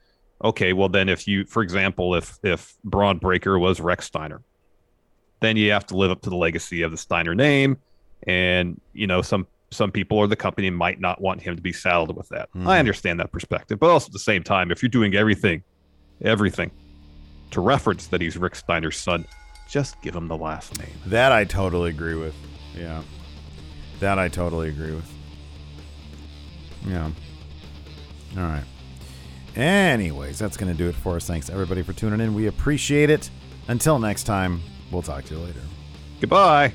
okay, 0.43 0.73
well, 0.73 0.89
then 0.89 1.09
if 1.09 1.27
you, 1.27 1.45
for 1.45 1.61
example, 1.63 2.15
if 2.15 2.37
if 2.43 2.73
Bron 2.83 3.17
Breakker 3.17 3.57
was 3.59 3.79
Rex 3.79 4.05
Steiner, 4.05 4.41
then 5.41 5.57
you 5.57 5.71
have 5.71 5.85
to 5.87 5.97
live 5.97 6.11
up 6.11 6.21
to 6.21 6.29
the 6.29 6.35
legacy 6.35 6.81
of 6.81 6.91
the 6.91 6.97
Steiner 6.97 7.35
name. 7.35 7.77
And, 8.27 8.79
you 8.93 9.07
know, 9.07 9.21
some 9.21 9.47
some 9.71 9.91
people 9.91 10.17
or 10.17 10.27
the 10.27 10.35
company 10.35 10.69
might 10.69 10.99
not 10.99 11.21
want 11.21 11.41
him 11.41 11.55
to 11.55 11.61
be 11.61 11.71
saddled 11.71 12.15
with 12.17 12.27
that. 12.29 12.49
Mhm. 12.53 12.67
I 12.67 12.79
understand 12.79 13.19
that 13.19 13.31
perspective. 13.31 13.79
But 13.79 13.89
also 13.91 14.07
at 14.07 14.13
the 14.13 14.19
same 14.19 14.43
time, 14.43 14.71
if 14.71 14.81
you're 14.81 14.89
doing 14.89 15.15
everything, 15.15 15.63
everything 16.21 16.71
to 17.51 17.61
reference 17.61 18.07
that 18.07 18.19
he's 18.19 18.35
Rick 18.35 18.55
Steiner's 18.55 18.97
son, 18.97 19.25
just 19.69 20.01
give 20.01 20.15
him 20.15 20.27
the 20.27 20.35
last 20.37 20.77
name. 20.79 20.89
That 21.05 21.31
I 21.31 21.43
totally 21.45 21.91
agree 21.91 22.15
with. 22.15 22.33
Yeah. 22.75 23.03
That 23.99 24.17
I 24.17 24.27
totally 24.27 24.69
agree 24.69 24.91
with. 24.93 25.09
Yeah. 26.87 27.11
All 28.37 28.43
right. 28.43 28.63
Anyways, 29.55 30.39
that's 30.39 30.57
going 30.57 30.71
to 30.71 30.77
do 30.77 30.87
it 30.87 30.95
for 30.95 31.15
us. 31.15 31.25
Thanks 31.25 31.49
everybody 31.49 31.81
for 31.81 31.93
tuning 31.93 32.21
in. 32.21 32.33
We 32.33 32.47
appreciate 32.47 33.09
it. 33.09 33.29
Until 33.67 33.99
next 33.99 34.23
time, 34.23 34.61
we'll 34.91 35.01
talk 35.01 35.25
to 35.25 35.35
you 35.35 35.41
later. 35.41 35.61
Goodbye. 36.19 36.73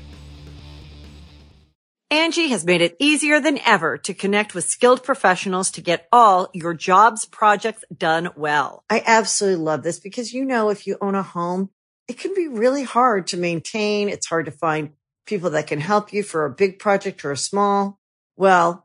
Angi 2.11 2.49
has 2.49 2.63
made 2.65 2.81
it 2.81 2.95
easier 2.99 3.39
than 3.39 3.59
ever 3.65 3.97
to 3.97 4.13
connect 4.13 4.53
with 4.53 4.63
skilled 4.65 5.03
professionals 5.03 5.71
to 5.71 5.81
get 5.81 6.07
all 6.11 6.49
your 6.53 6.73
jobs 6.73 7.25
projects 7.25 7.83
done 7.95 8.29
well. 8.35 8.83
I 8.89 9.03
absolutely 9.05 9.63
love 9.63 9.83
this 9.83 9.99
because, 9.99 10.31
you 10.31 10.45
know, 10.45 10.69
if 10.69 10.85
you 10.85 10.97
own 11.01 11.15
a 11.15 11.23
home, 11.23 11.71
it 12.07 12.19
can 12.19 12.35
be 12.35 12.47
really 12.47 12.83
hard 12.83 13.27
to 13.27 13.37
maintain. 13.37 14.09
It's 14.09 14.27
hard 14.27 14.45
to 14.45 14.51
find 14.51 14.91
people 15.25 15.49
that 15.51 15.67
can 15.67 15.81
help 15.81 16.13
you 16.13 16.21
for 16.21 16.45
a 16.45 16.51
big 16.51 16.77
project 16.77 17.25
or 17.25 17.31
a 17.31 17.37
small. 17.37 17.99
Well, 18.37 18.84